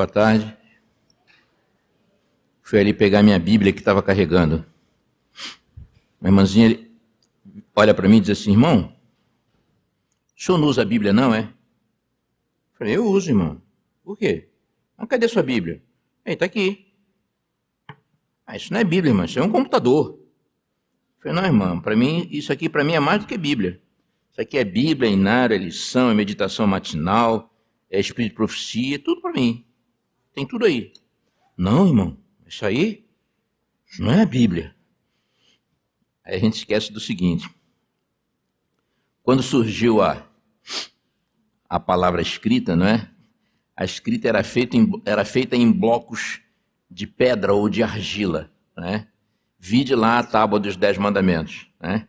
Boa 0.00 0.08
tarde. 0.08 0.56
Fui 2.62 2.80
ali 2.80 2.94
pegar 2.94 3.22
minha 3.22 3.38
Bíblia 3.38 3.70
que 3.70 3.80
estava 3.80 4.02
carregando. 4.02 4.64
Uma 6.18 6.30
irmãzinha 6.30 6.88
olha 7.76 7.92
para 7.92 8.08
mim 8.08 8.16
e 8.16 8.20
diz 8.20 8.30
assim: 8.30 8.52
irmão, 8.52 8.96
o 10.34 10.42
senhor 10.42 10.56
não 10.56 10.68
usa 10.68 10.80
a 10.80 10.86
Bíblia, 10.86 11.12
não, 11.12 11.34
é? 11.34 11.40
Eu 11.40 11.48
falei: 12.78 12.96
eu 12.96 13.04
uso, 13.04 13.28
irmão. 13.28 13.60
Por 14.02 14.16
quê? 14.16 14.48
Mas 14.96 15.06
cadê 15.06 15.28
sua 15.28 15.42
Bíblia? 15.42 15.82
Ei, 16.24 16.32
está 16.32 16.46
aqui. 16.46 16.94
Ah, 18.46 18.56
isso 18.56 18.72
não 18.72 18.80
é 18.80 18.84
Bíblia, 18.84 19.10
irmão, 19.10 19.26
isso 19.26 19.38
é 19.38 19.42
um 19.42 19.50
computador. 19.50 20.18
Eu 20.18 21.22
falei: 21.22 21.36
não, 21.36 21.44
irmão, 21.44 21.78
para 21.78 21.94
mim, 21.94 22.26
isso 22.30 22.50
aqui 22.50 22.70
para 22.70 22.82
mim 22.82 22.94
é 22.94 23.00
mais 23.00 23.20
do 23.20 23.26
que 23.26 23.36
Bíblia. 23.36 23.78
Isso 24.32 24.40
aqui 24.40 24.56
é 24.56 24.64
Bíblia, 24.64 25.10
é 25.10 25.12
inário, 25.12 25.54
é 25.54 25.58
lição, 25.58 26.10
é 26.10 26.14
meditação 26.14 26.66
matinal, 26.66 27.54
é 27.90 28.00
espírito 28.00 28.30
de 28.30 28.36
profecia, 28.36 28.94
é 28.94 28.98
tudo 28.98 29.20
para 29.20 29.32
mim. 29.32 29.66
Tem 30.34 30.46
tudo 30.46 30.64
aí. 30.64 30.92
Não, 31.56 31.86
irmão, 31.86 32.16
isso 32.46 32.64
aí 32.64 33.06
não 33.98 34.10
é 34.10 34.22
a 34.22 34.26
Bíblia. 34.26 34.74
Aí 36.24 36.36
a 36.36 36.38
gente 36.38 36.54
esquece 36.54 36.92
do 36.92 37.00
seguinte: 37.00 37.48
quando 39.22 39.42
surgiu 39.42 40.00
a, 40.00 40.26
a 41.68 41.78
palavra 41.78 42.22
escrita, 42.22 42.74
não 42.74 42.86
é? 42.86 43.10
A 43.76 43.84
escrita 43.84 44.28
era 44.28 44.42
feita 44.42 44.76
em, 44.76 44.90
era 45.04 45.24
feita 45.24 45.56
em 45.56 45.70
blocos 45.70 46.40
de 46.90 47.06
pedra 47.06 47.54
ou 47.54 47.68
de 47.68 47.82
argila, 47.82 48.50
né? 48.76 49.08
Vide 49.58 49.94
lá 49.94 50.18
a 50.18 50.24
tábua 50.24 50.58
dos 50.58 50.76
dez 50.76 50.96
mandamentos, 50.96 51.68
né? 51.80 52.08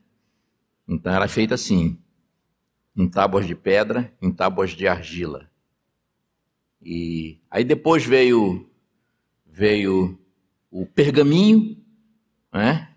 Então 0.88 1.14
era 1.14 1.28
feita 1.28 1.56
assim, 1.56 2.00
em 2.96 3.08
tábuas 3.08 3.46
de 3.46 3.56
pedra, 3.56 4.12
em 4.22 4.32
tábuas 4.32 4.72
de 4.72 4.88
argila. 4.88 5.51
E 6.82 7.40
aí 7.50 7.64
depois 7.64 8.06
veio 8.06 8.68
veio 9.46 10.18
o 10.72 10.86
pergaminho, 10.86 11.78
né? 12.52 12.90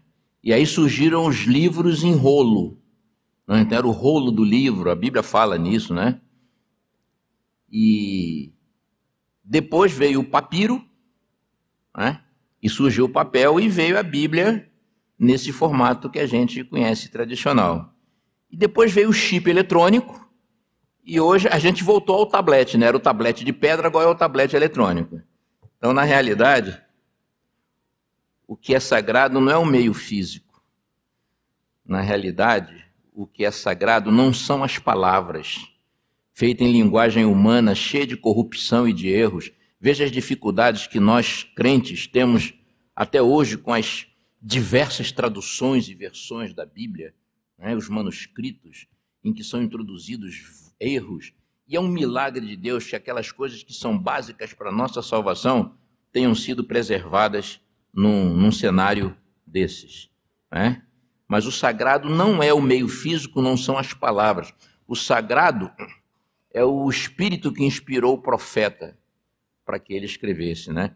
E 0.43 0.53
aí 0.53 0.65
surgiram 0.67 1.27
os 1.27 1.41
livros 1.41 2.05
em 2.05 2.15
rolo. 2.15 2.79
Né? 3.47 3.61
Então 3.61 3.79
era 3.79 3.87
o 3.87 3.91
rolo 3.91 4.31
do 4.31 4.45
livro, 4.45 4.91
a 4.91 4.95
Bíblia 4.95 5.23
fala 5.23 5.59
nisso, 5.59 5.93
né? 5.93 6.21
E 7.71 8.53
depois 9.43 9.93
veio 9.93 10.21
o 10.21 10.25
papiro, 10.25 10.83
né? 11.97 12.23
E 12.63 12.69
surgiu 12.69 13.05
o 13.07 13.09
papel 13.09 13.61
e 13.61 13.69
veio 13.69 13.99
a 13.99 14.03
Bíblia 14.03 14.71
nesse 15.19 15.53
formato 15.53 16.09
que 16.09 16.19
a 16.19 16.27
gente 16.27 16.65
conhece 16.65 17.11
tradicional. 17.11 17.95
E 18.51 18.57
depois 18.57 18.93
veio 18.93 19.11
o 19.11 19.13
chip 19.13 19.51
eletrônico, 19.51 20.24
e 21.05 21.21
hoje 21.21 21.47
a 21.49 21.59
gente 21.59 21.85
voltou 21.85 22.17
ao 22.17 22.27
tablet, 22.27 22.79
né? 22.79 22.87
Era 22.87 22.97
o 22.97 23.01
tablet 23.01 23.45
de 23.45 23.53
pedra, 23.53 23.89
agora 23.89 24.09
é 24.09 24.11
o 24.11 24.15
tablet 24.15 24.55
eletrônico. 24.57 25.21
Então, 25.77 25.93
na 25.93 26.03
realidade, 26.03 26.81
o 28.47 28.57
que 28.57 28.75
é 28.75 28.81
sagrado 28.81 29.39
não 29.39 29.53
é 29.53 29.57
o 29.57 29.67
meio 29.67 29.93
físico. 29.93 30.63
Na 31.85 32.01
realidade, 32.01 32.87
o 33.13 33.27
que 33.27 33.45
é 33.45 33.51
sagrado 33.51 34.11
não 34.11 34.33
são 34.33 34.65
as 34.65 34.79
palavras, 34.79 35.69
feitas 36.33 36.67
em 36.67 36.73
linguagem 36.73 37.27
humana, 37.27 37.75
cheia 37.75 38.07
de 38.07 38.17
corrupção 38.17 38.89
e 38.89 38.93
de 38.93 39.09
erros. 39.09 39.53
Veja 39.79 40.05
as 40.05 40.11
dificuldades 40.11 40.87
que 40.87 40.99
nós, 40.99 41.45
crentes, 41.55 42.07
temos 42.07 42.55
até 42.97 43.21
hoje 43.21 43.59
com 43.59 43.75
as 43.75 44.07
diversas 44.41 45.13
traduções 45.13 45.87
e 45.89 45.95
versões 45.95 46.55
da 46.55 46.65
Bíblia, 46.65 47.15
né? 47.59 47.77
os 47.77 47.91
manuscritos, 47.91 48.87
em 49.23 49.35
que 49.35 49.45
são 49.45 49.63
introduzidos 49.63 50.64
erros. 50.85 51.33
E 51.67 51.77
é 51.77 51.81
um 51.81 51.89
milagre 51.89 52.47
de 52.47 52.57
Deus 52.57 52.87
que 52.87 52.97
aquelas 52.97 53.33
coisas 53.33 53.63
que 53.63 53.73
são 53.73 53.99
básicas 53.99 54.53
para 54.53 54.69
a 54.69 54.73
nossa 54.73 55.03
salvação 55.03 55.75
tenham 56.13 56.35
sido 56.35 56.65
preservadas 56.65 57.61
num, 57.93 58.35
num 58.35 58.53
cenário 58.53 59.17
desses. 59.47 60.11
Né? 60.53 60.83
Mas 61.27 61.47
o 61.47 61.53
sagrado 61.53 62.09
não 62.09 62.43
é 62.43 62.53
o 62.53 62.61
meio 62.61 62.87
físico, 62.87 63.41
não 63.41 63.57
são 63.57 63.79
as 63.79 63.93
palavras. 63.95 64.53
O 64.87 64.95
sagrado 64.95 65.71
é 66.53 66.65
o 66.65 66.89
espírito 66.89 67.53
que 67.53 67.65
inspirou 67.65 68.15
o 68.15 68.23
profeta 68.23 68.99
para 69.65 69.79
que 69.79 69.95
ele 69.95 70.07
escrevesse. 70.07 70.73
Né? 70.73 70.95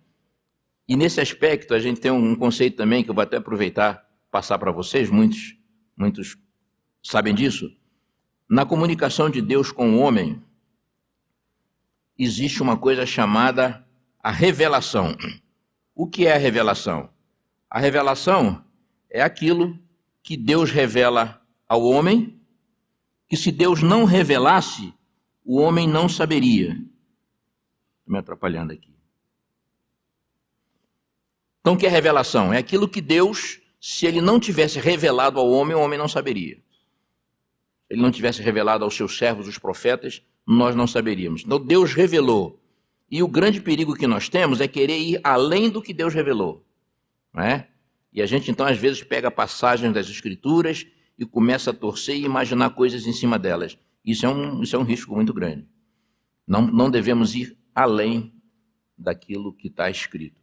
E 0.87 0.97
nesse 0.97 1.21
aspecto, 1.21 1.75
a 1.75 1.79
gente 1.79 2.01
tem 2.01 2.11
um 2.11 2.37
conceito 2.37 2.77
também 2.77 3.03
que 3.03 3.11
eu 3.11 3.15
vou 3.15 3.23
até 3.23 3.39
aproveitar 3.39 4.07
passar 4.31 4.59
para 4.59 4.71
vocês, 4.71 5.11
muitos, 5.11 5.57
muitos 5.97 6.37
sabem 7.03 7.35
disso. 7.35 7.71
Na 8.49 8.65
comunicação 8.65 9.29
de 9.29 9.43
Deus 9.43 9.71
com 9.71 9.91
o 9.91 9.99
homem, 9.99 10.43
existe 12.19 12.63
uma 12.63 12.79
coisa 12.79 13.05
chamada 13.05 13.87
a 14.23 14.31
revelação. 14.31 15.15
O 15.95 16.09
que 16.09 16.27
é 16.27 16.33
a 16.33 16.39
revelação? 16.39 17.11
A 17.69 17.79
revelação 17.79 18.65
é 19.11 19.21
aquilo 19.21 19.79
que 20.23 20.35
Deus 20.35 20.71
revela 20.71 21.43
ao 21.69 21.85
homem, 21.85 22.41
que 23.29 23.37
se 23.37 23.53
Deus 23.53 23.83
não 23.83 24.07
revelasse, 24.07 24.95
o 25.45 25.59
homem 25.59 25.87
não 25.87 26.09
saberia. 26.09 26.71
Estou 26.71 28.13
me 28.13 28.19
atrapalhando 28.19 28.73
aqui. 28.73 28.97
Então, 31.61 31.75
o 31.75 31.77
que 31.77 31.87
é 31.87 31.91
revelação? 31.91 32.51
É 32.51 32.57
aquilo 32.57 32.89
que 32.89 33.03
Deus, 33.03 33.61
se 33.79 34.07
ele 34.07 34.23
não 34.23 34.41
tivesse 34.41 34.81
revelado 34.81 35.39
ao 35.39 35.51
homem, 35.51 35.77
o 35.77 35.81
homem 35.81 35.99
não 35.99 36.09
saberia 36.09 36.67
ele 37.89 38.03
não 38.03 38.11
tivesse 38.11 38.43
revelado 38.43 38.85
aos 38.85 38.95
seus 38.95 39.17
servos, 39.17 39.49
os 39.49 39.59
profetas, 39.59 40.23
nós 40.47 40.75
não 40.75 40.87
saberíamos. 40.87 41.43
Então 41.45 41.59
Deus 41.59 41.93
revelou. 41.93 42.61
E 43.11 43.23
o 43.23 43.29
grande 43.29 43.61
perigo 43.61 43.95
que 43.95 44.07
nós 44.07 44.29
temos 44.29 44.61
é 44.61 44.69
querer 44.69 44.99
ir 44.99 45.21
além 45.25 45.71
do 45.71 45.81
que 45.81 45.95
Deus 45.95 46.13
revelou. 46.13 46.65
Não 47.33 47.43
é? 47.43 47.69
E 48.13 48.21
a 48.21 48.27
gente 48.27 48.51
então 48.51 48.67
às 48.67 48.77
vezes 48.77 49.03
pega 49.03 49.31
passagens 49.31 49.93
das 49.93 50.09
Escrituras 50.09 50.87
e 51.19 51.25
começa 51.25 51.71
a 51.71 51.75
torcer 51.75 52.17
e 52.17 52.25
imaginar 52.25 52.71
coisas 52.71 53.07
em 53.07 53.13
cima 53.13 53.39
delas. 53.39 53.79
Isso 54.05 54.25
é 54.25 54.29
um, 54.29 54.63
isso 54.63 54.77
é 54.77 54.79
um 54.79 54.85
risco 54.85 55.15
muito 55.15 55.33
grande. 55.33 55.67
Não, 56.47 56.63
não 56.63 56.91
devemos 56.91 57.35
ir 57.35 57.59
além 57.75 58.33
daquilo 58.97 59.53
que 59.53 59.69
está 59.69 59.91
escrito. 59.91 60.41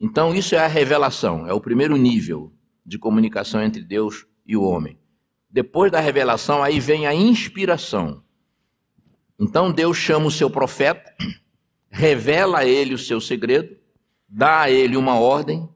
Então, 0.00 0.34
isso 0.34 0.54
é 0.54 0.58
a 0.58 0.66
revelação, 0.66 1.46
é 1.46 1.52
o 1.52 1.60
primeiro 1.60 1.96
nível 1.96 2.52
de 2.86 2.98
comunicação 2.98 3.62
entre 3.62 3.82
Deus 3.82 4.26
e 4.46 4.56
o 4.56 4.62
homem. 4.62 4.98
Depois 5.50 5.90
da 5.90 5.98
revelação, 5.98 6.62
aí 6.62 6.78
vem 6.78 7.06
a 7.06 7.14
inspiração. 7.14 8.22
Então 9.38 9.72
Deus 9.72 9.96
chama 9.96 10.26
o 10.26 10.30
seu 10.30 10.48
profeta, 10.48 11.14
revela 11.90 12.60
a 12.60 12.64
ele 12.64 12.94
o 12.94 12.98
seu 12.98 13.20
segredo, 13.20 13.76
dá 14.28 14.60
a 14.60 14.70
ele 14.70 14.96
uma 14.96 15.18
ordem, 15.18 15.68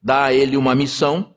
dá 0.00 0.26
a 0.26 0.32
ele 0.32 0.56
uma 0.56 0.74
missão, 0.74 1.34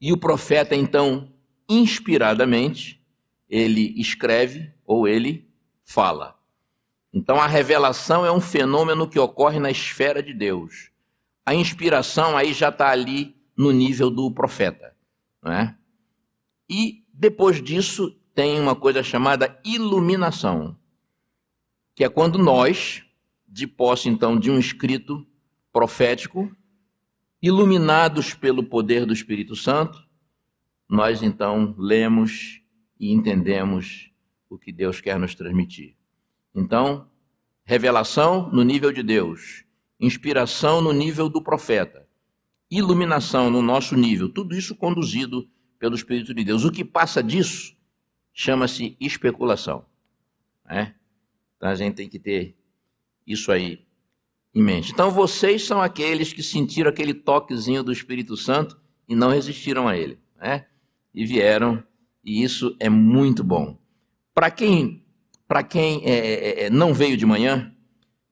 e 0.00 0.12
o 0.12 0.18
profeta 0.18 0.74
então, 0.74 1.32
inspiradamente, 1.68 3.04
ele 3.48 3.94
escreve 4.00 4.72
ou 4.84 5.06
ele 5.06 5.48
fala. 5.84 6.36
Então 7.12 7.40
a 7.40 7.46
revelação 7.46 8.26
é 8.26 8.32
um 8.32 8.40
fenômeno 8.40 9.08
que 9.08 9.18
ocorre 9.18 9.58
na 9.58 9.70
esfera 9.70 10.22
de 10.22 10.34
Deus. 10.34 10.90
A 11.44 11.54
inspiração 11.54 12.36
aí 12.36 12.52
já 12.52 12.70
está 12.70 12.88
ali 12.88 13.36
no 13.56 13.70
nível 13.70 14.10
do 14.10 14.30
profeta, 14.32 14.94
não 15.42 15.52
é? 15.52 15.76
E 16.68 17.04
depois 17.12 17.62
disso 17.62 18.10
tem 18.34 18.60
uma 18.60 18.74
coisa 18.76 19.02
chamada 19.02 19.58
iluminação, 19.64 20.76
que 21.94 22.04
é 22.04 22.08
quando 22.08 22.38
nós, 22.38 23.02
de 23.48 23.66
posse 23.66 24.08
então 24.08 24.38
de 24.38 24.50
um 24.50 24.58
escrito 24.58 25.26
profético, 25.72 26.54
iluminados 27.40 28.34
pelo 28.34 28.64
poder 28.64 29.06
do 29.06 29.12
Espírito 29.12 29.54
Santo, 29.54 30.06
nós 30.88 31.22
então 31.22 31.74
lemos 31.78 32.60
e 32.98 33.12
entendemos 33.12 34.10
o 34.48 34.58
que 34.58 34.72
Deus 34.72 35.00
quer 35.00 35.18
nos 35.18 35.34
transmitir. 35.34 35.96
Então, 36.54 37.08
revelação 37.64 38.50
no 38.50 38.62
nível 38.62 38.92
de 38.92 39.02
Deus, 39.02 39.64
inspiração 39.98 40.80
no 40.80 40.92
nível 40.92 41.28
do 41.28 41.42
profeta, 41.42 42.06
iluminação 42.70 43.50
no 43.50 43.62
nosso 43.62 43.96
nível, 43.96 44.28
tudo 44.28 44.54
isso 44.54 44.74
conduzido 44.74 45.48
pelo 45.78 45.94
Espírito 45.94 46.34
de 46.34 46.44
Deus. 46.44 46.64
O 46.64 46.72
que 46.72 46.84
passa 46.84 47.22
disso 47.22 47.76
chama-se 48.32 48.96
especulação. 49.00 49.84
Né? 50.64 50.94
Então 51.56 51.68
a 51.68 51.74
gente 51.74 51.94
tem 51.94 52.08
que 52.08 52.18
ter 52.18 52.54
isso 53.26 53.50
aí 53.50 53.86
em 54.54 54.62
mente. 54.62 54.92
Então 54.92 55.10
vocês 55.10 55.64
são 55.64 55.80
aqueles 55.80 56.32
que 56.32 56.42
sentiram 56.42 56.90
aquele 56.90 57.14
toquezinho 57.14 57.82
do 57.82 57.92
Espírito 57.92 58.36
Santo 58.36 58.78
e 59.08 59.14
não 59.14 59.30
resistiram 59.30 59.88
a 59.88 59.96
ele. 59.96 60.18
Né? 60.36 60.66
E 61.14 61.24
vieram, 61.24 61.82
e 62.24 62.42
isso 62.42 62.76
é 62.78 62.88
muito 62.88 63.42
bom. 63.42 63.78
Para 64.34 64.50
quem, 64.50 65.02
pra 65.48 65.62
quem 65.62 66.04
é, 66.04 66.10
é, 66.10 66.64
é, 66.64 66.70
não 66.70 66.92
veio 66.92 67.16
de 67.16 67.24
manhã, 67.24 67.72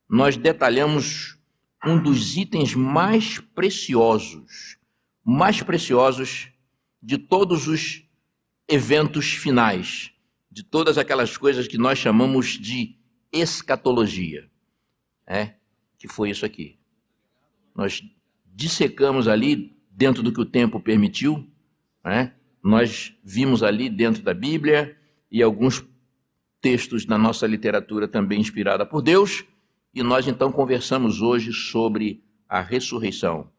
nós 0.09 0.37
detalhamos 0.37 1.39
um 1.85 2.03
dos 2.03 2.37
itens 2.37 2.75
mais 2.75 3.39
preciosos, 3.39 4.79
mais 5.25 5.63
preciosos 5.63 6.51
de 7.05 7.19
todos 7.19 7.69
os 7.69 8.03
eventos 8.67 9.35
finais, 9.35 10.11
de 10.51 10.63
todas 10.63 10.97
aquelas 10.97 11.37
coisas 11.37 11.69
que 11.69 11.77
nós 11.77 11.99
chamamos 11.99 12.59
de 12.59 12.97
escatologia. 13.31 14.51
é, 15.27 15.55
que 15.99 16.07
foi 16.07 16.31
isso 16.31 16.45
aqui. 16.45 16.79
Nós 17.75 18.03
dissecamos 18.45 19.27
ali, 19.27 19.75
dentro 19.91 20.23
do 20.23 20.33
que 20.33 20.41
o 20.41 20.45
tempo 20.45 20.81
permitiu, 20.81 21.49
é, 22.05 22.31
nós 22.63 23.15
vimos 23.25 23.63
ali 23.63 23.89
dentro 23.89 24.23
da 24.23 24.35
Bíblia 24.35 24.97
e 25.31 25.43
alguns 25.43 25.85
textos 26.61 27.05
da 27.07 27.17
nossa 27.17 27.47
literatura 27.47 28.07
também 28.07 28.41
inspirada 28.41 28.85
por 28.85 29.03
Deus, 29.03 29.45
e 29.95 30.03
nós 30.03 30.27
então 30.27 30.51
conversamos 30.53 31.23
hoje 31.23 31.53
sobre 31.53 32.23
a 32.49 32.61
ressurreição. 32.61 33.51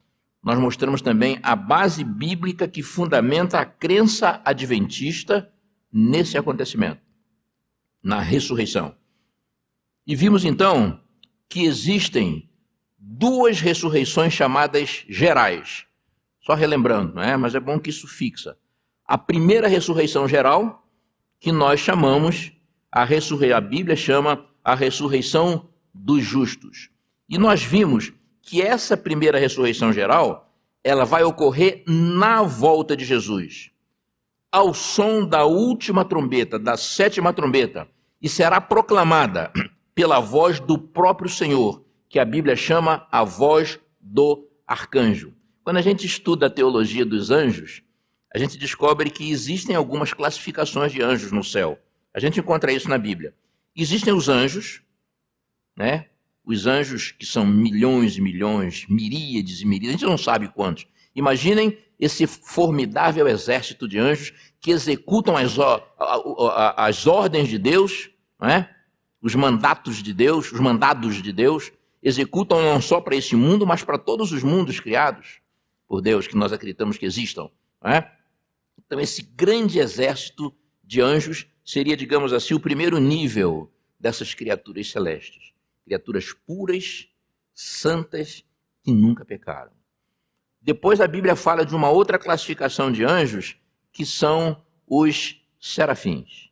Nós 0.46 0.60
mostramos 0.60 1.02
também 1.02 1.40
a 1.42 1.56
base 1.56 2.04
bíblica 2.04 2.68
que 2.68 2.84
fundamenta 2.84 3.58
a 3.58 3.66
crença 3.66 4.40
adventista 4.46 5.52
nesse 5.92 6.38
acontecimento, 6.38 7.02
na 8.04 8.20
ressurreição. 8.20 8.96
E 10.06 10.16
vimos 10.16 10.46
então 10.46 11.02
que 11.50 11.66
existem 11.66 12.48
duas 12.96 13.60
ressurreições 13.60 14.34
chamadas 14.34 15.04
gerais. 15.10 15.88
Só 16.40 16.54
relembrando, 16.54 17.16
não 17.16 17.24
é? 17.24 17.36
Mas 17.36 17.56
é 17.56 17.60
bom 17.60 17.80
que 17.80 17.90
isso 17.90 18.08
fixa. 18.08 18.56
A 19.04 19.18
primeira 19.18 19.68
ressurreição 19.68 20.28
geral, 20.28 20.88
que 21.40 21.52
nós 21.52 21.80
chamamos 21.80 22.52
a 22.92 23.04
ressurreição, 23.04 23.58
a 23.58 23.62
Bíblia 23.62 23.96
chama 23.96 24.46
a 24.64 24.76
ressurreição 24.76 25.68
dos 25.92 26.24
justos. 26.24 26.92
E 27.28 27.40
nós 27.40 27.64
vimos 27.64 28.14
que 28.46 28.62
essa 28.62 28.96
primeira 28.96 29.40
ressurreição 29.40 29.92
geral, 29.92 30.56
ela 30.84 31.04
vai 31.04 31.24
ocorrer 31.24 31.84
na 31.88 32.44
volta 32.44 32.96
de 32.96 33.04
Jesus, 33.04 33.72
ao 34.52 34.72
som 34.72 35.26
da 35.26 35.46
última 35.46 36.06
trombeta, 36.06 36.60
da 36.60 36.78
sétima 36.78 37.34
trombeta, 37.34 37.88
e 38.22 38.30
será 38.30 38.62
proclamada 38.62 39.52
pela 39.96 40.20
voz 40.20 40.60
do 40.60 40.78
próprio 40.78 41.28
Senhor, 41.28 41.84
que 42.08 42.20
a 42.20 42.24
Bíblia 42.24 42.56
chama 42.56 43.08
a 43.12 43.24
voz 43.24 43.80
do 44.00 44.48
arcanjo. 44.68 45.34
Quando 45.64 45.78
a 45.78 45.82
gente 45.82 46.06
estuda 46.06 46.46
a 46.46 46.50
teologia 46.50 47.04
dos 47.04 47.32
anjos, 47.32 47.82
a 48.32 48.38
gente 48.38 48.60
descobre 48.60 49.10
que 49.10 49.32
existem 49.32 49.76
algumas 49.76 50.14
classificações 50.14 50.92
de 50.92 51.02
anjos 51.02 51.32
no 51.32 51.44
céu. 51.44 51.80
A 52.14 52.20
gente 52.20 52.40
encontra 52.40 52.72
isso 52.72 52.88
na 52.88 52.98
Bíblia. 53.00 53.34
Existem 53.76 54.14
os 54.14 54.30
anjos, 54.30 54.84
né? 55.76 56.10
Os 56.46 56.68
anjos 56.68 57.12
que 57.12 57.26
são 57.26 57.46
milhões 57.46 58.18
e 58.18 58.22
milhões, 58.22 58.86
miríades 58.88 59.62
e 59.62 59.66
miríades, 59.66 59.96
a 59.96 59.98
gente 60.00 60.10
não 60.10 60.18
sabe 60.18 60.48
quantos. 60.48 60.86
Imaginem 61.16 61.78
esse 62.00 62.28
formidável 62.28 63.28
exército 63.28 63.88
de 63.88 63.98
anjos 63.98 64.34
que 64.60 64.72
executam 64.72 65.36
as, 65.38 65.56
as 66.78 67.08
ordens 67.08 67.48
de 67.48 67.58
Deus, 67.58 68.10
né? 68.40 68.70
os 69.22 69.34
mandatos 69.34 70.04
de 70.04 70.14
Deus, 70.14 70.52
os 70.52 70.60
mandados 70.60 71.22
de 71.22 71.32
Deus, 71.32 71.72
executam 72.04 72.62
não 72.62 72.80
só 72.80 73.02
para 73.02 73.16
esse 73.16 73.36
mundo, 73.36 73.66
mas 73.66 73.84
para 73.84 73.98
todos 73.98 74.32
os 74.32 74.44
mundos 74.44 74.80
criados 74.80 75.40
por 75.88 76.02
Deus, 76.02 76.28
que 76.28 76.36
nós 76.36 76.54
acreditamos 76.54 76.98
que 76.98 77.06
existam. 77.06 77.50
Né? 77.84 78.08
Então, 78.78 79.00
esse 79.00 79.24
grande 79.24 79.80
exército 79.80 80.54
de 80.84 81.02
anjos 81.02 81.48
seria, 81.64 81.98
digamos 81.98 82.34
assim, 82.34 82.54
o 82.54 82.60
primeiro 82.60 83.00
nível 83.00 83.72
dessas 84.00 84.36
criaturas 84.36 84.92
celestes. 84.92 85.55
Criaturas 85.86 86.34
puras, 86.34 87.08
santas, 87.54 88.44
que 88.84 88.92
nunca 88.92 89.24
pecaram. 89.24 89.72
Depois 90.62 91.00
a 91.00 91.08
Bíblia 91.08 91.36
fala 91.36 91.66
de 91.66 91.76
uma 91.76 91.90
outra 91.90 92.18
classificação 92.18 92.92
de 92.92 93.04
anjos, 93.04 93.56
que 93.92 94.06
são 94.06 94.64
os 94.88 95.42
serafins. 95.60 96.50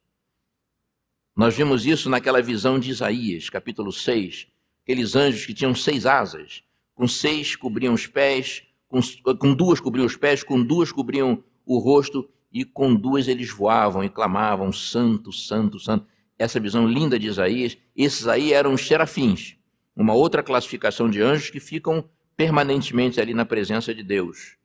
Nós 1.35 1.56
vimos 1.56 1.85
isso 1.85 2.09
naquela 2.09 2.41
visão 2.41 2.80
de 2.80 2.91
Isaías, 2.91 3.50
capítulo 3.50 3.91
6, 3.91 4.47
aqueles 4.83 5.15
anjos 5.15 5.45
que 5.45 5.53
tinham 5.53 5.74
seis 5.74 6.06
asas, 6.06 6.63
com 6.94 7.07
seis 7.07 7.56
cobriam 7.56 7.95
os 7.95 8.06
pés, 8.06 8.63
com, 8.88 9.00
com 9.39 9.56
duas 9.56 9.79
cobriam 9.79 10.06
os 10.06 10.15
pés, 10.15 10.44
com 10.44 10.63
duas 10.63 10.91
cobriam 10.91 11.44
o 11.65 11.79
rosto 11.79 12.29
e 12.51 12.63
com 12.63 12.94
duas 12.94 13.27
eles 13.27 13.50
voavam 13.50 14.03
e 14.03 14.09
clamavam: 14.09 14.71
Santo, 14.71 15.31
Santo, 15.31 15.79
Santo. 15.79 16.06
Essa 16.43 16.59
visão 16.59 16.85
linda 16.85 17.17
de 17.17 17.27
Isaías, 17.27 17.77
esses 17.95 18.27
aí 18.27 18.51
eram 18.51 18.73
os 18.73 18.85
serafins, 18.85 19.55
uma 19.95 20.13
outra 20.13 20.43
classificação 20.43 21.09
de 21.09 21.21
anjos 21.21 21.49
que 21.49 21.59
ficam 21.61 22.03
permanentemente 22.35 23.21
ali 23.21 23.33
na 23.33 23.45
presença 23.45 23.95
de 23.95 24.03
Deus. 24.03 24.57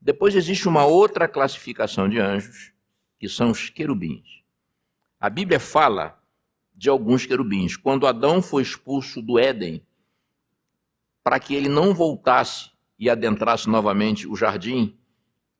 Depois 0.00 0.34
existe 0.34 0.66
uma 0.66 0.84
outra 0.84 1.28
classificação 1.28 2.08
de 2.08 2.18
anjos, 2.18 2.72
que 3.16 3.28
são 3.28 3.52
os 3.52 3.70
querubins. 3.70 4.42
A 5.20 5.30
Bíblia 5.30 5.60
fala 5.60 6.20
de 6.74 6.90
alguns 6.90 7.24
querubins. 7.24 7.76
Quando 7.76 8.08
Adão 8.08 8.42
foi 8.42 8.64
expulso 8.64 9.22
do 9.22 9.38
Éden, 9.38 9.86
para 11.22 11.38
que 11.38 11.54
ele 11.54 11.68
não 11.68 11.94
voltasse 11.94 12.72
e 12.98 13.08
adentrasse 13.08 13.70
novamente 13.70 14.26
o 14.26 14.34
jardim, 14.34 14.98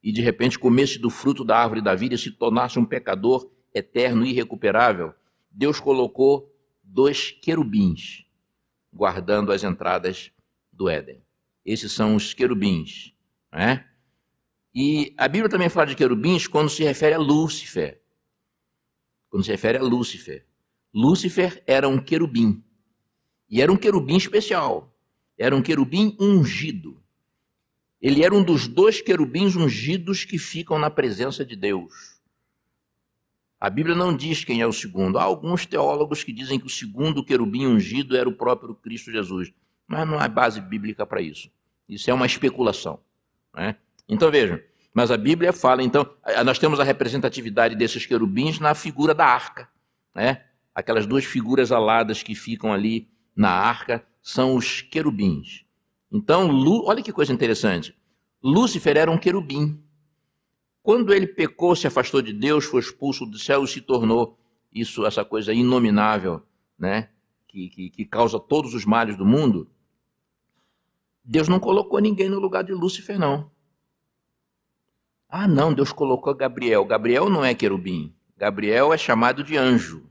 e 0.02 0.11
de 0.11 0.20
repente 0.20 0.58
comesse 0.58 0.99
do 0.99 1.11
fruto 1.11 1.44
da 1.44 1.56
árvore 1.56 1.81
da 1.81 1.94
vida 1.94 2.17
e 2.17 2.19
se 2.19 2.32
tornasse 2.32 2.76
um 2.76 2.84
pecador 2.84 3.49
eterno, 3.72 4.26
irrecuperável, 4.26 5.14
Deus 5.50 5.81
colocou 5.81 6.55
dois 6.82 7.31
querubins 7.31 8.25
guardando 8.93 9.52
as 9.52 9.62
entradas 9.62 10.31
do 10.73 10.88
Éden. 10.88 11.23
Esses 11.64 11.93
são 11.93 12.17
os 12.17 12.35
querubins. 12.35 13.14
Né? 13.52 13.87
E 14.75 15.14
a 15.17 15.29
Bíblia 15.29 15.49
também 15.49 15.69
fala 15.69 15.87
de 15.87 15.94
querubins 15.94 16.47
quando 16.47 16.69
se 16.69 16.82
refere 16.82 17.14
a 17.14 17.19
Lúcifer. 17.19 18.00
Quando 19.29 19.44
se 19.44 19.50
refere 19.50 19.79
a 19.79 19.82
Lúcifer. 19.82 20.47
Lúcifer 20.93 21.62
era 21.67 21.88
um 21.88 21.99
querubim. 21.99 22.64
E 23.49 23.61
era 23.61 23.70
um 23.70 23.76
querubim 23.76 24.17
especial. 24.17 24.93
Era 25.38 25.55
um 25.55 25.62
querubim 25.62 26.17
ungido. 26.20 27.00
Ele 28.00 28.25
era 28.25 28.35
um 28.35 28.43
dos 28.43 28.67
dois 28.67 29.00
querubins 29.00 29.55
ungidos 29.56 30.25
que 30.25 30.38
ficam 30.38 30.79
na 30.79 30.91
presença 30.91 31.44
de 31.44 31.55
Deus. 31.55 32.10
A 33.61 33.69
Bíblia 33.69 33.95
não 33.95 34.17
diz 34.17 34.43
quem 34.43 34.62
é 34.62 34.67
o 34.67 34.73
segundo. 34.73 35.19
Há 35.19 35.23
alguns 35.23 35.67
teólogos 35.67 36.25
que 36.25 36.33
dizem 36.33 36.59
que 36.59 36.67
o 36.67 36.71
segundo 36.71 37.23
querubim 37.23 37.67
ungido 37.67 38.17
era 38.17 38.27
o 38.27 38.33
próprio 38.33 38.75
Cristo 38.75 39.12
Jesus. 39.12 39.53
Mas 39.87 40.09
não 40.09 40.19
há 40.19 40.27
base 40.27 40.62
bíblica 40.62 41.05
para 41.05 41.21
isso. 41.21 41.51
Isso 41.87 42.11
é 42.11 42.15
uma 42.15 42.25
especulação. 42.25 43.01
Né? 43.55 43.77
Então 44.09 44.31
vejam, 44.31 44.59
mas 44.95 45.11
a 45.11 45.17
Bíblia 45.17 45.53
fala, 45.53 45.83
então, 45.83 46.09
nós 46.45 46.59
temos 46.59 46.81
a 46.81 46.85
representatividade 46.85 47.77
desses 47.77 48.07
querubins 48.07 48.59
na 48.59 48.75
figura 48.75 49.15
da 49.15 49.27
arca. 49.27 49.69
Né? 50.15 50.43
Aquelas 50.75 51.06
duas 51.06 51.25
figuras 51.25 51.71
aladas 51.71 52.23
que 52.23 52.35
ficam 52.35 52.73
ali 52.73 53.09
na 53.37 53.51
arca 53.51 54.03
são 54.23 54.55
os 54.55 54.81
querubins. 54.81 55.65
Então, 56.11 56.51
Lu, 56.51 56.87
olha 56.87 57.03
que 57.03 57.13
coisa 57.13 57.32
interessante. 57.32 57.94
Lúcifer 58.43 58.96
era 58.96 59.11
um 59.11 59.19
querubim. 59.19 59.82
Quando 60.82 61.13
ele 61.13 61.27
pecou, 61.27 61.77
se 61.77 61.87
afastou 61.87 62.22
de 62.22 62.32
Deus, 62.32 62.65
foi 62.65 62.81
expulso 62.81 63.27
do 63.27 63.39
céu 63.39 63.65
e 63.65 63.69
se 63.69 63.81
tornou 63.81 64.39
isso, 64.72 65.05
essa 65.05 65.25
coisa 65.25 65.53
inominável, 65.53 66.43
né? 66.79 67.10
Que, 67.46 67.69
que, 67.69 67.91
que 67.91 68.05
causa 68.05 68.39
todos 68.39 68.75
os 68.75 68.84
males 68.84 69.17
do 69.17 69.25
mundo. 69.27 69.69
Deus 71.25 71.49
não 71.49 71.60
colocou 71.60 72.01
ninguém 72.01 72.29
no 72.29 72.39
lugar 72.39 72.65
de 72.65 72.72
Lúcifer, 72.72 73.19
não. 73.19 73.51
Ah, 75.29 75.46
não, 75.46 75.72
Deus 75.72 75.93
colocou 75.93 76.34
Gabriel. 76.34 76.84
Gabriel 76.84 77.29
não 77.29 77.44
é 77.44 77.55
querubim. 77.55 78.15
Gabriel 78.37 78.93
é 78.93 78.99
chamado 78.99 79.44
de 79.44 79.56
anjo. 79.56 80.10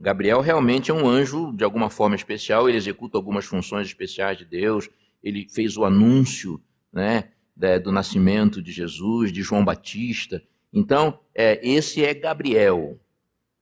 Gabriel 0.00 0.40
realmente 0.40 0.90
é 0.90 0.94
um 0.94 1.08
anjo 1.08 1.52
de 1.52 1.64
alguma 1.64 1.88
forma 1.88 2.16
especial, 2.16 2.68
ele 2.68 2.76
executa 2.76 3.16
algumas 3.16 3.46
funções 3.46 3.86
especiais 3.86 4.36
de 4.36 4.44
Deus, 4.44 4.90
ele 5.22 5.48
fez 5.48 5.76
o 5.76 5.84
anúncio 5.84 6.60
né, 6.92 7.30
do 7.56 7.90
nascimento 7.90 8.60
de 8.60 8.70
Jesus, 8.70 9.32
de 9.32 9.42
João 9.42 9.64
Batista. 9.64 10.42
Então, 10.72 11.18
é, 11.34 11.58
esse 11.66 12.04
é 12.04 12.12
Gabriel. 12.12 13.00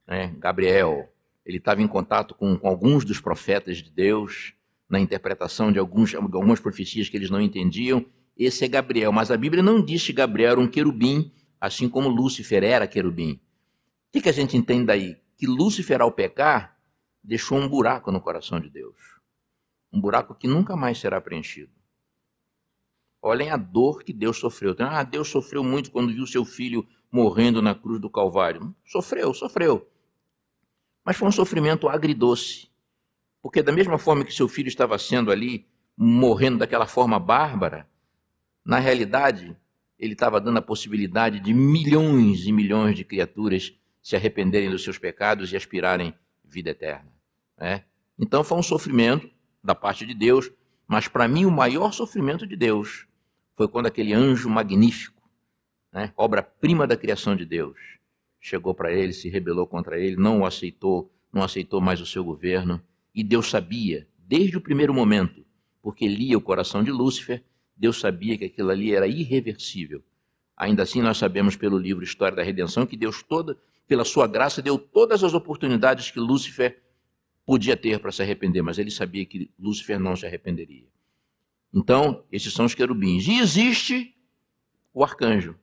Né, 0.06 0.34
Gabriel, 0.38 1.08
ele 1.46 1.58
estava 1.58 1.80
em 1.80 1.86
contato 1.86 2.34
com, 2.34 2.56
com, 2.58 2.68
alguns 2.68 3.04
dos 3.04 3.20
profetas 3.20 3.78
de 3.78 3.90
Deus, 3.90 4.52
na 4.88 4.98
interpretação 4.98 5.70
de 5.70 5.78
alguns, 5.78 6.14
algumas 6.14 6.60
profecias 6.60 7.08
que 7.08 7.16
eles 7.16 7.30
não 7.30 7.40
entendiam. 7.40 8.04
Esse 8.36 8.64
é 8.64 8.68
Gabriel, 8.68 9.12
mas 9.12 9.30
a 9.30 9.36
Bíblia 9.36 9.62
não 9.62 9.82
diz 9.82 10.04
que 10.04 10.12
Gabriel 10.12 10.52
era 10.52 10.60
um 10.60 10.68
querubim, 10.68 11.32
assim 11.60 11.88
como 11.88 12.08
Lúcifer 12.08 12.64
era 12.64 12.86
querubim. 12.86 13.34
O 14.08 14.12
que, 14.12 14.22
que 14.22 14.28
a 14.28 14.32
gente 14.32 14.56
entende 14.56 14.86
daí? 14.86 15.16
que 15.36 15.46
Lúcifer, 15.46 16.00
ao 16.00 16.12
pecar, 16.12 16.78
deixou 17.22 17.58
um 17.58 17.68
buraco 17.68 18.10
no 18.10 18.20
coração 18.20 18.60
de 18.60 18.70
Deus. 18.70 18.96
Um 19.92 20.00
buraco 20.00 20.34
que 20.34 20.48
nunca 20.48 20.76
mais 20.76 20.98
será 20.98 21.20
preenchido. 21.20 21.72
Olhem 23.26 23.49
a 23.49 23.57
dor 23.57 24.04
que 24.04 24.12
Deus 24.12 24.37
sofreu. 24.37 24.76
Ah, 24.81 25.02
Deus 25.02 25.28
sofreu 25.28 25.64
muito 25.64 25.90
quando 25.90 26.12
viu 26.12 26.26
seu 26.26 26.45
filho 26.45 26.87
morrendo 27.11 27.62
na 27.62 27.75
cruz 27.75 27.99
do 27.99 28.11
Calvário. 28.11 28.76
Sofreu, 28.85 29.33
sofreu. 29.33 29.90
Mas 31.02 31.16
foi 31.16 31.28
um 31.28 31.33
sofrimento 31.33 31.88
agridoce. 31.88 32.69
Porque, 33.40 33.62
da 33.62 33.73
mesma 33.73 33.97
forma 33.97 34.26
que 34.26 34.35
seu 34.35 34.47
filho 34.47 34.69
estava 34.69 34.99
sendo 34.99 35.33
ali, 35.33 35.66
morrendo 35.97 36.59
daquela 36.59 36.87
forma 36.87 37.19
bárbara, 37.19 37.88
na 38.62 38.78
realidade, 38.78 39.57
ele 39.99 40.12
estava 40.12 40.38
dando 40.38 40.59
a 40.59 40.62
possibilidade 40.62 41.40
de 41.40 41.54
milhões 41.54 42.45
e 42.45 42.52
milhões 42.52 42.95
de 42.95 43.04
criaturas 43.04 43.75
se 44.02 44.14
arrependerem 44.14 44.69
dos 44.69 44.85
seus 44.85 44.99
pecados 44.99 45.50
e 45.50 45.57
aspirarem 45.57 46.12
vida 46.45 46.69
eterna. 46.69 47.11
Né? 47.57 47.85
Então 48.19 48.45
foi 48.45 48.59
um 48.59 48.62
sofrimento 48.62 49.31
da 49.62 49.75
parte 49.75 50.04
de 50.04 50.12
Deus, 50.12 50.50
mas 50.87 51.09
para 51.09 51.26
mim 51.26 51.47
o 51.47 51.50
maior 51.50 51.90
sofrimento 51.90 52.47
de 52.47 52.54
Deus 52.54 53.07
foi 53.54 53.68
quando 53.68 53.87
aquele 53.87 54.12
anjo 54.12 54.49
magnífico, 54.49 55.23
né, 55.92 56.12
obra-prima 56.16 56.87
da 56.87 56.96
criação 56.96 57.37
de 57.37 57.44
Deus, 57.44 57.78
chegou 58.40 58.75
para 58.75 58.92
ele, 58.92 59.12
se 59.12 59.28
rebelou 59.28 59.66
contra 59.66 59.99
ele, 59.99 60.16
não 60.16 60.40
o 60.40 60.46
aceitou, 60.46 61.11
não 61.32 61.42
aceitou 61.42 61.80
mais 61.80 62.00
o 62.00 62.06
seu 62.06 62.25
governo, 62.25 62.82
e 63.14 63.23
Deus 63.23 63.49
sabia, 63.49 64.06
desde 64.18 64.56
o 64.56 64.61
primeiro 64.61 64.92
momento, 64.92 65.44
porque 65.80 66.06
lia 66.08 66.37
o 66.37 66.40
coração 66.40 66.82
de 66.82 66.90
Lúcifer, 66.90 67.42
Deus 67.76 67.99
sabia 67.99 68.37
que 68.37 68.44
aquilo 68.44 68.70
ali 68.70 68.94
era 68.94 69.06
irreversível. 69.06 70.02
Ainda 70.56 70.82
assim, 70.82 71.02
nós 71.02 71.18
sabemos 71.18 71.56
pelo 71.56 71.78
livro 71.78 72.04
História 72.04 72.37
da 72.37 72.42
Redenção 72.42 72.87
que 72.87 72.96
Deus 72.96 73.23
toda, 73.23 73.56
pela 73.87 74.04
sua 74.04 74.26
graça, 74.26 74.62
deu 74.62 74.78
todas 74.78 75.25
as 75.25 75.34
oportunidades 75.34 76.11
que 76.11 76.20
Lúcifer 76.20 76.82
podia 77.44 77.76
ter 77.76 77.99
para 77.99 78.12
se 78.12 78.23
arrepender, 78.23 78.62
mas 78.62 78.78
ele 78.78 78.90
sabia 78.90 79.25
que 79.26 79.50
Lúcifer 79.58 79.99
não 79.99 80.16
se 80.16 80.26
arrependeria. 80.26 80.87
Então, 81.75 82.23
esses 82.31 82.52
são 82.52 82.66
os 82.66 82.75
querubins. 82.75 83.26
E 83.26 83.40
existe 83.40 84.14
o 84.93 85.02
arcanjo. 85.02 85.57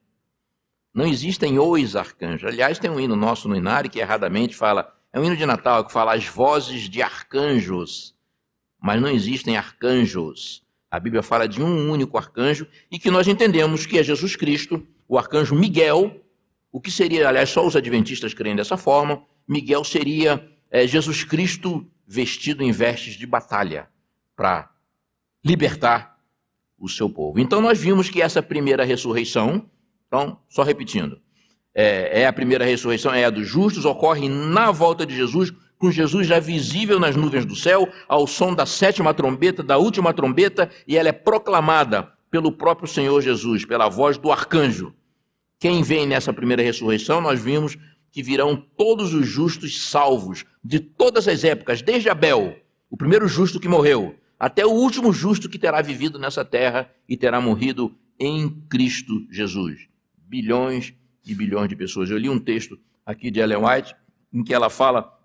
Não 0.93 1.05
existem 1.05 1.57
os 1.57 1.95
arcanjos. 1.95 2.43
Aliás, 2.43 2.77
tem 2.77 2.91
um 2.91 2.99
hino 2.99 3.15
nosso 3.15 3.47
no 3.47 3.55
Inari 3.55 3.87
que 3.87 3.99
erradamente 3.99 4.53
fala, 4.53 4.93
é 5.13 5.19
um 5.19 5.23
hino 5.23 5.37
de 5.37 5.45
Natal 5.45 5.85
que 5.85 5.93
fala 5.93 6.13
as 6.13 6.25
vozes 6.25 6.89
de 6.89 7.01
arcanjos, 7.01 8.13
mas 8.77 9.01
não 9.01 9.07
existem 9.07 9.55
arcanjos. 9.55 10.63
A 10.89 10.99
Bíblia 10.99 11.23
fala 11.23 11.47
de 11.47 11.63
um 11.63 11.89
único 11.89 12.17
arcanjo 12.17 12.67
e 12.91 12.99
que 12.99 13.09
nós 13.09 13.25
entendemos 13.25 13.85
que 13.85 13.97
é 13.97 14.03
Jesus 14.03 14.35
Cristo, 14.35 14.85
o 15.07 15.17
arcanjo 15.17 15.55
Miguel, 15.55 16.21
o 16.69 16.81
que 16.81 16.91
seria, 16.91 17.29
aliás, 17.29 17.49
só 17.49 17.65
os 17.65 17.77
adventistas 17.77 18.33
creem 18.33 18.55
dessa 18.55 18.75
forma. 18.75 19.23
Miguel 19.47 19.85
seria 19.85 20.45
é, 20.69 20.85
Jesus 20.85 21.23
Cristo 21.23 21.89
vestido 22.05 22.61
em 22.63 22.73
vestes 22.73 23.13
de 23.13 23.25
batalha 23.25 23.87
para 24.35 24.70
libertar 25.43 26.17
o 26.77 26.89
seu 26.89 27.09
povo. 27.09 27.39
Então 27.39 27.61
nós 27.61 27.79
vimos 27.79 28.09
que 28.09 28.21
essa 28.21 28.41
primeira 28.41 28.83
ressurreição, 28.83 29.69
então, 30.07 30.39
só 30.49 30.63
repetindo, 30.63 31.19
é, 31.73 32.21
é, 32.21 32.27
a 32.27 32.33
primeira 32.33 32.65
ressurreição, 32.65 33.13
é 33.13 33.25
a 33.25 33.29
dos 33.29 33.47
justos, 33.47 33.85
ocorre 33.85 34.27
na 34.27 34.71
volta 34.71 35.05
de 35.05 35.15
Jesus, 35.15 35.53
com 35.77 35.89
Jesus 35.89 36.27
já 36.27 36.39
visível 36.39 36.99
nas 36.99 37.15
nuvens 37.15 37.45
do 37.45 37.55
céu, 37.55 37.87
ao 38.07 38.27
som 38.27 38.53
da 38.53 38.65
sétima 38.65 39.13
trombeta, 39.13 39.63
da 39.63 39.77
última 39.77 40.13
trombeta, 40.13 40.69
e 40.87 40.97
ela 40.97 41.09
é 41.09 41.13
proclamada 41.13 42.11
pelo 42.29 42.51
próprio 42.51 42.87
Senhor 42.87 43.19
Jesus, 43.21 43.65
pela 43.65 43.89
voz 43.89 44.17
do 44.17 44.31
arcanjo. 44.31 44.93
Quem 45.59 45.81
vem 45.83 46.05
nessa 46.05 46.33
primeira 46.33 46.61
ressurreição, 46.61 47.21
nós 47.21 47.39
vimos 47.41 47.77
que 48.11 48.21
virão 48.21 48.55
todos 48.55 49.13
os 49.13 49.25
justos 49.25 49.89
salvos 49.89 50.45
de 50.63 50.79
todas 50.79 51.27
as 51.27 51.43
épocas, 51.43 51.81
desde 51.81 52.09
Abel, 52.09 52.55
o 52.89 52.97
primeiro 52.97 53.27
justo 53.27 53.59
que 53.59 53.67
morreu, 53.67 54.15
até 54.41 54.65
o 54.65 54.71
último 54.71 55.13
justo 55.13 55.47
que 55.47 55.59
terá 55.59 55.83
vivido 55.83 56.17
nessa 56.17 56.43
terra 56.43 56.91
e 57.07 57.15
terá 57.15 57.39
morrido 57.39 57.95
em 58.19 58.49
Cristo 58.67 59.23
Jesus 59.29 59.87
bilhões 60.15 60.95
e 61.23 61.35
bilhões 61.35 61.69
de 61.69 61.75
pessoas. 61.75 62.09
Eu 62.09 62.17
li 62.17 62.27
um 62.27 62.39
texto 62.39 62.79
aqui 63.05 63.29
de 63.29 63.39
Ellen 63.39 63.63
White 63.63 63.95
em 64.33 64.43
que 64.43 64.51
ela 64.51 64.67
fala 64.67 65.15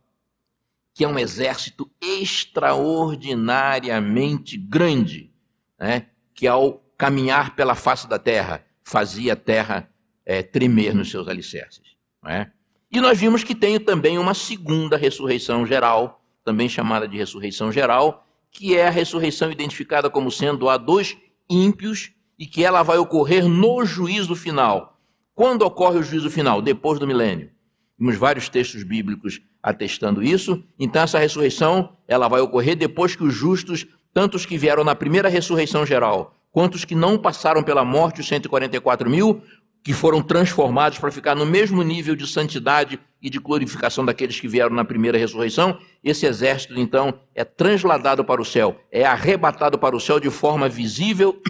que 0.92 1.02
é 1.02 1.08
um 1.08 1.18
exército 1.18 1.90
extraordinariamente 1.99 4.58
grande, 4.58 5.32
né, 5.78 6.08
que 6.35 6.46
ao 6.46 6.85
caminhar 6.99 7.56
pela 7.56 7.75
face 7.75 8.06
da 8.06 8.18
terra 8.18 8.66
fazia 8.85 9.32
a 9.32 9.37
terra 9.37 9.90
é, 10.26 10.42
tremer 10.42 10.94
nos 10.94 11.11
seus 11.11 11.26
alicerces. 11.26 11.96
É? 12.26 12.50
E 12.90 13.00
nós 13.00 13.18
vimos 13.18 13.42
que 13.42 13.54
tem 13.54 13.80
também 13.80 14.18
uma 14.18 14.35
segunda 14.35 14.99
ressurreição 14.99 15.64
geral, 15.64 16.23
também 16.44 16.68
chamada 16.68 17.08
de 17.08 17.16
ressurreição 17.16 17.73
geral, 17.73 18.25
que 18.50 18.76
é 18.76 18.87
a 18.87 18.91
ressurreição 18.91 19.50
identificada 19.50 20.09
como 20.09 20.31
sendo 20.31 20.69
a 20.69 20.76
dos 20.76 21.17
ímpios 21.49 22.12
e 22.38 22.47
que 22.47 22.65
ela 22.65 22.83
vai 22.83 22.99
ocorrer 22.99 23.49
no 23.49 23.85
juízo 23.85 24.35
final, 24.35 24.99
quando 25.35 25.62
ocorre 25.62 25.99
o 25.99 26.03
juízo 26.03 26.31
final? 26.31 26.62
Depois 26.62 26.99
do 26.99 27.07
milênio. 27.07 27.50
Temos 27.99 28.17
vários 28.17 28.49
textos 28.49 28.83
bíblicos 28.83 29.41
atestando 29.62 30.23
isso. 30.23 30.62
Então 30.79 31.03
essa 31.03 31.19
ressurreição, 31.19 31.93
ela 32.07 32.29
vai 32.29 32.41
ocorrer 32.41 32.76
depois 32.76 33.17
que 33.17 33.25
os 33.25 33.35
justos, 33.35 33.87
tanto 34.12 34.37
os 34.37 34.47
que 34.47 34.59
vieram 34.59 34.85
na 34.85 34.95
primeira 34.95 35.29
ressurreição 35.29 35.85
geral, 35.85 36.35
quanto 36.53 36.75
os 36.75 36.85
que 36.85 36.95
não 36.95 37.19
passaram 37.19 37.62
pela 37.62 37.85
morte, 37.85 38.21
os 38.21 38.29
144 38.29 39.11
mil, 39.11 39.43
que 39.83 39.93
foram 39.93 40.23
transformados 40.23 40.99
para 40.99 41.11
ficar 41.11 41.35
no 41.35 41.47
mesmo 41.47 41.83
nível 41.83 42.17
de 42.17 42.26
santidade 42.26 42.99
e 43.26 43.30
de 43.30 43.40
glorificação 43.40 44.04
daqueles 44.04 44.38
que 44.38 44.47
vieram 44.47 44.73
na 44.73 44.85
primeira 44.85 45.18
ressurreição, 45.18 45.80
esse 46.02 46.25
exército, 46.26 46.78
então, 46.78 47.18
é 47.35 47.45
transladado 47.45 48.25
para 48.25 48.40
o 48.40 48.45
céu, 48.45 48.80
é 48.88 49.04
arrebatado 49.04 49.76
para 49.76 49.97
o 49.97 50.00
céu 50.00 50.21
de 50.21 50.30
forma 50.30 50.68
visível 50.68 51.42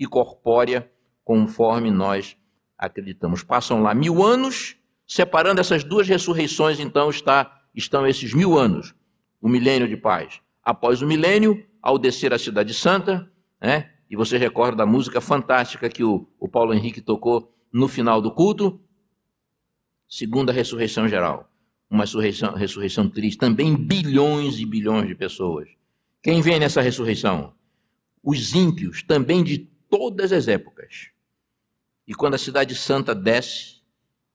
e 0.00 0.06
corpórea, 0.06 0.90
conforme 1.22 1.90
nós 1.90 2.34
acreditamos. 2.78 3.42
Passam 3.44 3.82
lá 3.82 3.92
mil 3.92 4.24
anos, 4.24 4.76
separando 5.06 5.60
essas 5.60 5.84
duas 5.84 6.08
ressurreições, 6.08 6.80
então 6.80 7.10
está, 7.10 7.60
estão 7.74 8.06
esses 8.06 8.32
mil 8.32 8.58
anos, 8.58 8.94
o 9.38 9.50
milênio 9.50 9.86
de 9.86 9.98
paz. 9.98 10.40
Após 10.64 11.02
o 11.02 11.06
milênio, 11.06 11.62
ao 11.82 11.98
descer 11.98 12.32
a 12.32 12.38
Cidade 12.38 12.72
Santa, 12.72 13.30
né? 13.60 13.90
e 14.08 14.16
você 14.16 14.38
recorda 14.38 14.78
da 14.78 14.86
música 14.86 15.20
fantástica 15.20 15.90
que 15.90 16.02
o, 16.02 16.26
o 16.40 16.48
Paulo 16.48 16.72
Henrique 16.72 17.02
tocou 17.02 17.52
no 17.70 17.86
final 17.86 18.22
do 18.22 18.30
culto, 18.30 18.80
segunda 20.08 20.52
ressurreição 20.52 21.08
geral. 21.08 21.50
Uma 21.90 22.04
ressurreição, 22.04 22.54
ressurreição 22.54 23.08
triste, 23.08 23.38
também 23.38 23.76
bilhões 23.76 24.58
e 24.58 24.66
bilhões 24.66 25.06
de 25.06 25.14
pessoas. 25.14 25.68
Quem 26.22 26.40
vem 26.40 26.58
nessa 26.58 26.80
ressurreição? 26.80 27.54
Os 28.22 28.54
ímpios, 28.54 29.02
também 29.02 29.44
de 29.44 29.58
todas 29.88 30.32
as 30.32 30.48
épocas. 30.48 31.10
E 32.06 32.14
quando 32.14 32.34
a 32.34 32.38
cidade 32.38 32.74
santa 32.74 33.14
desce, 33.14 33.82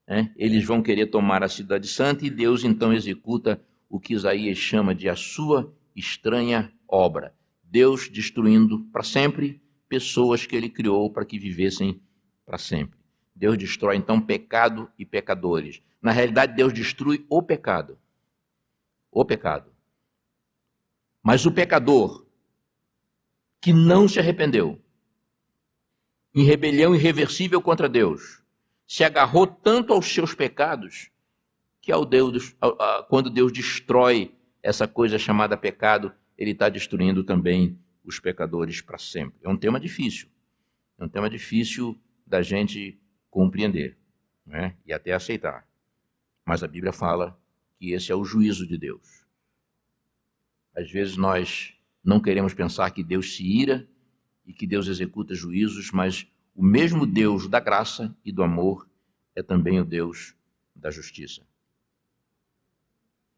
né, 0.08 0.32
eles 0.36 0.64
vão 0.66 0.82
querer 0.82 1.08
tomar 1.08 1.44
a 1.44 1.50
cidade 1.50 1.88
santa 1.88 2.26
e 2.26 2.30
Deus 2.30 2.64
então 2.64 2.94
executa 2.94 3.62
o 3.90 4.00
que 4.00 4.14
Isaías 4.14 4.58
chama 4.58 4.94
de 4.94 5.10
a 5.10 5.16
sua 5.16 5.74
estranha 5.96 6.72
obra. 6.88 7.36
Deus 7.64 8.10
destruindo 8.10 8.84
para 8.92 9.04
sempre 9.04 9.62
pessoas 9.88 10.46
que 10.46 10.56
ele 10.56 10.70
criou 10.70 11.12
para 11.12 11.26
que 11.26 11.38
vivessem 11.38 12.02
para 12.46 12.58
sempre. 12.58 13.03
Deus 13.36 13.58
destrói 13.58 13.96
então 13.96 14.22
pecado 14.22 14.92
e 14.98 15.06
pecadores. 15.06 15.82
Na 16.02 16.12
realidade, 16.12 16.56
Deus 16.56 16.74
destrui 16.74 17.26
o 17.30 17.42
pecado. 17.42 17.98
O 19.12 19.26
pecado. 19.26 19.72
Mas 21.22 21.46
o 21.46 21.52
pecador 21.52 22.26
que 23.62 23.72
não 23.72 24.08
se 24.08 24.20
arrependeu, 24.20 24.82
em 26.36 26.44
rebelião 26.44 26.94
irreversível 26.94 27.62
contra 27.62 27.88
Deus, 27.88 28.44
se 28.86 29.04
agarrou 29.04 29.48
tanto 29.48 29.94
aos 29.94 30.06
seus 30.06 30.36
pecados 30.36 31.10
que 31.82 31.92
ao 31.92 32.06
Deus, 32.06 32.56
quando 33.08 33.30
Deus 33.30 33.52
destrói 33.52 34.36
essa 34.62 34.88
coisa 34.88 35.18
chamada 35.18 35.56
pecado, 35.58 36.14
ele 36.38 36.52
está 36.52 36.68
destruindo 36.70 37.24
também 37.24 37.80
os 38.04 38.20
pecadores 38.20 38.82
para 38.82 38.98
sempre. 38.98 39.40
É 39.44 39.50
um 39.50 39.58
tema 39.58 39.80
difícil, 39.80 40.28
é 40.98 41.06
um 41.06 41.10
tema 41.10 41.30
difícil 41.30 41.98
da 42.26 42.42
gente 42.42 43.00
compreender 43.34 43.98
né? 44.46 44.76
e 44.86 44.94
até 44.94 45.12
aceitar. 45.12 45.68
Mas 46.46 46.62
a 46.64 46.68
Bíblia 46.68 46.94
fala 46.94 47.36
que 47.80 47.92
esse 47.92 48.12
é 48.12 48.16
o 48.16 48.24
juízo 48.24 48.68
de 48.68 48.78
Deus. 48.78 49.26
Às 50.76 50.92
vezes 50.92 51.18
nós 51.18 51.74
não 52.04 52.20
queremos 52.20 52.54
pensar 52.54 52.92
que 52.92 53.04
Deus 53.04 53.36
se 53.36 53.44
ira 53.44 53.88
e 54.46 54.54
que 54.54 54.68
Deus 54.68 54.88
executa 54.88 55.34
juízos, 55.34 55.92
mas 55.92 56.28
o 56.56 56.64
mesmo 56.64 57.08
Deus 57.08 57.48
da 57.48 57.60
graça 57.60 58.16
e 58.24 58.32
do 58.32 58.44
amor 58.44 58.88
é 59.36 59.42
também 59.42 59.80
o 59.80 59.86
Deus 59.86 60.36
da 60.76 60.92
justiça. 60.92 61.42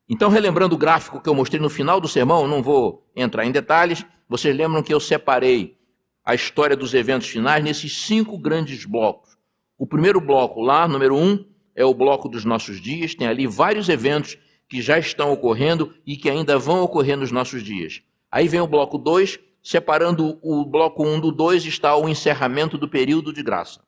Então, 0.09 0.29
relembrando 0.29 0.75
o 0.75 0.77
gráfico 0.77 1.21
que 1.21 1.29
eu 1.29 1.33
mostrei 1.33 1.61
no 1.61 1.69
final 1.69 2.01
do 2.01 2.07
sermão, 2.07 2.47
não 2.47 2.61
vou 2.61 3.09
entrar 3.15 3.45
em 3.45 3.51
detalhes, 3.51 4.05
vocês 4.27 4.55
lembram 4.55 4.83
que 4.83 4.93
eu 4.93 4.99
separei 4.99 5.79
a 6.23 6.35
história 6.35 6.75
dos 6.75 6.93
eventos 6.93 7.29
finais 7.29 7.63
nesses 7.63 7.97
cinco 8.01 8.37
grandes 8.37 8.83
blocos. 8.85 9.34
O 9.77 9.85
primeiro 9.85 10.21
bloco, 10.21 10.61
lá, 10.61 10.87
número 10.87 11.15
um, 11.15 11.45
é 11.75 11.83
o 11.83 11.93
bloco 11.93 12.29
dos 12.29 12.45
nossos 12.45 12.81
dias, 12.81 13.15
tem 13.15 13.27
ali 13.27 13.45
vários 13.45 13.89
eventos 13.89 14.37
que 14.67 14.81
já 14.81 14.97
estão 14.97 15.31
ocorrendo 15.31 15.93
e 16.05 16.15
que 16.15 16.29
ainda 16.29 16.57
vão 16.57 16.81
ocorrer 16.81 17.17
nos 17.17 17.31
nossos 17.31 17.61
dias. 17.61 18.01
Aí 18.31 18.47
vem 18.47 18.61
o 18.61 18.67
bloco 18.67 18.97
2, 18.97 19.39
Separando 19.65 20.37
o 20.43 20.63
bloco 20.63 21.03
1 21.03 21.19
do 21.19 21.31
2 21.31 21.65
está 21.65 21.95
o 21.95 22.07
encerramento 22.07 22.77
do 22.77 22.87
período 22.87 23.33
de 23.33 23.41
graça. 23.41 23.83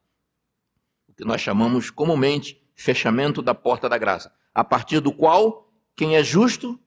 O 1.07 1.13
que 1.13 1.23
nós 1.23 1.39
chamamos 1.39 1.91
comumente 1.91 2.59
fechamento 2.73 3.43
da 3.43 3.53
porta 3.53 3.87
da 3.87 3.95
graça, 3.95 4.33
a 4.55 4.63
partir 4.63 4.99
do 4.99 5.13
qual 5.13 5.71
quem 5.95 6.15
é 6.15 6.23
justo 6.23 6.79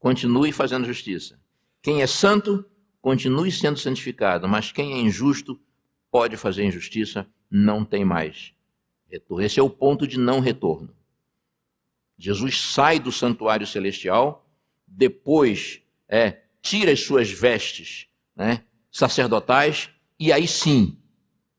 continue 0.00 0.50
fazendo 0.50 0.84
justiça. 0.84 1.38
Quem 1.80 2.02
é 2.02 2.06
santo 2.08 2.64
continue 3.00 3.52
sendo 3.52 3.78
santificado, 3.78 4.48
mas 4.48 4.72
quem 4.72 4.94
é 4.94 4.98
injusto 4.98 5.60
pode 6.10 6.36
fazer 6.36 6.64
injustiça, 6.64 7.24
não 7.54 7.84
tem 7.84 8.02
mais 8.02 8.54
retorno. 9.10 9.44
Esse 9.44 9.60
é 9.60 9.62
o 9.62 9.68
ponto 9.68 10.06
de 10.06 10.18
não 10.18 10.40
retorno. 10.40 10.88
Jesus 12.16 12.58
sai 12.58 12.98
do 12.98 13.12
santuário 13.12 13.66
celestial, 13.66 14.48
depois 14.86 15.82
é 16.08 16.40
tira 16.62 16.92
as 16.92 17.00
suas 17.00 17.30
vestes 17.30 18.06
né, 18.34 18.64
sacerdotais 18.90 19.90
e 20.18 20.32
aí 20.32 20.46
sim 20.46 20.96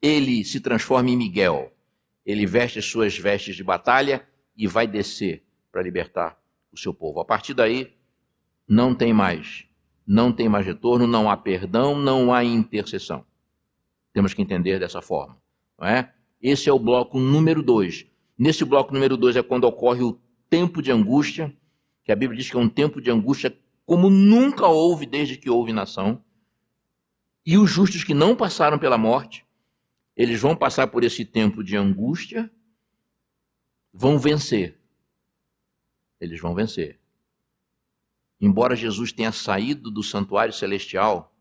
ele 0.01 0.43
se 0.43 0.59
transforma 0.59 1.09
em 1.09 1.17
Miguel. 1.17 1.71
Ele 2.25 2.45
veste 2.45 2.79
as 2.79 2.85
suas 2.85 3.17
vestes 3.17 3.55
de 3.55 3.63
batalha 3.63 4.25
e 4.55 4.65
vai 4.65 4.87
descer 4.87 5.43
para 5.71 5.81
libertar 5.81 6.41
o 6.71 6.77
seu 6.77 6.93
povo. 6.93 7.19
A 7.19 7.25
partir 7.25 7.53
daí, 7.53 7.93
não 8.67 8.95
tem 8.95 9.13
mais, 9.13 9.65
não 10.07 10.31
tem 10.31 10.47
mais 10.49 10.65
retorno, 10.65 11.05
não 11.05 11.29
há 11.29 11.37
perdão, 11.37 11.95
não 11.95 12.33
há 12.33 12.43
intercessão. 12.43 13.25
Temos 14.13 14.33
que 14.33 14.41
entender 14.41 14.79
dessa 14.79 15.01
forma, 15.01 15.37
não 15.83 15.89
é? 15.89 16.13
Esse 16.41 16.69
é 16.69 16.73
o 16.73 16.79
bloco 16.79 17.19
número 17.19 17.61
dois. 17.61 18.05
Nesse 18.37 18.63
bloco 18.63 18.93
número 18.93 19.17
dois 19.17 19.35
é 19.35 19.43
quando 19.43 19.65
ocorre 19.65 20.01
o 20.01 20.17
tempo 20.49 20.81
de 20.81 20.89
angústia, 20.93 21.53
que 22.05 22.11
a 22.11 22.15
Bíblia 22.15 22.39
diz 22.39 22.49
que 22.49 22.55
é 22.55 22.59
um 22.59 22.69
tempo 22.69 23.01
de 23.01 23.11
angústia 23.11 23.53
como 23.85 24.09
nunca 24.09 24.65
houve 24.65 25.05
desde 25.05 25.37
que 25.37 25.49
houve 25.49 25.73
nação. 25.73 26.23
E 27.45 27.57
os 27.57 27.69
justos 27.69 28.05
que 28.05 28.13
não 28.13 28.33
passaram 28.33 28.79
pela 28.79 28.97
morte, 28.97 29.45
eles 30.15 30.39
vão 30.39 30.55
passar 30.55 30.87
por 30.87 31.03
esse 31.03 31.25
tempo 31.25 31.61
de 31.61 31.75
angústia, 31.75 32.49
vão 33.91 34.17
vencer. 34.17 34.79
Eles 36.17 36.39
vão 36.39 36.55
vencer. 36.55 36.97
Embora 38.39 38.73
Jesus 38.73 39.11
tenha 39.11 39.33
saído 39.33 39.91
do 39.91 40.01
santuário 40.01 40.53
celestial, 40.53 41.35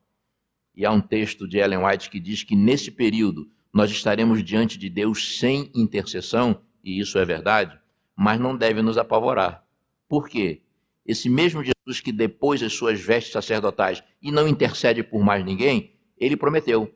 e 0.74 0.84
há 0.84 0.90
um 0.90 1.00
texto 1.00 1.46
de 1.46 1.58
Ellen 1.58 1.84
White 1.84 2.10
que 2.10 2.18
diz 2.18 2.42
que 2.42 2.56
nesse 2.56 2.90
período 2.90 3.48
nós 3.72 3.90
estaremos 3.90 4.44
diante 4.44 4.78
de 4.78 4.90
Deus 4.90 5.38
sem 5.38 5.70
intercessão, 5.74 6.60
e 6.84 7.00
isso 7.00 7.18
é 7.18 7.24
verdade, 7.24 7.78
mas 8.14 8.38
não 8.38 8.56
deve 8.56 8.82
nos 8.82 8.98
apavorar. 8.98 9.66
Por 10.08 10.28
quê? 10.28 10.62
Esse 11.06 11.28
mesmo 11.28 11.62
Jesus 11.64 12.00
que 12.00 12.12
depois 12.12 12.62
as 12.62 12.72
suas 12.74 13.00
vestes 13.00 13.32
sacerdotais 13.32 14.02
e 14.20 14.30
não 14.30 14.46
intercede 14.46 15.02
por 15.02 15.24
mais 15.24 15.44
ninguém, 15.44 15.94
ele 16.18 16.36
prometeu 16.36 16.94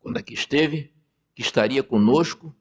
quando 0.00 0.16
aqui 0.16 0.34
esteve, 0.34 0.92
que 1.34 1.42
estaria 1.42 1.82
conosco 1.82 2.54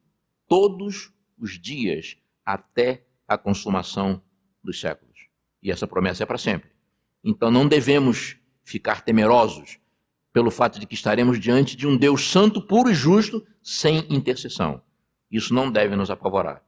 todos 0.47 1.13
os 1.37 1.59
dias 1.59 2.17
até 2.45 3.05
a 3.27 3.37
consumação 3.37 4.21
dos 4.63 4.79
séculos. 4.79 5.27
E 5.63 5.71
essa 5.71 5.87
promessa 5.87 6.23
é 6.23 6.25
para 6.25 6.37
sempre. 6.37 6.69
Então 7.23 7.49
não 7.49 7.67
devemos 7.67 8.37
ficar 8.63 9.01
temerosos 9.01 9.79
pelo 10.31 10.51
fato 10.51 10.79
de 10.79 10.85
que 10.85 10.93
estaremos 10.93 11.39
diante 11.39 11.75
de 11.75 11.87
um 11.87 11.97
Deus 11.97 12.29
santo, 12.29 12.61
puro 12.61 12.89
e 12.89 12.93
justo, 12.93 13.45
sem 13.63 14.05
intercessão. 14.09 14.81
Isso 15.31 15.53
não 15.53 15.71
deve 15.71 15.95
nos 15.95 16.09
apavorar, 16.09 16.63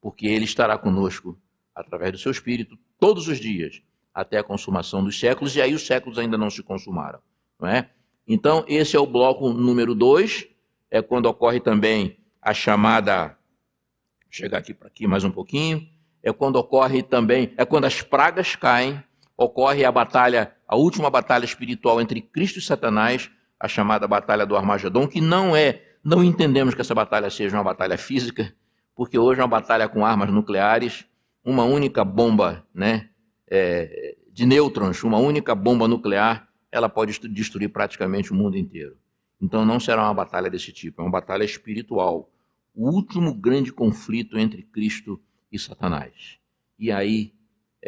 porque 0.00 0.26
Ele 0.26 0.44
estará 0.44 0.76
conosco 0.76 1.38
através 1.74 2.12
do 2.12 2.18
seu 2.18 2.32
Espírito 2.32 2.78
todos 2.98 3.28
os 3.28 3.38
dias 3.38 3.82
até 4.12 4.38
a 4.38 4.42
consumação 4.42 5.04
dos 5.04 5.18
séculos, 5.18 5.54
e 5.54 5.62
aí 5.62 5.74
os 5.74 5.86
séculos 5.86 6.18
ainda 6.18 6.36
não 6.36 6.50
se 6.50 6.62
consumaram. 6.62 7.20
Não 7.58 7.68
é? 7.68 7.88
Então, 8.26 8.64
esse 8.66 8.96
é 8.96 9.00
o 9.00 9.06
bloco 9.06 9.52
número 9.52 9.94
dois, 9.94 10.48
é 10.90 11.00
quando 11.00 11.26
ocorre 11.26 11.60
também 11.60 12.18
a 12.42 12.52
chamada. 12.52 13.28
Vou 13.28 14.30
chegar 14.30 14.58
aqui 14.58 14.74
para 14.74 14.88
aqui 14.88 15.06
mais 15.06 15.22
um 15.22 15.30
pouquinho. 15.30 15.88
É 16.22 16.32
quando 16.32 16.56
ocorre 16.56 17.02
também, 17.02 17.52
é 17.56 17.64
quando 17.64 17.84
as 17.84 18.02
pragas 18.02 18.56
caem, 18.56 19.02
ocorre 19.38 19.84
a 19.84 19.92
batalha, 19.92 20.52
a 20.66 20.74
última 20.74 21.08
batalha 21.08 21.44
espiritual 21.44 22.00
entre 22.00 22.20
Cristo 22.20 22.58
e 22.58 22.62
Satanás, 22.62 23.30
a 23.58 23.68
chamada 23.68 24.08
batalha 24.08 24.44
do 24.44 24.56
Armagedon, 24.56 25.06
que 25.06 25.20
não 25.20 25.54
é, 25.54 25.80
não 26.02 26.24
entendemos 26.24 26.74
que 26.74 26.80
essa 26.80 26.94
batalha 26.94 27.30
seja 27.30 27.56
uma 27.56 27.62
batalha 27.62 27.96
física, 27.96 28.52
porque 28.96 29.16
hoje 29.16 29.40
é 29.40 29.44
uma 29.44 29.48
batalha 29.48 29.88
com 29.88 30.04
armas 30.04 30.30
nucleares, 30.30 31.06
uma 31.44 31.62
única 31.62 32.04
bomba, 32.04 32.66
né, 32.74 33.08
é, 33.48 34.16
de 34.32 34.44
nêutrons, 34.44 35.04
uma 35.04 35.18
única 35.18 35.54
bomba 35.54 35.86
nuclear 35.86 36.48
ela 36.70 36.88
pode 36.88 37.18
destruir 37.30 37.70
praticamente 37.70 38.32
o 38.32 38.34
mundo 38.34 38.58
inteiro. 38.58 38.96
Então 39.40 39.64
não 39.64 39.80
será 39.80 40.02
uma 40.02 40.14
batalha 40.14 40.50
desse 40.50 40.72
tipo, 40.72 41.00
é 41.00 41.04
uma 41.04 41.10
batalha 41.10 41.44
espiritual. 41.44 42.30
O 42.74 42.90
último 42.90 43.32
grande 43.32 43.72
conflito 43.72 44.36
entre 44.36 44.62
Cristo 44.62 45.18
e 45.50 45.58
Satanás. 45.58 46.38
E 46.78 46.92
aí 46.92 47.32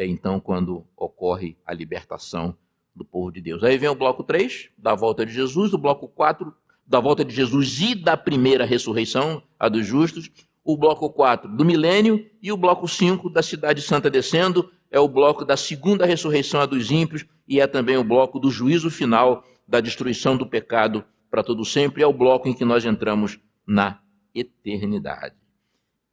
é 0.01 0.07
então 0.07 0.39
quando 0.39 0.83
ocorre 0.97 1.55
a 1.65 1.73
libertação 1.73 2.55
do 2.95 3.05
povo 3.05 3.31
de 3.31 3.39
Deus. 3.39 3.63
Aí 3.63 3.77
vem 3.77 3.87
o 3.87 3.95
bloco 3.95 4.23
3, 4.23 4.69
da 4.77 4.95
volta 4.95 5.23
de 5.25 5.31
Jesus, 5.31 5.73
o 5.73 5.77
bloco 5.77 6.07
4, 6.07 6.51
da 6.85 6.99
volta 6.99 7.23
de 7.23 7.33
Jesus 7.33 7.79
e 7.79 7.93
da 7.93 8.17
primeira 8.17 8.65
ressurreição, 8.65 9.43
a 9.59 9.69
dos 9.69 9.85
justos, 9.85 10.31
o 10.63 10.75
bloco 10.75 11.09
4 11.09 11.55
do 11.55 11.63
milênio 11.63 12.25
e 12.41 12.51
o 12.51 12.57
bloco 12.57 12.87
5 12.87 13.29
da 13.29 13.43
cidade 13.43 13.81
santa 13.81 14.09
descendo, 14.09 14.71
é 14.89 14.99
o 14.99 15.07
bloco 15.07 15.45
da 15.45 15.55
segunda 15.55 16.05
ressurreição 16.05 16.59
a 16.59 16.65
dos 16.65 16.89
ímpios 16.89 17.23
e 17.47 17.61
é 17.61 17.67
também 17.67 17.95
o 17.95 18.03
bloco 18.03 18.39
do 18.39 18.49
juízo 18.49 18.89
final, 18.89 19.43
da 19.67 19.79
destruição 19.79 20.35
do 20.35 20.47
pecado 20.47 21.05
para 21.29 21.43
todo 21.43 21.63
sempre, 21.63 22.01
é 22.01 22.07
o 22.07 22.11
bloco 22.11 22.49
em 22.49 22.53
que 22.53 22.65
nós 22.65 22.83
entramos 22.83 23.39
na 23.65 24.01
eternidade. 24.33 25.35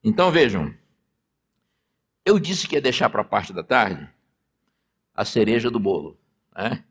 Então 0.05 0.31
vejam, 0.31 0.73
eu 2.29 2.39
disse 2.39 2.67
que 2.69 2.75
ia 2.75 2.81
deixar 2.81 3.09
para 3.11 3.23
a 3.23 3.25
parte 3.25 3.53
da 3.53 3.63
tarde 3.63 4.09
a 5.15 5.25
cereja 5.25 5.71
do 5.71 5.81
bolo, 5.81 6.19
né? 6.55 6.85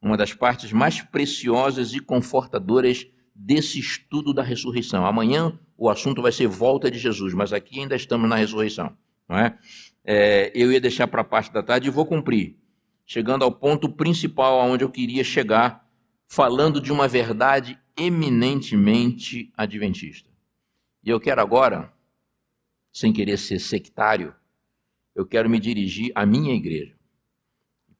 uma 0.00 0.16
das 0.16 0.32
partes 0.32 0.72
mais 0.72 1.00
preciosas 1.02 1.92
e 1.92 2.00
confortadoras 2.00 3.06
desse 3.34 3.78
estudo 3.78 4.32
da 4.32 4.42
ressurreição. 4.42 5.04
Amanhã 5.04 5.58
o 5.76 5.88
assunto 5.88 6.22
vai 6.22 6.32
ser 6.32 6.46
volta 6.46 6.90
de 6.90 6.98
Jesus, 6.98 7.34
mas 7.34 7.52
aqui 7.52 7.80
ainda 7.80 7.94
estamos 7.94 8.28
na 8.28 8.36
ressurreição. 8.36 8.96
Não 9.28 9.38
é? 9.38 9.58
É, 10.04 10.52
eu 10.54 10.72
ia 10.72 10.80
deixar 10.80 11.06
para 11.06 11.20
a 11.20 11.24
parte 11.24 11.52
da 11.52 11.62
tarde 11.62 11.88
e 11.88 11.90
vou 11.90 12.06
cumprir 12.06 12.56
chegando 13.08 13.42
ao 13.42 13.50
ponto 13.50 13.88
principal 13.88 14.60
aonde 14.60 14.84
eu 14.84 14.90
queria 14.90 15.24
chegar, 15.24 15.88
falando 16.26 16.78
de 16.78 16.92
uma 16.92 17.08
verdade 17.08 17.78
eminentemente 17.96 19.50
adventista. 19.56 20.28
E 21.02 21.08
eu 21.08 21.18
quero 21.18 21.40
agora, 21.40 21.90
sem 22.98 23.12
querer 23.12 23.38
ser 23.38 23.60
sectário, 23.60 24.34
eu 25.14 25.24
quero 25.24 25.48
me 25.48 25.60
dirigir 25.60 26.10
à 26.16 26.26
minha 26.26 26.52
igreja. 26.52 26.96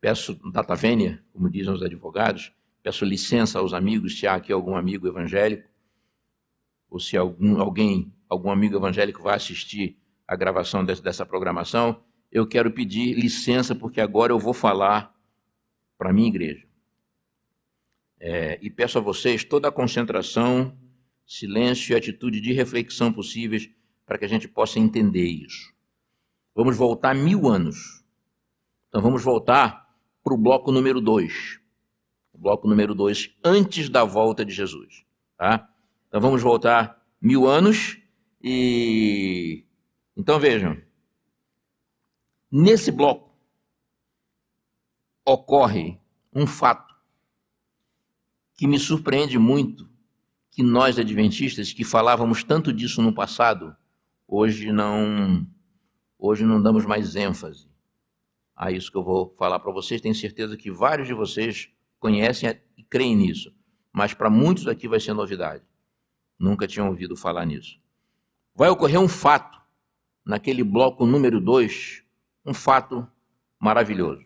Peço 0.01 0.35
data 0.51 0.75
vênia, 0.75 1.25
como 1.33 1.49
dizem 1.49 1.73
os 1.73 1.83
advogados, 1.85 2.53
peço 2.83 3.05
licença 3.05 3.61
aos 3.61 3.73
amigos, 3.73 4.19
se 4.19 4.27
há 4.27 4.35
aqui 4.35 4.53
algum 4.53 4.75
amigo 4.75 5.07
evangélico, 5.07 5.69
ou 6.91 6.99
se 6.99 7.17
algum, 7.17 7.61
alguém, 7.61 8.13
algum 8.29 8.51
amigo 8.51 8.77
evangélico 8.77 9.23
vai 9.23 9.37
assistir 9.37 9.97
a 10.27 10.35
gravação 10.35 10.85
dessa 10.85 11.25
programação, 11.25 12.03
eu 12.33 12.45
quero 12.45 12.73
pedir 12.73 13.15
licença, 13.15 13.77
porque 13.77 14.01
agora 14.01 14.33
eu 14.33 14.39
vou 14.39 14.53
falar 14.53 15.15
para 15.97 16.11
a 16.11 16.13
minha 16.13 16.29
igreja. 16.29 16.67
É, 18.19 18.59
e 18.61 18.69
peço 18.69 18.99
a 18.99 19.01
vocês 19.01 19.45
toda 19.45 19.69
a 19.69 19.73
concentração, 19.73 20.77
silêncio 21.25 21.93
e 21.93 21.97
atitude 21.97 22.41
de 22.41 22.53
reflexão 22.53 23.13
possíveis 23.13 23.71
para 24.09 24.17
que 24.17 24.25
a 24.25 24.29
gente 24.29 24.49
possa 24.49 24.79
entender 24.79 25.27
isso. 25.27 25.71
Vamos 26.55 26.79
voltar 26.79 27.15
mil 27.15 27.47
anos. 27.47 28.03
Então 28.89 29.03
vamos 29.03 29.23
voltar 29.23 29.87
para 30.25 30.33
o 30.33 30.39
bloco 30.39 30.73
número 30.73 30.99
dois. 30.99 31.61
O 32.33 32.39
bloco 32.39 32.67
número 32.67 32.95
dois, 32.95 33.37
antes 33.45 33.91
da 33.91 34.05
volta 34.05 34.47
de 34.47 34.53
Jesus. 34.55 35.05
Tá? 35.37 35.69
Então 36.09 36.23
vamos 36.23 36.41
voltar 36.41 37.05
mil 37.21 37.47
anos 37.47 37.99
e. 38.43 39.67
Então 40.17 40.41
vejam. 40.41 40.81
Nesse 42.51 42.91
bloco 42.91 43.31
ocorre 45.23 46.01
um 46.33 46.47
fato 46.47 46.95
que 48.55 48.67
me 48.67 48.79
surpreende 48.79 49.39
muito, 49.39 49.87
que 50.51 50.63
nós 50.63 50.99
adventistas 50.99 51.75
que 51.75 51.85
falávamos 51.85 52.43
tanto 52.43 52.73
disso 52.73 53.03
no 53.03 53.13
passado, 53.13 53.77
hoje 54.29 54.71
não 54.71 55.47
hoje 56.19 56.45
não 56.45 56.63
damos 56.63 56.85
mais 56.85 57.17
ênfase 57.17 57.67
a 58.55 58.71
isso 58.71 58.91
que 58.91 58.99
eu 58.99 59.05
vou 59.05 59.35
falar 59.39 59.59
para 59.61 59.73
vocês. 59.73 60.01
Tenho 60.01 60.15
certeza 60.15 60.57
que 60.57 60.71
vários 60.71 61.09
de 61.09 61.15
vocês 61.15 61.71
conhecem 61.99 62.61
e 62.77 62.83
creem 62.83 63.17
nisso, 63.17 63.55
mas 63.93 64.13
para 64.13 64.29
muitos 64.29 64.69
aqui 64.69 64.87
vai 64.87 65.01
ser 65.01 65.15
novidade. 65.15 65.65
Nunca 66.39 66.67
tinham 66.67 66.89
ouvido 66.89 67.17
falar 67.17 67.47
nisso. 67.47 67.81
Vai 68.55 68.69
ocorrer 68.69 69.01
um 69.01 69.09
fato 69.09 69.59
naquele 70.25 70.63
bloco 70.63 71.07
número 71.07 71.41
2 71.41 72.05
um 72.45 72.55
fato 72.55 73.07
maravilhoso. 73.59 74.25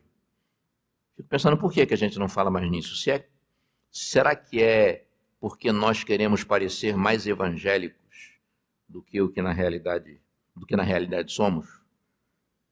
Fico 1.17 1.29
pensando 1.29 1.57
por 1.57 1.73
que, 1.73 1.85
que 1.85 1.95
a 1.95 1.97
gente 1.97 2.19
não 2.19 2.29
fala 2.29 2.51
mais 2.51 2.71
nisso. 2.71 2.97
Se 2.97 3.11
é, 3.11 3.29
será 3.91 4.35
que 4.35 4.63
é 4.63 5.07
porque 5.41 5.73
nós 5.73 6.05
queremos 6.05 6.45
parecer 6.45 6.97
mais 6.97 7.27
evangélicos 7.27 8.02
do 8.93 9.03
que 9.03 9.21
o 9.23 9.31
que 9.31 9.41
na 9.41 9.53
realidade, 9.53 10.21
do 10.55 10.67
que 10.67 10.77
na 10.77 10.83
realidade 10.83 11.33
somos? 11.33 11.67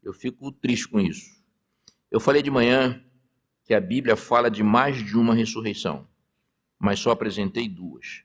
Eu 0.03 0.13
fico 0.13 0.53
triste 0.53 0.87
com 0.87 1.01
isso. 1.01 1.43
Eu 2.11 2.21
falei 2.21 2.43
de 2.43 2.51
manhã 2.51 3.03
que 3.65 3.73
a 3.73 3.81
Bíblia 3.81 4.17
fala 4.17 4.51
de 4.51 4.63
mais 4.63 4.99
de 4.99 5.17
uma 5.17 5.35
ressurreição, 5.35 6.07
mas 6.79 6.99
só 6.99 7.11
apresentei 7.11 7.69
duas. 7.69 8.23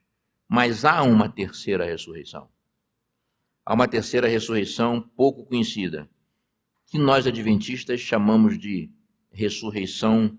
Mas 0.47 0.83
há 0.83 1.01
uma 1.03 1.29
terceira 1.29 1.85
ressurreição. 1.85 2.49
Há 3.65 3.73
uma 3.73 3.87
terceira 3.87 4.27
ressurreição 4.27 5.01
pouco 5.01 5.45
conhecida, 5.45 6.09
que 6.85 6.99
nós 6.99 7.25
adventistas 7.25 8.01
chamamos 8.01 8.59
de 8.59 8.91
ressurreição 9.31 10.37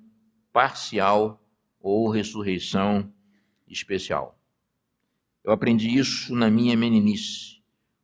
parcial 0.53 1.42
ou 1.81 2.11
ressurreição 2.11 3.12
especial. 3.66 4.36
Eu 5.47 5.53
aprendi 5.53 5.97
isso 5.97 6.35
na 6.35 6.51
minha 6.51 6.77
meninice, 6.77 7.63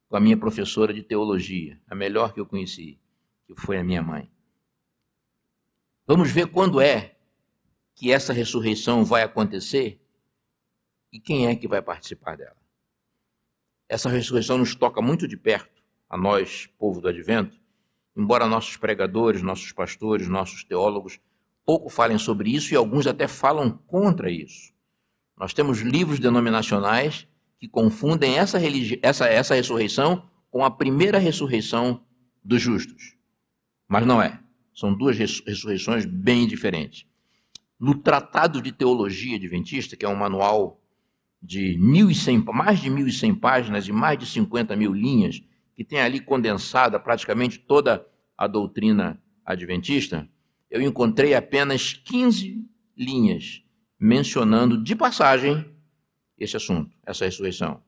com 0.08 0.16
a 0.16 0.20
minha 0.20 0.36
professora 0.36 0.94
de 0.94 1.02
teologia, 1.02 1.76
a 1.88 1.94
melhor 1.94 2.32
que 2.32 2.38
eu 2.38 2.46
conheci, 2.46 3.00
que 3.44 3.60
foi 3.60 3.76
a 3.78 3.82
minha 3.82 4.00
mãe. 4.00 4.30
Vamos 6.06 6.30
ver 6.30 6.46
quando 6.46 6.80
é 6.80 7.16
que 7.96 8.12
essa 8.12 8.32
ressurreição 8.32 9.04
vai 9.04 9.24
acontecer 9.24 10.00
e 11.12 11.18
quem 11.18 11.48
é 11.48 11.56
que 11.56 11.66
vai 11.66 11.82
participar 11.82 12.36
dela. 12.36 12.56
Essa 13.88 14.08
ressurreição 14.08 14.56
nos 14.56 14.76
toca 14.76 15.02
muito 15.02 15.26
de 15.26 15.36
perto, 15.36 15.82
a 16.08 16.16
nós, 16.16 16.68
povo 16.78 17.00
do 17.00 17.08
advento, 17.08 17.60
embora 18.16 18.46
nossos 18.46 18.76
pregadores, 18.76 19.42
nossos 19.42 19.72
pastores, 19.72 20.28
nossos 20.28 20.62
teólogos 20.62 21.18
pouco 21.64 21.90
falem 21.90 22.18
sobre 22.18 22.54
isso 22.54 22.72
e 22.72 22.76
alguns 22.76 23.04
até 23.08 23.26
falam 23.26 23.72
contra 23.88 24.30
isso. 24.30 24.72
Nós 25.36 25.52
temos 25.52 25.80
livros 25.80 26.20
denominacionais 26.20 27.26
que 27.62 27.68
confundem 27.68 28.38
essa, 28.38 28.58
essa, 29.02 29.28
essa 29.28 29.54
ressurreição 29.54 30.28
com 30.50 30.64
a 30.64 30.70
primeira 30.70 31.16
ressurreição 31.16 32.02
dos 32.42 32.60
justos. 32.60 33.14
Mas 33.86 34.04
não 34.04 34.20
é. 34.20 34.40
São 34.74 34.92
duas 34.92 35.16
ressurreições 35.16 36.04
bem 36.04 36.48
diferentes. 36.48 37.06
No 37.78 37.94
Tratado 37.94 38.60
de 38.60 38.72
Teologia 38.72 39.36
Adventista, 39.36 39.96
que 39.96 40.04
é 40.04 40.08
um 40.08 40.16
manual 40.16 40.82
de 41.40 41.78
1.100, 41.78 42.52
mais 42.52 42.80
de 42.80 42.90
1.100 42.90 43.38
páginas 43.38 43.86
e 43.86 43.92
mais 43.92 44.18
de 44.18 44.26
50 44.26 44.74
mil 44.74 44.92
linhas, 44.92 45.40
que 45.76 45.84
tem 45.84 46.00
ali 46.00 46.18
condensada 46.18 46.98
praticamente 46.98 47.60
toda 47.60 48.04
a 48.36 48.48
doutrina 48.48 49.22
adventista, 49.46 50.28
eu 50.68 50.82
encontrei 50.82 51.32
apenas 51.32 51.92
15 51.92 52.66
linhas 52.98 53.62
mencionando 54.00 54.82
de 54.82 54.96
passagem 54.96 55.71
esse 56.42 56.56
assunto, 56.56 56.90
essa 57.04 57.24
ressurreição. 57.24 57.82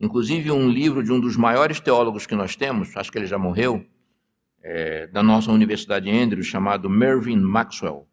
Inclusive, 0.00 0.50
um 0.50 0.68
livro 0.68 1.02
de 1.02 1.10
um 1.12 1.20
dos 1.20 1.36
maiores 1.36 1.80
teólogos 1.80 2.26
que 2.26 2.34
nós 2.34 2.54
temos, 2.54 2.96
acho 2.96 3.10
que 3.10 3.18
ele 3.18 3.26
já 3.26 3.38
morreu, 3.38 3.84
é, 4.62 5.06
da 5.06 5.22
nossa 5.22 5.50
Universidade 5.50 6.10
Andrews, 6.10 6.46
chamado 6.46 6.90
Mervyn 6.90 7.38
Maxwell. 7.38 8.06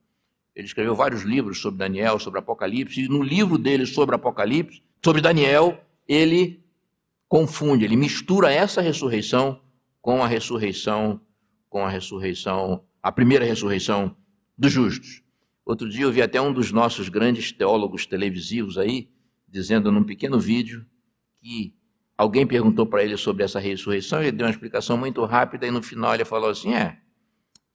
Ele 0.56 0.68
escreveu 0.68 0.96
vários 0.96 1.24
livros 1.24 1.60
sobre 1.60 1.80
Daniel, 1.80 2.20
sobre 2.20 2.40
Apocalipse, 2.40 3.02
e 3.02 3.10
no 3.10 3.24
livro 3.24 3.58
dele 3.58 3.86
sobre 3.86 4.16
Apocalipse, 4.16 4.82
sobre 5.04 5.22
Daniel, 5.22 5.84
ele 6.08 6.64
confunde, 7.28 7.84
ele 7.84 7.98
mistura 7.98 8.52
essa 8.52 8.82
ressurreição 8.82 9.60
com 10.02 10.24
a 10.24 10.28
ressurreição, 10.28 11.20
com 11.70 11.86
a 11.86 11.90
ressurreição 11.90 12.84
a 13.04 13.12
primeira 13.12 13.44
ressurreição 13.44 14.16
dos 14.58 14.72
justos. 14.72 15.22
Outro 15.66 15.90
dia 15.90 16.06
eu 16.06 16.12
vi 16.12 16.22
até 16.22 16.40
um 16.40 16.54
dos 16.54 16.72
nossos 16.72 17.10
grandes 17.10 17.52
teólogos 17.52 18.06
televisivos 18.06 18.78
aí, 18.78 19.10
dizendo 19.54 19.92
num 19.92 20.04
pequeno 20.04 20.40
vídeo 20.40 20.84
que 21.36 21.76
alguém 22.18 22.46
perguntou 22.46 22.88
para 22.88 23.04
ele 23.04 23.16
sobre 23.16 23.44
essa 23.44 23.60
ressurreição, 23.60 24.20
ele 24.20 24.32
deu 24.32 24.48
uma 24.48 24.52
explicação 24.52 24.98
muito 24.98 25.24
rápida 25.26 25.68
e 25.68 25.72
no 25.72 25.84
final 25.84 26.16
ele 26.16 26.26
falou 26.26 26.50
assim: 26.50 26.74
é, 26.74 27.00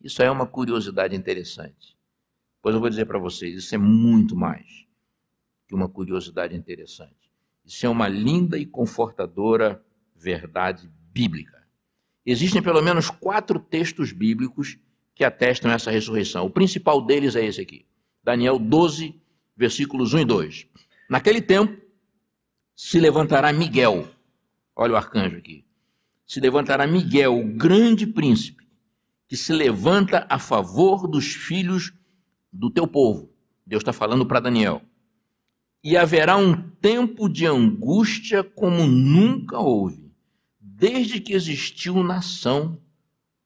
isso 0.03 0.21
é 0.21 0.29
uma 0.29 0.45
curiosidade 0.45 1.15
interessante. 1.15 1.97
Pois 2.61 2.75
eu 2.75 2.81
vou 2.81 2.91
dizer 2.91 3.07
para 3.07 3.21
vocês, 3.21 3.55
isso 3.55 3.73
é 3.73 3.79
muito 3.79 4.35
mais 4.35 4.87
que 5.69 5.75
uma 5.75 5.89
curiosidade 5.89 6.57
interessante. 6.57 7.31
Isso 7.65 7.87
é 7.87 7.89
uma 7.89 8.09
linda 8.09 8.59
e 8.59 8.67
confortadora 8.67 9.81
verdade 10.17 10.91
bíblica. 11.13 11.63
Existem 12.27 12.61
pelo 12.61 12.83
menos 12.83 13.09
quatro 13.09 13.61
textos 13.61 14.11
bíblicos 14.11 14.77
que 15.15 15.23
atestam 15.23 15.71
essa 15.71 15.93
ressurreição. 15.93 16.45
O 16.45 16.51
principal 16.51 17.01
deles 17.01 17.37
é 17.37 17.45
esse 17.45 17.61
aqui. 17.61 17.87
Daniel 18.25 18.59
12, 18.59 19.15
versículos 19.57 20.13
1 20.13 20.19
e 20.19 20.25
2. 20.25 20.69
Naquele 21.09 21.41
tempo 21.41 21.81
se 22.77 23.01
levantará 23.01 23.53
Miguel. 23.53 24.07
Olha 24.77 24.93
o 24.93 24.97
arcanjo 24.97 25.37
aqui. 25.37 25.65
Se 26.27 26.39
levantará 26.39 26.87
Miguel, 26.87 27.39
o 27.39 27.45
grande 27.45 28.07
príncipe, 28.07 28.69
que 29.27 29.37
se 29.37 29.53
levanta 29.53 30.27
a 30.29 30.39
favor 30.39 31.09
dos 31.09 31.35
filhos 31.35 31.93
do 32.53 32.71
teu 32.71 32.87
povo. 32.87 33.33
Deus 33.67 33.81
está 33.81 33.93
falando 33.93 34.27
para 34.27 34.41
Daniel. 34.41 34.83
E 35.83 35.97
haverá 35.97 36.37
um 36.37 36.71
tempo 36.71 37.29
de 37.29 37.47
angústia 37.47 38.45
como 38.45 38.87
nunca 38.87 39.59
houve, 39.59 40.13
desde 40.61 41.21
que 41.21 41.33
existiu 41.33 42.03
nação 42.03 42.79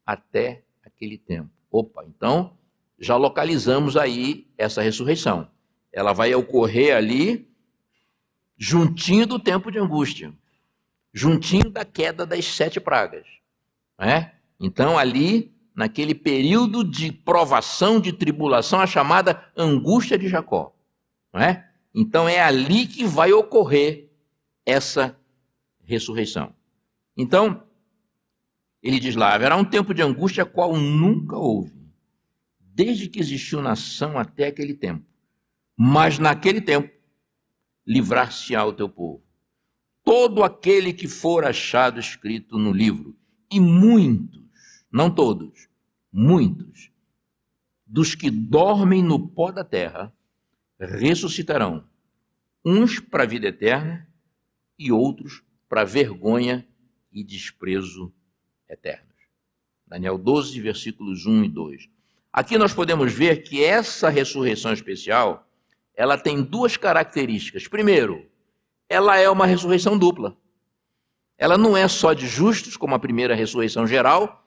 até 0.04 0.64
aquele 0.82 1.16
tempo. 1.16 1.50
Opa, 1.70 2.04
então 2.04 2.56
já 2.98 3.16
localizamos 3.16 3.96
aí 3.96 4.48
essa 4.58 4.82
ressurreição. 4.82 5.48
Ela 5.92 6.12
vai 6.12 6.34
ocorrer 6.34 6.96
ali 6.96 7.51
juntinho 8.62 9.26
do 9.26 9.40
tempo 9.40 9.72
de 9.72 9.78
angústia, 9.80 10.32
juntinho 11.12 11.68
da 11.68 11.84
queda 11.84 12.24
das 12.24 12.44
sete 12.44 12.78
pragas. 12.78 13.26
Né? 13.98 14.34
Então, 14.60 14.96
ali, 14.96 15.52
naquele 15.74 16.14
período 16.14 16.84
de 16.84 17.10
provação, 17.10 18.00
de 18.00 18.12
tribulação, 18.12 18.78
a 18.78 18.86
chamada 18.86 19.50
angústia 19.56 20.16
de 20.16 20.28
Jacó. 20.28 20.72
Né? 21.34 21.68
Então, 21.92 22.28
é 22.28 22.40
ali 22.40 22.86
que 22.86 23.04
vai 23.04 23.32
ocorrer 23.32 24.08
essa 24.64 25.18
ressurreição. 25.82 26.54
Então, 27.16 27.64
ele 28.80 29.00
diz 29.00 29.16
lá: 29.16 29.34
haverá 29.34 29.56
um 29.56 29.64
tempo 29.64 29.92
de 29.92 30.02
angústia 30.02 30.46
qual 30.46 30.76
nunca 30.76 31.36
houve, 31.36 31.72
desde 32.60 33.08
que 33.08 33.18
existiu 33.18 33.60
nação 33.60 34.16
até 34.16 34.46
aquele 34.46 34.74
tempo. 34.74 35.04
Mas 35.76 36.20
naquele 36.20 36.60
tempo 36.60 37.01
livrar-se-á 37.86 38.64
o 38.64 38.72
teu 38.72 38.88
povo. 38.88 39.22
Todo 40.04 40.42
aquele 40.42 40.92
que 40.92 41.06
for 41.06 41.44
achado 41.44 42.00
escrito 42.00 42.58
no 42.58 42.72
livro, 42.72 43.16
e 43.50 43.60
muitos, 43.60 44.42
não 44.90 45.14
todos, 45.14 45.68
muitos, 46.12 46.90
dos 47.86 48.14
que 48.14 48.30
dormem 48.30 49.02
no 49.02 49.28
pó 49.28 49.52
da 49.52 49.64
terra, 49.64 50.12
ressuscitarão, 50.78 51.86
uns 52.64 52.98
para 52.98 53.24
a 53.24 53.26
vida 53.26 53.48
eterna 53.48 54.08
e 54.78 54.90
outros 54.90 55.42
para 55.68 55.84
vergonha 55.84 56.66
e 57.12 57.22
desprezo 57.22 58.12
eternos. 58.68 59.12
Daniel 59.86 60.16
12, 60.16 60.58
versículos 60.60 61.26
1 61.26 61.44
e 61.44 61.48
2. 61.48 61.88
Aqui 62.32 62.56
nós 62.56 62.72
podemos 62.72 63.12
ver 63.12 63.42
que 63.42 63.62
essa 63.62 64.08
ressurreição 64.08 64.72
especial, 64.72 65.46
ela 65.96 66.16
tem 66.16 66.42
duas 66.42 66.76
características. 66.76 67.68
Primeiro, 67.68 68.26
ela 68.88 69.16
é 69.16 69.28
uma 69.28 69.46
ressurreição 69.46 69.96
dupla. 69.96 70.36
Ela 71.38 71.58
não 71.58 71.76
é 71.76 71.88
só 71.88 72.12
de 72.12 72.26
justos, 72.26 72.76
como 72.76 72.94
a 72.94 72.98
primeira 72.98 73.34
ressurreição 73.34 73.86
geral, 73.86 74.44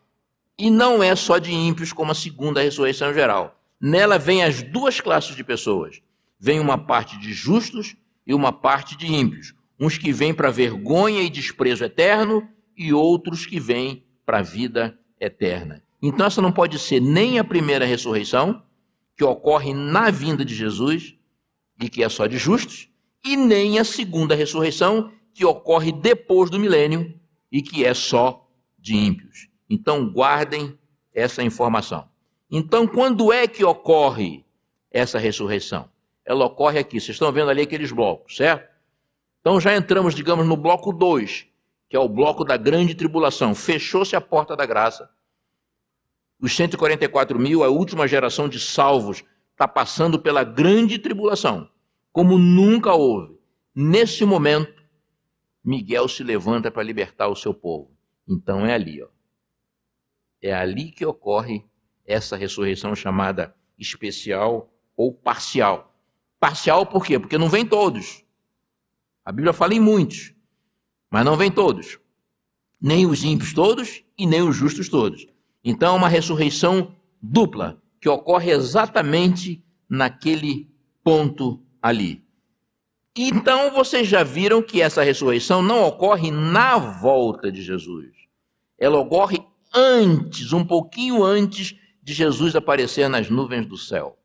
e 0.57 0.69
não 0.69 1.03
é 1.03 1.15
só 1.15 1.37
de 1.37 1.51
ímpios, 1.51 1.91
como 1.91 2.11
a 2.11 2.15
segunda 2.15 2.61
ressurreição 2.61 3.13
geral. 3.13 3.59
Nela 3.79 4.17
vem 4.17 4.43
as 4.43 4.61
duas 4.61 5.01
classes 5.01 5.35
de 5.35 5.43
pessoas. 5.43 6.01
Vem 6.39 6.59
uma 6.59 6.77
parte 6.77 7.19
de 7.19 7.33
justos 7.33 7.95
e 8.25 8.33
uma 8.33 8.51
parte 8.51 8.97
de 8.97 9.07
ímpios. 9.07 9.53
Uns 9.79 9.97
que 9.97 10.13
vêm 10.13 10.33
para 10.33 10.51
vergonha 10.51 11.21
e 11.21 11.29
desprezo 11.29 11.83
eterno, 11.83 12.47
e 12.77 12.93
outros 12.93 13.45
que 13.45 13.59
vêm 13.59 14.05
para 14.25 14.39
a 14.39 14.41
vida 14.41 14.97
eterna. 15.19 15.81
Então, 16.01 16.25
essa 16.25 16.41
não 16.41 16.51
pode 16.51 16.77
ser 16.77 16.99
nem 16.99 17.39
a 17.39 17.43
primeira 17.43 17.85
ressurreição, 17.85 18.63
que 19.17 19.23
ocorre 19.23 19.73
na 19.73 20.11
vinda 20.11 20.43
de 20.43 20.53
Jesus, 20.53 21.15
e 21.79 21.89
que 21.89 22.03
é 22.03 22.09
só 22.09 22.27
de 22.27 22.37
justos, 22.37 22.89
e 23.23 23.35
nem 23.35 23.79
a 23.79 23.83
segunda 23.83 24.35
ressurreição, 24.35 25.11
que 25.33 25.45
ocorre 25.45 25.91
depois 25.91 26.49
do 26.49 26.59
milênio, 26.59 27.19
e 27.51 27.61
que 27.61 27.85
é 27.85 27.93
só 27.93 28.47
de 28.77 28.95
ímpios. 28.95 29.49
Então, 29.69 30.09
guardem 30.09 30.77
essa 31.13 31.41
informação. 31.41 32.07
Então, 32.51 32.87
quando 32.87 33.33
é 33.33 33.47
que 33.47 33.63
ocorre 33.63 34.45
essa 34.91 35.17
ressurreição? 35.17 35.89
Ela 36.25 36.45
ocorre 36.45 36.79
aqui. 36.79 36.99
Vocês 36.99 37.15
estão 37.15 37.31
vendo 37.31 37.49
ali 37.49 37.61
aqueles 37.61 37.91
blocos, 37.91 38.37
certo? 38.37 38.69
Então, 39.41 39.59
já 39.59 39.75
entramos, 39.75 40.13
digamos, 40.15 40.47
no 40.47 40.57
bloco 40.57 40.91
2, 40.91 41.47
que 41.89 41.95
é 41.95 41.99
o 41.99 42.09
bloco 42.09 42.43
da 42.43 42.57
grande 42.57 42.95
tribulação. 42.95 43.53
Fechou-se 43.53 44.15
a 44.15 44.21
porta 44.21 44.55
da 44.55 44.65
graça. 44.65 45.09
Os 46.39 46.55
144 46.55 47.39
mil, 47.39 47.63
a 47.63 47.69
última 47.69 48.07
geração 48.07 48.49
de 48.49 48.59
salvos, 48.59 49.23
está 49.55 49.67
passando 49.69 50.19
pela 50.19 50.43
grande 50.43 50.99
tribulação, 50.99 51.69
como 52.11 52.37
nunca 52.37 52.93
houve. 52.93 53.39
Nesse 53.73 54.25
momento, 54.25 54.83
Miguel 55.63 56.09
se 56.09 56.23
levanta 56.23 56.69
para 56.69 56.83
libertar 56.83 57.29
o 57.29 57.35
seu 57.35 57.53
povo. 57.53 57.95
Então 58.27 58.65
é 58.65 58.73
ali, 58.73 59.01
ó. 59.01 59.07
É 60.41 60.53
ali 60.53 60.91
que 60.91 61.05
ocorre 61.05 61.65
essa 62.05 62.35
ressurreição 62.35 62.93
chamada 62.93 63.55
especial 63.79 64.69
ou 64.95 65.13
parcial. 65.13 65.97
Parcial 66.37 66.85
por 66.85 67.05
quê? 67.05 67.17
Porque 67.17 67.37
não 67.37 67.49
vem 67.49 67.65
todos. 67.65 68.25
A 69.23 69.31
Bíblia 69.31 69.53
fala 69.53 69.73
em 69.73 69.79
muitos. 69.79 70.33
Mas 71.09 71.23
não 71.23 71.37
vem 71.37 71.49
todos. 71.49 71.97
Nem 72.79 73.07
os 73.07 73.23
ímpios 73.23 73.53
todos 73.53 74.03
e 74.17 74.27
nem 74.27 74.41
os 74.41 74.55
justos 74.55 74.89
todos. 74.89 75.25
Então, 75.63 75.95
é 75.95 75.97
uma 75.97 76.09
ressurreição 76.09 76.95
dupla, 77.21 77.81
que 78.05 78.09
ocorre 78.09 78.51
exatamente 78.51 79.65
naquele 79.89 80.69
ponto 81.03 81.59
ali. 81.81 82.23
Então 83.17 83.71
vocês 83.71 84.07
já 84.07 84.21
viram 84.21 84.61
que 84.61 84.79
essa 84.79 85.01
ressurreição 85.01 85.63
não 85.63 85.83
ocorre 85.87 86.29
na 86.29 86.77
volta 86.77 87.51
de 87.51 87.63
Jesus. 87.63 88.11
Ela 88.77 88.99
ocorre 88.99 89.39
antes, 89.73 90.53
um 90.53 90.63
pouquinho 90.63 91.23
antes 91.23 91.75
de 92.03 92.13
Jesus 92.13 92.55
aparecer 92.55 93.09
nas 93.09 93.27
nuvens 93.27 93.65
do 93.65 93.75
céu. 93.75 94.15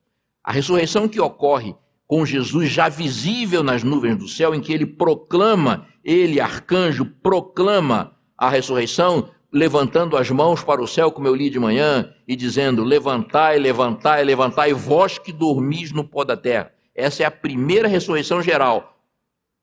A 0.44 0.52
ressurreição 0.52 1.08
que 1.08 1.18
ocorre 1.18 1.74
com 2.06 2.26
Jesus 2.26 2.70
já 2.70 2.90
visível 2.90 3.62
nas 3.62 3.82
nuvens 3.82 4.18
do 4.18 4.28
céu, 4.28 4.54
em 4.54 4.60
que 4.60 4.74
ele 4.74 4.84
proclama, 4.84 5.86
ele, 6.04 6.38
arcanjo, 6.38 7.06
proclama 7.06 8.14
a 8.36 8.50
ressurreição, 8.50 9.30
levantando 9.52 10.16
as 10.16 10.30
mãos 10.30 10.62
para 10.62 10.82
o 10.82 10.86
céu, 10.86 11.10
como 11.10 11.26
eu 11.26 11.34
li 11.34 11.50
de 11.50 11.58
manhã, 11.58 12.12
e 12.26 12.36
dizendo: 12.36 12.84
Levantai, 12.84 13.58
levantai, 13.58 14.24
levantai, 14.24 14.72
vós 14.72 15.18
que 15.18 15.32
dormis 15.32 15.92
no 15.92 16.04
pó 16.04 16.24
da 16.24 16.36
terra. 16.36 16.72
Essa 16.94 17.22
é 17.22 17.26
a 17.26 17.30
primeira 17.30 17.88
ressurreição 17.88 18.42
geral. 18.42 18.98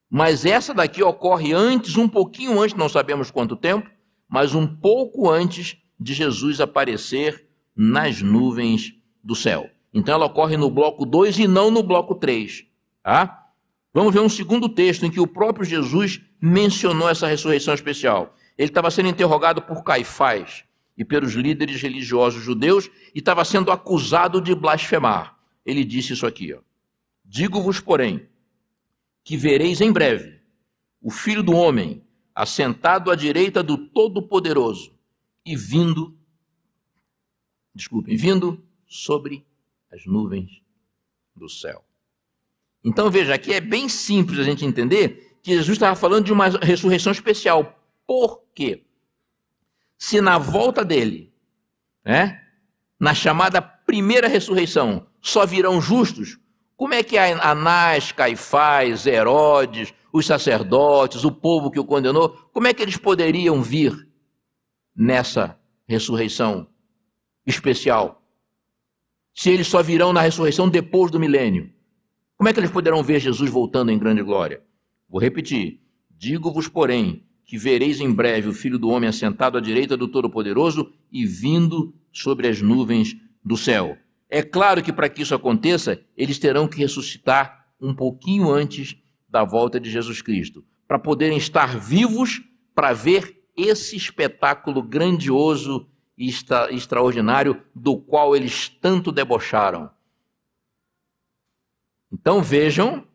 Mas 0.09 0.45
essa 0.45 0.73
daqui 0.73 1.03
ocorre 1.03 1.53
antes, 1.53 1.97
um 1.97 2.07
pouquinho 2.07 2.59
antes, 2.59 2.75
não 2.75 2.87
sabemos 2.87 3.29
quanto 3.29 3.55
tempo, 3.55 3.89
mas 4.27 4.55
um 4.55 4.65
pouco 4.65 5.29
antes 5.29 5.77
de 5.99 6.13
Jesus 6.13 6.61
aparecer 6.61 7.47
nas 7.75 8.21
nuvens 8.21 8.93
do 9.23 9.35
céu. 9.35 9.69
Então 9.93 10.15
ela 10.15 10.25
ocorre 10.25 10.55
no 10.57 10.69
bloco 10.69 11.05
2 11.05 11.39
e 11.39 11.47
não 11.47 11.69
no 11.69 11.83
bloco 11.83 12.15
3. 12.15 12.65
Tá? 13.03 13.47
Vamos 13.93 14.13
ver 14.13 14.19
um 14.19 14.29
segundo 14.29 14.69
texto 14.69 15.05
em 15.05 15.11
que 15.11 15.19
o 15.19 15.27
próprio 15.27 15.65
Jesus 15.65 16.21
mencionou 16.41 17.09
essa 17.09 17.27
ressurreição 17.27 17.73
especial. 17.73 18.33
Ele 18.57 18.69
estava 18.69 18.89
sendo 18.89 19.09
interrogado 19.09 19.61
por 19.61 19.83
Caifás 19.83 20.63
e 20.97 21.05
pelos 21.05 21.33
líderes 21.33 21.81
religiosos 21.81 22.41
judeus 22.41 22.89
e 23.13 23.19
estava 23.19 23.45
sendo 23.45 23.71
acusado 23.71 24.41
de 24.41 24.55
blasfemar. 24.55 25.37
Ele 25.65 25.85
disse 25.85 26.13
isso 26.13 26.25
aqui: 26.25 26.57
Digo-vos, 27.23 27.79
porém, 27.79 28.27
que 29.23 29.37
vereis 29.37 29.81
em 29.81 29.91
breve 29.91 30.39
o 31.01 31.11
Filho 31.11 31.43
do 31.43 31.53
Homem 31.53 32.03
assentado 32.33 33.11
à 33.11 33.15
direita 33.15 33.61
do 33.61 33.77
Todo-Poderoso 33.77 34.93
e 35.45 35.55
vindo, 35.55 36.17
desculpem, 37.73 38.15
vindo 38.15 38.63
sobre 38.87 39.45
as 39.91 40.05
nuvens 40.05 40.61
do 41.35 41.49
céu. 41.49 41.83
Então 42.83 43.09
veja, 43.09 43.33
aqui 43.33 43.53
é 43.53 43.59
bem 43.59 43.89
simples 43.89 44.39
a 44.39 44.43
gente 44.43 44.65
entender 44.65 45.39
que 45.43 45.53
Jesus 45.53 45.75
estava 45.75 45.95
falando 45.95 46.25
de 46.25 46.33
uma 46.33 46.47
ressurreição 46.47 47.11
especial. 47.11 47.76
Por 48.07 48.41
quê? 48.55 48.85
Se 49.97 50.21
na 50.21 50.37
volta 50.37 50.85
dele, 50.85 51.33
né, 52.05 52.41
na 52.97 53.13
chamada 53.13 53.61
primeira 53.61 54.27
ressurreição, 54.27 55.05
só 55.21 55.45
virão 55.45 55.81
justos, 55.81 56.39
como 56.77 56.93
é 56.93 57.03
que 57.03 57.17
Anás, 57.17 58.11
Caifás, 58.11 59.05
Herodes, 59.05 59.93
os 60.13 60.25
sacerdotes, 60.25 61.25
o 61.25 61.31
povo 61.31 61.69
que 61.69 61.79
o 61.79 61.85
condenou, 61.85 62.29
como 62.53 62.67
é 62.67 62.73
que 62.73 62.81
eles 62.81 62.97
poderiam 62.97 63.61
vir 63.61 64.07
nessa 64.95 65.59
ressurreição 65.87 66.67
especial? 67.45 68.23
Se 69.33 69.49
eles 69.49 69.67
só 69.67 69.83
virão 69.83 70.13
na 70.13 70.21
ressurreição 70.21 70.69
depois 70.69 71.11
do 71.11 71.19
milênio, 71.19 71.73
como 72.37 72.47
é 72.47 72.53
que 72.53 72.59
eles 72.59 72.71
poderão 72.71 73.03
ver 73.03 73.19
Jesus 73.19 73.49
voltando 73.49 73.91
em 73.91 73.99
grande 73.99 74.21
glória? 74.21 74.63
Vou 75.09 75.19
repetir: 75.19 75.81
digo-vos, 76.11 76.67
porém, 76.67 77.26
que 77.47 77.57
vereis 77.57 78.01
em 78.01 78.11
breve 78.11 78.49
o 78.49 78.53
Filho 78.53 78.77
do 78.77 78.89
Homem 78.89 79.07
assentado 79.07 79.57
à 79.57 79.61
direita 79.61 79.95
do 79.95 80.09
Todo-Poderoso 80.09 80.91
e 81.09 81.25
vindo 81.25 81.95
sobre 82.11 82.45
as 82.45 82.61
nuvens 82.61 83.15
do 83.43 83.55
céu. 83.55 83.97
É 84.29 84.43
claro 84.43 84.83
que 84.83 84.91
para 84.91 85.07
que 85.07 85.21
isso 85.21 85.33
aconteça, 85.33 86.03
eles 86.17 86.37
terão 86.37 86.67
que 86.67 86.77
ressuscitar 86.77 87.65
um 87.79 87.95
pouquinho 87.95 88.51
antes 88.51 88.97
da 89.29 89.45
volta 89.45 89.79
de 89.79 89.89
Jesus 89.89 90.21
Cristo, 90.21 90.65
para 90.85 90.99
poderem 90.99 91.37
estar 91.37 91.79
vivos 91.79 92.41
para 92.75 92.91
ver 92.91 93.41
esse 93.55 93.95
espetáculo 93.95 94.83
grandioso 94.83 95.87
e 96.17 96.27
extra, 96.27 96.71
extraordinário 96.73 97.63
do 97.73 97.97
qual 97.97 98.35
eles 98.35 98.67
tanto 98.67 99.09
debocharam. 99.09 99.89
Então 102.11 102.41
vejam 102.41 103.07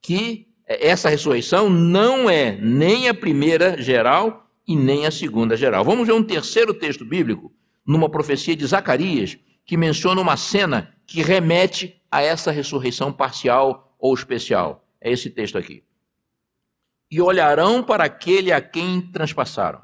que 0.00 0.48
essa 0.66 1.08
ressurreição 1.08 1.68
não 1.68 2.28
é 2.28 2.56
nem 2.60 3.08
a 3.08 3.14
primeira 3.14 3.80
geral 3.80 4.50
e 4.66 4.74
nem 4.74 5.06
a 5.06 5.10
segunda 5.10 5.56
geral. 5.56 5.84
Vamos 5.84 6.06
ver 6.06 6.14
um 6.14 6.22
terceiro 6.22 6.72
texto 6.72 7.04
bíblico, 7.04 7.52
numa 7.86 8.08
profecia 8.08 8.56
de 8.56 8.66
Zacarias, 8.66 9.38
que 9.66 9.76
menciona 9.76 10.20
uma 10.20 10.36
cena 10.36 10.94
que 11.06 11.22
remete 11.22 12.00
a 12.10 12.22
essa 12.22 12.50
ressurreição 12.50 13.12
parcial 13.12 13.94
ou 13.98 14.14
especial. 14.14 14.86
É 15.00 15.12
esse 15.12 15.28
texto 15.28 15.58
aqui. 15.58 15.82
E 17.10 17.20
olharão 17.20 17.82
para 17.82 18.04
aquele 18.04 18.52
a 18.52 18.60
quem 18.60 19.00
transpassaram, 19.00 19.82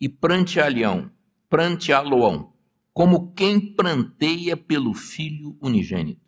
e 0.00 0.08
pranteá-lo-ão, 0.08 1.10
pranteá-lo-ão, 1.48 2.52
como 2.92 3.32
quem 3.32 3.60
pranteia 3.60 4.56
pelo 4.56 4.94
filho 4.94 5.56
unigênito, 5.60 6.20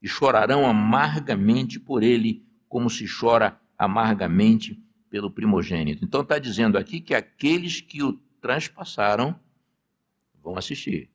e 0.00 0.08
chorarão 0.08 0.66
amargamente 0.66 1.80
por 1.80 2.02
ele, 2.02 2.47
como 2.68 2.90
se 2.90 3.06
chora 3.08 3.58
amargamente 3.76 4.78
pelo 5.10 5.30
primogênito. 5.30 6.04
Então 6.04 6.20
está 6.20 6.38
dizendo 6.38 6.76
aqui 6.76 7.00
que 7.00 7.14
aqueles 7.14 7.80
que 7.80 8.02
o 8.02 8.18
transpassaram 8.40 9.38
vão 10.42 10.56
assistir. 10.56 11.10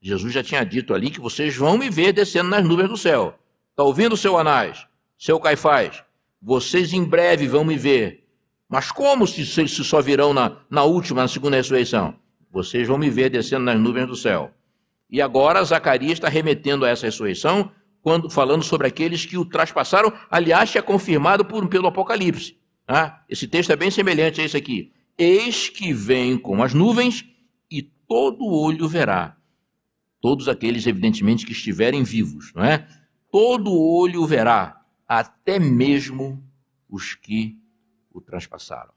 Jesus 0.00 0.32
já 0.32 0.42
tinha 0.42 0.64
dito 0.64 0.94
ali 0.94 1.10
que 1.10 1.20
vocês 1.20 1.56
vão 1.56 1.78
me 1.78 1.88
ver 1.88 2.12
descendo 2.12 2.50
nas 2.50 2.64
nuvens 2.64 2.88
do 2.88 2.96
céu. 2.96 3.38
Está 3.70 3.84
ouvindo, 3.84 4.16
seu 4.16 4.36
Anás? 4.36 4.86
Seu 5.16 5.38
Caifás, 5.38 6.02
vocês 6.40 6.92
em 6.92 7.04
breve 7.04 7.46
vão 7.46 7.64
me 7.64 7.76
ver. 7.76 8.26
Mas 8.68 8.90
como 8.90 9.26
se, 9.26 9.46
se 9.46 9.68
só 9.68 10.00
virão 10.00 10.34
na, 10.34 10.56
na 10.68 10.82
última, 10.82 11.22
na 11.22 11.28
segunda 11.28 11.56
ressurreição? 11.56 12.16
Vocês 12.50 12.88
vão 12.88 12.98
me 12.98 13.08
ver 13.08 13.30
descendo 13.30 13.64
nas 13.64 13.78
nuvens 13.78 14.06
do 14.06 14.16
céu. 14.16 14.52
E 15.08 15.20
agora 15.20 15.62
Zacarias 15.62 16.14
está 16.14 16.28
remetendo 16.28 16.84
a 16.84 16.88
essa 16.88 17.06
ressurreição, 17.06 17.70
quando 18.02 18.28
falando 18.28 18.64
sobre 18.64 18.88
aqueles 18.88 19.24
que 19.24 19.38
o 19.38 19.44
traspassaram, 19.44 20.12
aliás, 20.28 20.74
é 20.74 20.82
confirmado 20.82 21.44
por, 21.44 21.66
pelo 21.68 21.86
Apocalipse. 21.86 22.58
Ah, 22.86 23.22
esse 23.28 23.46
texto 23.46 23.70
é 23.70 23.76
bem 23.76 23.90
semelhante 23.90 24.40
a 24.40 24.44
esse 24.44 24.56
aqui. 24.56 24.92
Eis 25.16 25.68
que 25.68 25.92
vem 25.92 26.36
com 26.36 26.62
as 26.62 26.74
nuvens 26.74 27.24
e 27.70 27.82
todo 27.82 28.44
olho 28.44 28.88
verá. 28.88 29.36
Todos 30.20 30.48
aqueles, 30.48 30.86
evidentemente, 30.86 31.46
que 31.46 31.52
estiverem 31.52 32.02
vivos, 32.02 32.52
não 32.54 32.64
é? 32.64 32.86
Todo 33.30 33.72
olho 33.72 34.26
verá 34.26 34.82
até 35.06 35.58
mesmo 35.58 36.42
os 36.88 37.14
que 37.14 37.56
o 38.10 38.20
transpassaram. 38.20 38.92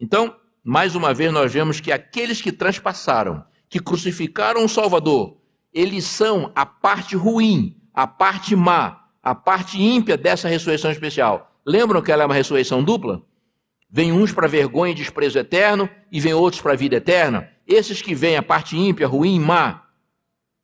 Então, 0.00 0.36
mais 0.62 0.94
uma 0.94 1.12
vez, 1.12 1.32
nós 1.32 1.52
vemos 1.52 1.80
que 1.80 1.90
aqueles 1.90 2.40
que 2.40 2.52
transpassaram, 2.52 3.44
que 3.68 3.80
crucificaram 3.80 4.64
o 4.64 4.68
Salvador, 4.68 5.38
eles 5.72 6.04
são 6.04 6.52
a 6.54 6.64
parte 6.64 7.16
ruim, 7.16 7.77
a 7.98 8.06
parte 8.06 8.54
má, 8.54 9.08
a 9.22 9.34
parte 9.34 9.82
ímpia 9.82 10.16
dessa 10.16 10.48
ressurreição 10.48 10.90
especial. 10.90 11.60
Lembram 11.66 12.02
que 12.02 12.12
ela 12.12 12.22
é 12.22 12.26
uma 12.26 12.34
ressurreição 12.34 12.82
dupla? 12.82 13.22
Vem 13.90 14.12
uns 14.12 14.32
para 14.32 14.46
vergonha 14.46 14.92
e 14.92 14.94
desprezo 14.94 15.38
eterno 15.38 15.88
e 16.12 16.20
vem 16.20 16.34
outros 16.34 16.62
para 16.62 16.74
a 16.74 16.76
vida 16.76 16.96
eterna. 16.96 17.50
Esses 17.66 18.00
que 18.00 18.14
vêm 18.14 18.36
a 18.36 18.42
parte 18.42 18.76
ímpia, 18.76 19.06
ruim, 19.06 19.40
má, 19.40 19.88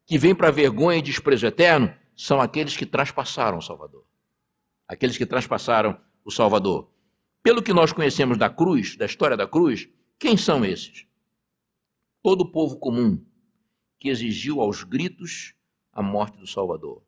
que 0.06 0.18
vêm 0.18 0.34
para 0.34 0.50
vergonha 0.50 0.98
e 0.98 1.02
desprezo 1.02 1.46
eterno, 1.46 1.92
são 2.14 2.40
aqueles 2.40 2.76
que 2.76 2.86
transpassaram 2.86 3.58
o 3.58 3.62
Salvador 3.62 4.04
aqueles 4.86 5.16
que 5.16 5.26
transpassaram 5.26 5.98
o 6.24 6.30
Salvador. 6.30 6.90
Pelo 7.42 7.62
que 7.62 7.72
nós 7.72 7.92
conhecemos 7.92 8.38
da 8.38 8.48
cruz, 8.48 8.96
da 8.96 9.06
história 9.06 9.36
da 9.36 9.46
cruz, 9.46 9.88
quem 10.18 10.36
são 10.36 10.64
esses? 10.64 11.06
Todo 12.22 12.42
o 12.42 12.50
povo 12.50 12.78
comum 12.78 13.22
que 13.98 14.08
exigiu 14.08 14.60
aos 14.60 14.82
gritos 14.82 15.54
a 15.92 16.02
morte 16.02 16.38
do 16.38 16.46
Salvador. 16.46 17.02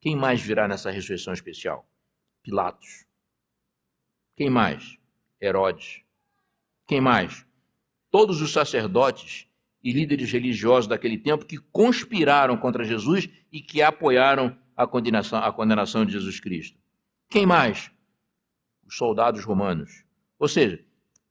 Quem 0.00 0.16
mais 0.16 0.40
virá 0.40 0.66
nessa 0.66 0.90
ressurreição 0.90 1.32
especial? 1.32 1.86
Pilatos. 2.42 3.04
Quem 4.34 4.48
mais? 4.48 4.98
Herodes. 5.40 6.02
Quem 6.86 7.00
mais? 7.00 7.46
Todos 8.10 8.40
os 8.40 8.52
sacerdotes 8.52 9.46
e 9.82 9.92
líderes 9.92 10.32
religiosos 10.32 10.88
daquele 10.88 11.18
tempo 11.18 11.44
que 11.44 11.58
conspiraram 11.58 12.56
contra 12.56 12.84
Jesus 12.84 13.28
e 13.52 13.60
que 13.60 13.82
apoiaram 13.82 14.56
a 14.76 14.86
condenação, 14.86 15.38
a 15.38 15.52
condenação 15.52 16.04
de 16.04 16.12
Jesus 16.12 16.40
Cristo. 16.40 16.78
Quem 17.28 17.44
mais? 17.44 17.90
Os 18.86 18.96
soldados 18.96 19.44
romanos. 19.44 20.04
Ou 20.38 20.48
seja, 20.48 20.82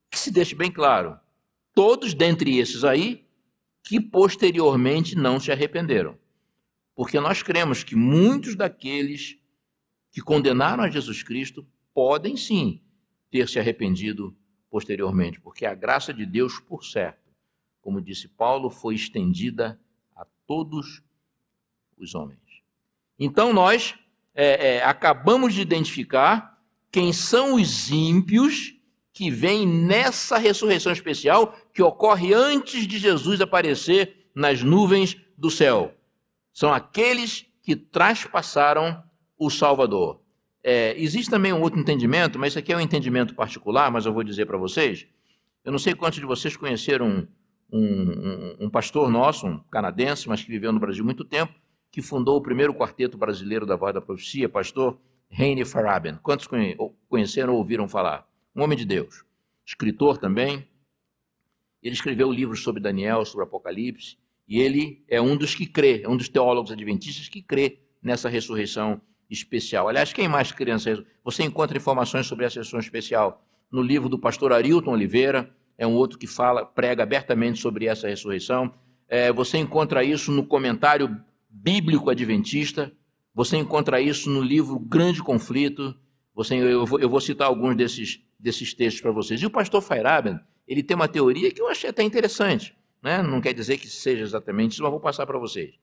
que 0.09 0.17
se 0.17 0.31
deixe 0.31 0.53
bem 0.55 0.71
claro, 0.71 1.19
todos 1.73 2.13
dentre 2.13 2.57
esses 2.57 2.83
aí 2.83 3.27
que 3.83 3.99
posteriormente 3.99 5.15
não 5.15 5.39
se 5.39 5.51
arrependeram. 5.51 6.17
Porque 6.99 7.17
nós 7.17 7.41
cremos 7.41 7.81
que 7.81 7.95
muitos 7.95 8.57
daqueles 8.57 9.37
que 10.11 10.19
condenaram 10.19 10.83
a 10.83 10.89
Jesus 10.89 11.23
Cristo 11.23 11.65
podem 11.93 12.35
sim 12.35 12.81
ter 13.31 13.47
se 13.47 13.57
arrependido 13.57 14.35
posteriormente, 14.69 15.39
porque 15.39 15.65
a 15.65 15.73
graça 15.73 16.13
de 16.13 16.25
Deus, 16.25 16.59
por 16.59 16.83
certo, 16.83 17.31
como 17.79 18.01
disse 18.01 18.27
Paulo, 18.27 18.69
foi 18.69 18.95
estendida 18.95 19.79
a 20.13 20.25
todos 20.45 21.01
os 21.97 22.13
homens. 22.15 22.41
Então 23.17 23.53
nós 23.53 23.95
é, 24.35 24.75
é, 24.75 24.83
acabamos 24.83 25.53
de 25.53 25.61
identificar 25.61 26.61
quem 26.91 27.13
são 27.13 27.55
os 27.55 27.89
ímpios 27.89 28.75
que 29.13 29.31
vêm 29.31 29.65
nessa 29.65 30.37
ressurreição 30.37 30.91
especial 30.91 31.53
que 31.73 31.81
ocorre 31.81 32.33
antes 32.33 32.85
de 32.85 32.97
Jesus 32.99 33.39
aparecer 33.39 34.29
nas 34.35 34.61
nuvens 34.61 35.15
do 35.37 35.49
céu. 35.49 35.95
São 36.59 36.73
aqueles 36.73 37.45
que 37.61 37.73
traspassaram 37.73 39.01
o 39.37 39.49
Salvador. 39.49 40.19
É, 40.61 40.93
existe 41.01 41.31
também 41.31 41.53
um 41.53 41.61
outro 41.61 41.79
entendimento, 41.79 42.37
mas 42.37 42.49
isso 42.49 42.59
aqui 42.59 42.73
é 42.73 42.75
um 42.75 42.81
entendimento 42.81 43.33
particular, 43.33 43.89
mas 43.89 44.05
eu 44.05 44.11
vou 44.11 44.25
dizer 44.25 44.45
para 44.45 44.57
vocês. 44.57 45.07
Eu 45.63 45.71
não 45.71 45.79
sei 45.79 45.95
quantos 45.95 46.19
de 46.19 46.25
vocês 46.25 46.57
conheceram 46.57 47.25
um, 47.71 47.79
um, 47.79 48.65
um, 48.65 48.69
pastor 48.69 49.09
nosso, 49.09 49.47
um 49.47 49.59
canadense, 49.71 50.27
mas 50.27 50.43
que 50.43 50.51
viveu 50.51 50.73
no 50.73 50.81
Brasil 50.81 51.01
muito 51.01 51.23
tempo, 51.23 51.53
que 51.89 52.01
fundou 52.01 52.35
o 52.35 52.41
primeiro 52.41 52.73
quarteto 52.73 53.17
brasileiro 53.17 53.65
da 53.65 53.77
Voz 53.77 53.93
da 53.93 54.01
Profecia, 54.01 54.49
pastor 54.49 54.99
Heine 55.31 55.63
Faraben. 55.63 56.19
Quantos 56.21 56.45
conheceram 57.07 57.53
ou 57.53 57.59
ouviram 57.59 57.87
falar? 57.87 58.27
Um 58.53 58.63
homem 58.63 58.77
de 58.77 58.83
Deus. 58.83 59.23
Escritor 59.65 60.17
também. 60.17 60.67
Ele 61.81 61.95
escreveu 61.95 62.29
livros 62.29 62.61
sobre 62.61 62.81
Daniel, 62.81 63.23
sobre 63.23 63.45
Apocalipse, 63.45 64.17
e 64.49 64.59
ele 64.59 65.03
é 65.07 65.21
um 65.21 65.37
dos 65.37 65.53
que 65.53 65.67
crê, 65.67 66.01
é 66.03 66.09
um 66.09 66.17
dos 66.17 66.27
teólogos 66.27 66.71
adventistas 66.71 67.29
que 67.29 67.39
crê 67.39 67.77
nessa 68.01 68.27
ressurreição 68.27 68.99
especial. 69.29 69.87
Aliás, 69.87 70.11
quem 70.11 70.27
mais 70.27 70.51
crê 70.51 70.71
nessa 70.71 71.05
Você 71.23 71.43
encontra 71.43 71.77
informações 71.77 72.25
sobre 72.25 72.45
essa 72.45 72.59
ressurreição 72.59 72.79
especial 72.79 73.45
no 73.71 73.83
livro 73.83 74.09
do 74.09 74.17
pastor 74.17 74.51
Arilton 74.51 74.91
Oliveira, 74.91 75.55
é 75.77 75.85
um 75.85 75.93
outro 75.93 76.17
que 76.17 76.25
fala, 76.25 76.65
prega 76.65 77.03
abertamente 77.03 77.59
sobre 77.59 77.85
essa 77.85 78.07
ressurreição. 78.07 78.73
É, 79.07 79.31
você 79.31 79.59
encontra 79.59 80.03
isso 80.03 80.31
no 80.31 80.43
comentário 80.43 81.15
bíblico 81.47 82.09
adventista, 82.09 82.91
você 83.33 83.55
encontra 83.55 84.01
isso 84.01 84.29
no 84.29 84.41
livro 84.41 84.79
Grande 84.79 85.21
Conflito. 85.21 85.95
Você, 86.33 86.55
eu, 86.55 86.85
vou, 86.85 86.99
eu 86.99 87.07
vou 87.07 87.21
citar 87.21 87.47
alguns 87.47 87.75
desses, 87.75 88.19
desses 88.37 88.73
textos 88.73 89.01
para 89.01 89.11
vocês. 89.11 89.41
E 89.41 89.45
o 89.45 89.49
pastor 89.49 89.81
Feyerabend, 89.81 90.41
ele 90.67 90.83
tem 90.83 90.95
uma 90.95 91.07
teoria 91.07 91.51
que 91.51 91.61
eu 91.61 91.69
achei 91.69 91.89
até 91.89 92.03
interessante. 92.03 92.75
Né? 93.01 93.21
Não 93.21 93.41
quer 93.41 93.53
dizer 93.53 93.77
que 93.77 93.87
seja 93.87 94.23
exatamente 94.23 94.73
isso, 94.73 94.83
mas 94.83 94.91
vou 94.91 94.99
passar 94.99 95.25
para 95.25 95.39
vocês. 95.39 95.75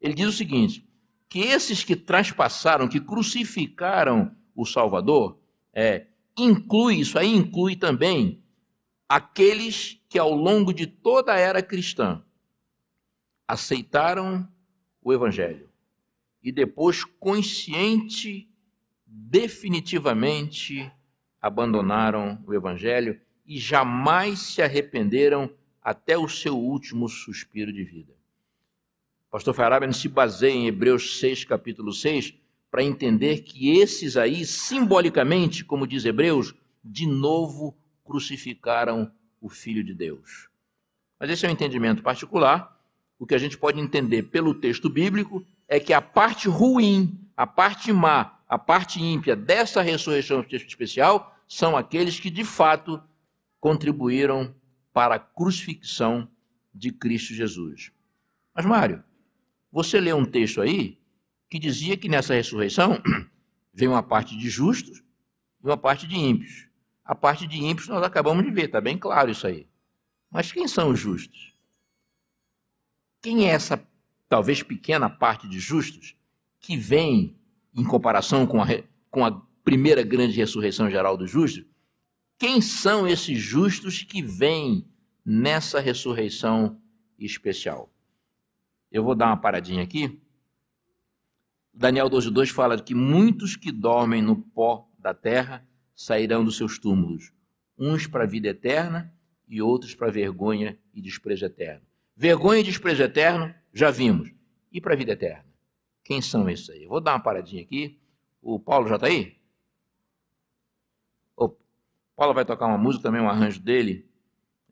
Ele 0.00 0.14
diz 0.14 0.26
o 0.28 0.32
seguinte: 0.32 0.86
que 1.28 1.40
esses 1.40 1.84
que 1.84 1.96
traspassaram, 1.96 2.88
que 2.88 3.00
crucificaram 3.00 4.34
o 4.54 4.64
Salvador, 4.64 5.38
é, 5.72 6.06
inclui, 6.36 6.96
isso 6.96 7.18
aí 7.18 7.34
inclui 7.34 7.76
também 7.76 8.42
aqueles 9.08 10.00
que 10.08 10.18
ao 10.18 10.32
longo 10.32 10.72
de 10.72 10.86
toda 10.86 11.32
a 11.32 11.38
era 11.38 11.62
cristã 11.62 12.22
aceitaram 13.46 14.48
o 15.02 15.12
Evangelho 15.12 15.68
e 16.42 16.50
depois 16.50 17.04
consciente, 17.04 18.48
definitivamente 19.04 20.90
abandonaram 21.40 22.42
o 22.46 22.54
Evangelho 22.54 23.20
e 23.44 23.58
jamais 23.58 24.40
se 24.40 24.62
arrependeram 24.62 25.50
até 25.86 26.18
o 26.18 26.28
seu 26.28 26.58
último 26.58 27.08
suspiro 27.08 27.72
de 27.72 27.84
vida. 27.84 28.12
O 29.28 29.30
pastor 29.30 29.54
Farabian 29.54 29.92
se 29.92 30.08
baseia 30.08 30.52
em 30.52 30.66
Hebreus 30.66 31.20
6, 31.20 31.44
capítulo 31.44 31.92
6, 31.92 32.34
para 32.68 32.82
entender 32.82 33.42
que 33.42 33.78
esses 33.78 34.16
aí, 34.16 34.44
simbolicamente, 34.44 35.64
como 35.64 35.86
diz 35.86 36.04
Hebreus, 36.04 36.52
de 36.84 37.06
novo 37.06 37.72
crucificaram 38.04 39.12
o 39.40 39.48
Filho 39.48 39.84
de 39.84 39.94
Deus. 39.94 40.48
Mas 41.20 41.30
esse 41.30 41.46
é 41.46 41.48
um 41.48 41.52
entendimento 41.52 42.02
particular. 42.02 42.84
O 43.16 43.24
que 43.24 43.36
a 43.36 43.38
gente 43.38 43.56
pode 43.56 43.78
entender 43.78 44.24
pelo 44.24 44.54
texto 44.54 44.90
bíblico 44.90 45.46
é 45.68 45.78
que 45.78 45.92
a 45.92 46.02
parte 46.02 46.48
ruim, 46.48 47.16
a 47.36 47.46
parte 47.46 47.92
má, 47.92 48.40
a 48.48 48.58
parte 48.58 49.00
ímpia 49.00 49.36
dessa 49.36 49.82
ressurreição 49.82 50.44
especial 50.50 51.32
são 51.46 51.76
aqueles 51.76 52.18
que 52.18 52.28
de 52.28 52.42
fato 52.42 53.00
contribuíram 53.60 54.52
para 54.96 55.16
a 55.16 55.18
crucifixão 55.18 56.26
de 56.74 56.90
Cristo 56.90 57.34
Jesus. 57.34 57.92
Mas, 58.54 58.64
Mário, 58.64 59.04
você 59.70 60.00
lê 60.00 60.10
um 60.14 60.24
texto 60.24 60.62
aí 60.62 60.98
que 61.50 61.58
dizia 61.58 61.98
que 61.98 62.08
nessa 62.08 62.32
ressurreição 62.32 63.02
vem 63.74 63.88
uma 63.88 64.02
parte 64.02 64.34
de 64.38 64.48
justos 64.48 65.04
e 65.62 65.66
uma 65.66 65.76
parte 65.76 66.06
de 66.06 66.16
ímpios. 66.16 66.66
A 67.04 67.14
parte 67.14 67.46
de 67.46 67.58
ímpios 67.58 67.88
nós 67.88 68.02
acabamos 68.02 68.42
de 68.42 68.50
ver, 68.50 68.64
está 68.64 68.80
bem 68.80 68.96
claro 68.96 69.30
isso 69.30 69.46
aí. 69.46 69.68
Mas 70.30 70.50
quem 70.50 70.66
são 70.66 70.88
os 70.88 70.98
justos? 70.98 71.52
Quem 73.20 73.50
é 73.50 73.50
essa 73.50 73.86
talvez 74.30 74.62
pequena 74.62 75.10
parte 75.10 75.46
de 75.46 75.60
justos 75.60 76.16
que 76.58 76.74
vem 76.74 77.38
em 77.74 77.84
comparação 77.84 78.46
com 78.46 78.62
a, 78.62 78.66
com 79.10 79.26
a 79.26 79.42
primeira 79.62 80.02
grande 80.02 80.38
ressurreição 80.38 80.88
geral 80.88 81.18
dos 81.18 81.30
justos? 81.30 81.66
Quem 82.38 82.60
são 82.60 83.06
esses 83.06 83.38
justos 83.38 84.02
que 84.02 84.22
vêm 84.22 84.86
nessa 85.24 85.80
ressurreição 85.80 86.80
especial? 87.18 87.90
Eu 88.92 89.02
vou 89.02 89.14
dar 89.14 89.26
uma 89.26 89.36
paradinha 89.36 89.82
aqui. 89.82 90.20
Daniel 91.72 92.10
12,2 92.10 92.50
fala 92.50 92.80
que 92.80 92.94
muitos 92.94 93.56
que 93.56 93.72
dormem 93.72 94.22
no 94.22 94.36
pó 94.36 94.88
da 94.98 95.14
terra 95.14 95.66
sairão 95.94 96.44
dos 96.44 96.56
seus 96.56 96.78
túmulos, 96.78 97.32
uns 97.78 98.06
para 98.06 98.24
a 98.24 98.26
vida 98.26 98.48
eterna 98.48 99.14
e 99.48 99.62
outros 99.62 99.94
para 99.94 100.10
vergonha 100.10 100.78
e 100.92 101.00
desprezo 101.00 101.46
eterno. 101.46 101.86
Vergonha 102.14 102.60
e 102.60 102.64
desprezo 102.64 103.02
eterno, 103.02 103.54
já 103.72 103.90
vimos. 103.90 104.30
E 104.72 104.80
para 104.80 104.94
a 104.94 104.96
vida 104.96 105.12
eterna? 105.12 105.46
Quem 106.04 106.20
são 106.20 106.48
esses 106.48 106.68
aí? 106.70 106.86
vou 106.86 107.00
dar 107.00 107.12
uma 107.12 107.20
paradinha 107.20 107.62
aqui. 107.62 107.98
O 108.42 108.58
Paulo 108.60 108.88
já 108.88 108.96
está 108.96 109.06
aí? 109.06 109.35
Paulo 112.16 112.32
vai 112.32 112.46
tocar 112.46 112.66
uma 112.66 112.78
música 112.78 113.02
também, 113.02 113.20
um 113.20 113.28
arranjo 113.28 113.60
dele, 113.60 114.08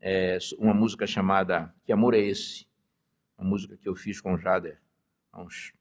é, 0.01 0.39
uma 0.57 0.73
música 0.73 1.05
chamada 1.05 1.71
Que 1.85 1.93
Amor 1.93 2.15
é 2.15 2.19
Esse? 2.19 2.65
Uma 3.37 3.47
música 3.47 3.77
que 3.77 3.87
eu 3.87 3.95
fiz 3.95 4.19
com 4.19 4.33
o 4.33 4.37
Jader 4.37 4.81
há 5.31 5.43
uns 5.43 5.71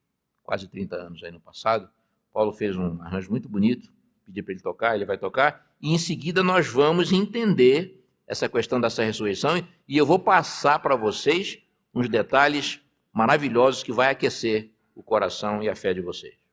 quase 0.43 0.69
30 0.69 0.95
anos 0.95 1.25
aí 1.25 1.33
no 1.33 1.41
passado. 1.41 1.89
Paulo 2.35 2.53
fez 2.53 2.77
um 2.77 3.01
arranjo 3.01 3.31
muito 3.31 3.49
bonito, 3.49 3.91
pedir 4.27 4.43
para 4.43 4.53
ele 4.53 4.61
tocar, 4.61 4.95
ele 4.95 5.07
vai 5.07 5.17
tocar, 5.17 5.75
e 5.81 5.95
em 5.95 5.99
seguida 5.99 6.43
nós 6.43 6.67
vamos 6.67 7.13
entender 7.13 8.05
essa 8.27 8.47
questão 8.47 8.79
dessa 8.79 9.03
ressurreição 9.03 9.57
e 9.89 9.97
eu 9.97 10.05
vou 10.05 10.19
passar 10.19 10.79
para 10.81 10.97
vocês 10.97 11.63
uns 11.95 12.09
detalhes 12.09 12.81
maravilhosos 13.13 13.83
que 13.83 13.93
vai 13.93 14.11
aquecer 14.11 14.71
o 14.95 15.03
coração 15.03 15.63
e 15.63 15.69
a 15.69 15.77
fé 15.77 15.95
de 15.95 16.01
vocês. 16.01 16.44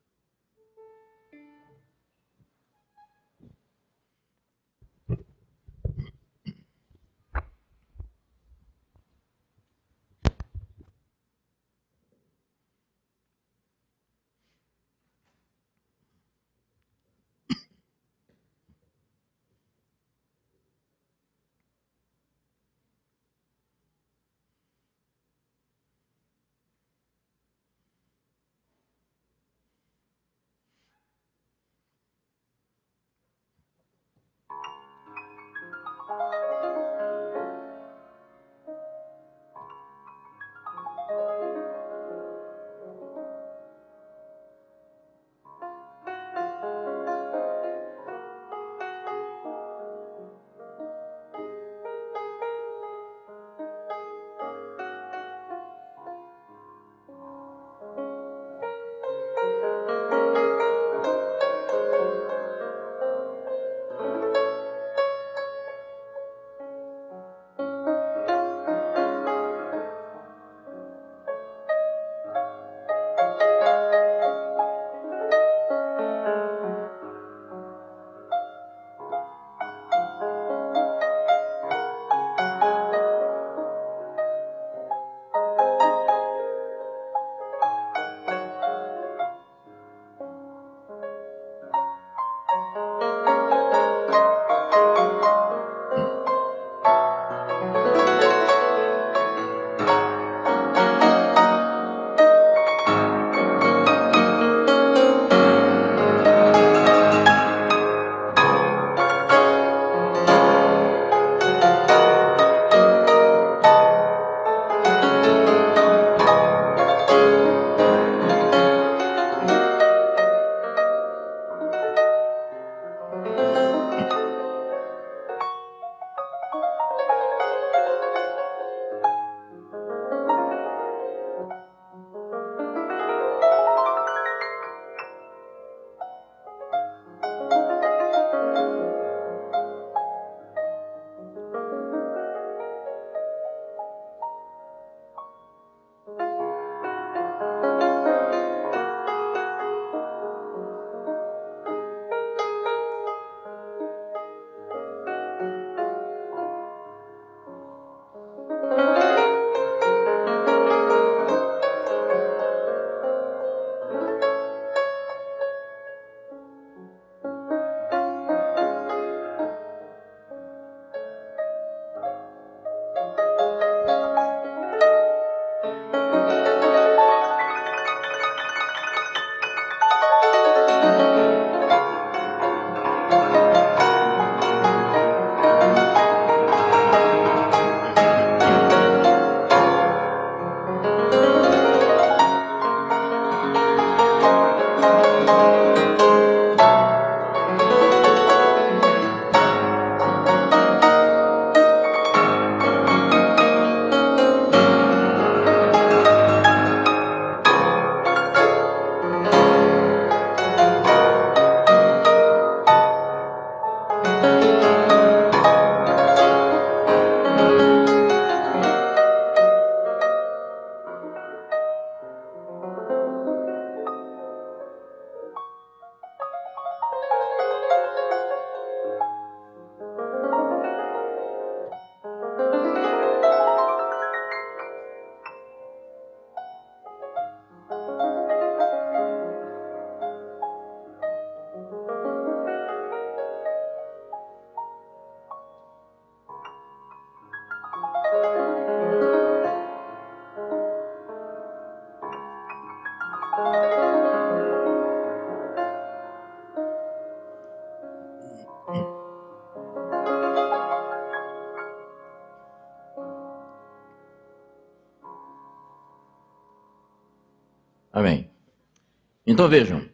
Então 269.42 269.50
vejam, 269.50 269.89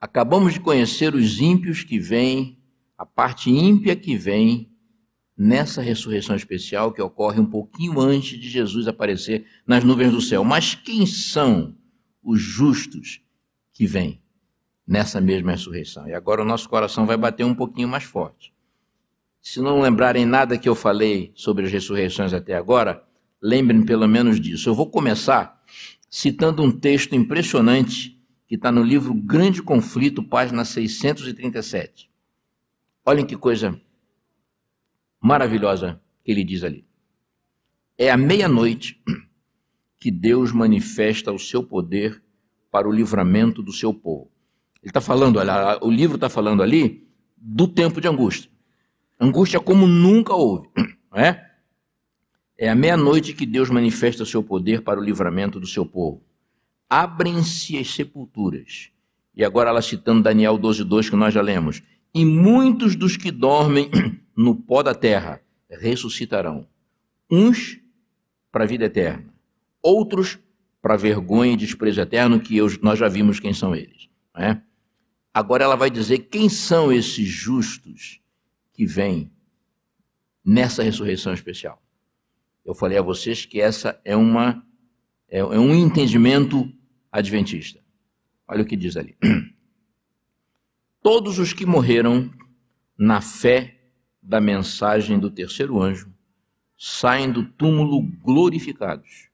acabamos 0.00 0.54
de 0.54 0.58
conhecer 0.58 1.14
os 1.14 1.38
ímpios 1.38 1.84
que 1.84 2.00
vêm, 2.00 2.58
a 2.98 3.06
parte 3.06 3.48
ímpia 3.48 3.94
que 3.94 4.16
vem 4.16 4.68
nessa 5.38 5.80
ressurreição 5.80 6.34
especial 6.34 6.90
que 6.90 7.00
ocorre 7.00 7.38
um 7.38 7.46
pouquinho 7.46 8.00
antes 8.00 8.40
de 8.40 8.50
Jesus 8.50 8.88
aparecer 8.88 9.46
nas 9.64 9.84
nuvens 9.84 10.10
do 10.10 10.20
céu. 10.20 10.42
Mas 10.42 10.74
quem 10.74 11.06
são 11.06 11.76
os 12.20 12.40
justos 12.40 13.22
que 13.72 13.86
vêm 13.86 14.20
nessa 14.84 15.20
mesma 15.20 15.52
ressurreição? 15.52 16.08
E 16.08 16.12
agora 16.12 16.42
o 16.42 16.44
nosso 16.44 16.68
coração 16.68 17.06
vai 17.06 17.16
bater 17.16 17.44
um 17.44 17.54
pouquinho 17.54 17.86
mais 17.86 18.02
forte. 18.02 18.52
Se 19.40 19.60
não 19.60 19.80
lembrarem 19.80 20.26
nada 20.26 20.58
que 20.58 20.68
eu 20.68 20.74
falei 20.74 21.30
sobre 21.36 21.66
as 21.66 21.70
ressurreições 21.70 22.32
até 22.32 22.56
agora, 22.56 23.04
lembrem 23.40 23.84
pelo 23.84 24.08
menos 24.08 24.40
disso. 24.40 24.68
Eu 24.68 24.74
vou 24.74 24.90
começar 24.90 25.62
citando 26.10 26.60
um 26.60 26.72
texto 26.72 27.14
impressionante 27.14 28.20
que 28.52 28.56
está 28.56 28.70
no 28.70 28.82
livro 28.82 29.14
Grande 29.14 29.62
Conflito, 29.62 30.22
página 30.22 30.62
637. 30.62 32.10
Olhem 33.02 33.24
que 33.24 33.34
coisa 33.34 33.80
maravilhosa 35.18 35.98
que 36.22 36.32
ele 36.32 36.44
diz 36.44 36.62
ali. 36.62 36.86
É 37.96 38.10
à 38.10 38.16
meia-noite 38.18 39.02
que 39.98 40.10
Deus 40.10 40.52
manifesta 40.52 41.32
o 41.32 41.38
seu 41.38 41.64
poder 41.64 42.22
para 42.70 42.86
o 42.86 42.92
livramento 42.92 43.62
do 43.62 43.72
seu 43.72 43.94
povo. 43.94 44.30
Ele 44.82 44.90
está 44.90 45.00
falando, 45.00 45.38
olha, 45.38 45.78
o 45.80 45.90
livro 45.90 46.16
está 46.16 46.28
falando 46.28 46.62
ali 46.62 47.08
do 47.34 47.66
tempo 47.66 48.02
de 48.02 48.08
angústia. 48.08 48.50
Angústia 49.18 49.60
como 49.60 49.86
nunca 49.86 50.34
houve, 50.34 50.68
não 51.10 51.18
é? 51.18 51.52
É 52.58 52.68
à 52.68 52.74
meia-noite 52.74 53.32
que 53.32 53.46
Deus 53.46 53.70
manifesta 53.70 54.26
seu 54.26 54.42
poder 54.42 54.82
para 54.82 55.00
o 55.00 55.02
livramento 55.02 55.58
do 55.58 55.66
seu 55.66 55.86
povo. 55.86 56.22
Abrem-se 56.92 57.78
as 57.78 57.94
sepulturas. 57.94 58.90
E 59.34 59.42
agora 59.42 59.70
ela 59.70 59.80
citando 59.80 60.22
Daniel 60.22 60.58
12:2 60.58 61.08
que 61.08 61.16
nós 61.16 61.32
já 61.32 61.40
lemos. 61.40 61.82
E 62.14 62.22
muitos 62.22 62.94
dos 62.94 63.16
que 63.16 63.30
dormem 63.30 63.90
no 64.36 64.54
pó 64.54 64.82
da 64.82 64.94
terra 64.94 65.40
ressuscitarão. 65.70 66.68
Uns 67.30 67.80
para 68.50 68.64
a 68.64 68.66
vida 68.66 68.84
eterna, 68.84 69.32
outros 69.82 70.38
para 70.82 70.94
vergonha 70.94 71.54
e 71.54 71.56
desprezo 71.56 71.98
eterno, 71.98 72.38
que 72.38 72.58
eu, 72.58 72.66
nós 72.82 72.98
já 72.98 73.08
vimos 73.08 73.40
quem 73.40 73.54
são 73.54 73.74
eles. 73.74 74.10
É? 74.36 74.60
Agora 75.32 75.64
ela 75.64 75.76
vai 75.76 75.88
dizer 75.88 76.18
quem 76.18 76.50
são 76.50 76.92
esses 76.92 77.26
justos 77.26 78.20
que 78.70 78.84
vêm 78.84 79.32
nessa 80.44 80.82
ressurreição 80.82 81.32
especial. 81.32 81.82
Eu 82.62 82.74
falei 82.74 82.98
a 82.98 83.02
vocês 83.02 83.46
que 83.46 83.62
essa 83.62 83.98
é 84.04 84.14
uma 84.14 84.62
é, 85.26 85.38
é 85.38 85.58
um 85.58 85.74
entendimento 85.74 86.70
adventista. 87.12 87.80
Olha 88.48 88.62
o 88.62 88.66
que 88.66 88.76
diz 88.76 88.96
ali. 88.96 89.16
Todos 91.02 91.38
os 91.38 91.52
que 91.52 91.66
morreram 91.66 92.32
na 92.96 93.20
fé 93.20 93.80
da 94.22 94.40
mensagem 94.40 95.18
do 95.18 95.30
terceiro 95.30 95.80
anjo 95.80 96.10
saem 96.78 97.30
do 97.30 97.44
túmulo 97.44 98.02
glorificados 98.22 99.28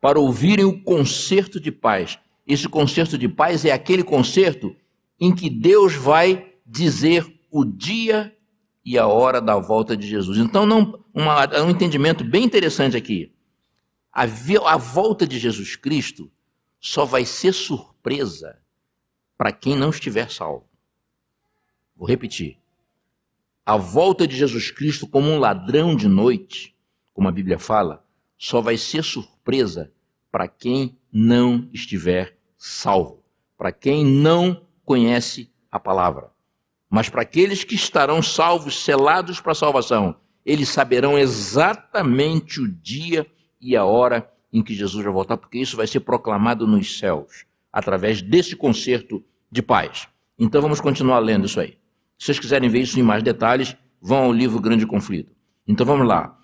para 0.00 0.20
ouvirem 0.20 0.64
o 0.64 0.82
concerto 0.82 1.58
de 1.58 1.72
paz. 1.72 2.18
Esse 2.46 2.68
concerto 2.68 3.16
de 3.16 3.28
paz 3.28 3.64
é 3.64 3.72
aquele 3.72 4.04
concerto 4.04 4.76
em 5.18 5.34
que 5.34 5.48
Deus 5.48 5.94
vai 5.94 6.52
dizer 6.64 7.26
o 7.50 7.64
dia 7.64 8.36
e 8.84 8.98
a 8.98 9.06
hora 9.06 9.40
da 9.40 9.56
volta 9.56 9.96
de 9.96 10.06
Jesus. 10.06 10.38
Então, 10.38 10.64
não, 10.64 11.02
uma, 11.12 11.46
um 11.62 11.70
entendimento 11.70 12.22
bem 12.22 12.44
interessante 12.44 12.96
aqui. 12.96 13.32
A, 14.12 14.22
a 14.22 14.76
volta 14.76 15.26
de 15.26 15.38
Jesus 15.38 15.74
Cristo 15.74 16.30
só 16.80 17.04
vai 17.04 17.24
ser 17.24 17.52
surpresa 17.52 18.58
para 19.36 19.52
quem 19.52 19.76
não 19.76 19.90
estiver 19.90 20.30
salvo. 20.30 20.68
Vou 21.96 22.06
repetir. 22.06 22.58
A 23.64 23.76
volta 23.76 24.26
de 24.26 24.36
Jesus 24.36 24.70
Cristo 24.70 25.06
como 25.06 25.28
um 25.28 25.38
ladrão 25.38 25.96
de 25.96 26.08
noite, 26.08 26.76
como 27.12 27.28
a 27.28 27.32
Bíblia 27.32 27.58
fala, 27.58 28.04
só 28.38 28.60
vai 28.60 28.76
ser 28.76 29.02
surpresa 29.02 29.92
para 30.30 30.46
quem 30.46 30.98
não 31.10 31.68
estiver 31.72 32.38
salvo, 32.56 33.24
para 33.56 33.72
quem 33.72 34.04
não 34.04 34.66
conhece 34.84 35.50
a 35.70 35.80
palavra. 35.80 36.30
Mas 36.88 37.08
para 37.08 37.22
aqueles 37.22 37.64
que 37.64 37.74
estarão 37.74 38.22
salvos, 38.22 38.84
selados 38.84 39.40
para 39.40 39.52
a 39.52 39.56
salvação, 39.56 40.16
eles 40.44 40.68
saberão 40.68 41.18
exatamente 41.18 42.60
o 42.60 42.68
dia 42.68 43.26
e 43.60 43.76
a 43.76 43.84
hora 43.84 44.30
em 44.56 44.62
que 44.62 44.74
Jesus 44.74 45.04
vai 45.04 45.12
voltar, 45.12 45.36
porque 45.36 45.58
isso 45.58 45.76
vai 45.76 45.86
ser 45.86 46.00
proclamado 46.00 46.66
nos 46.66 46.98
céus, 46.98 47.44
através 47.70 48.22
desse 48.22 48.56
concerto 48.56 49.22
de 49.50 49.60
paz. 49.60 50.08
Então 50.38 50.62
vamos 50.62 50.80
continuar 50.80 51.18
lendo 51.18 51.44
isso 51.44 51.60
aí. 51.60 51.76
Se 52.18 52.26
vocês 52.26 52.38
quiserem 52.38 52.70
ver 52.70 52.80
isso 52.80 52.98
em 52.98 53.02
mais 53.02 53.22
detalhes, 53.22 53.76
vão 54.00 54.24
ao 54.24 54.32
livro 54.32 54.58
Grande 54.58 54.86
Conflito. 54.86 55.30
Então 55.68 55.84
vamos 55.84 56.06
lá. 56.06 56.38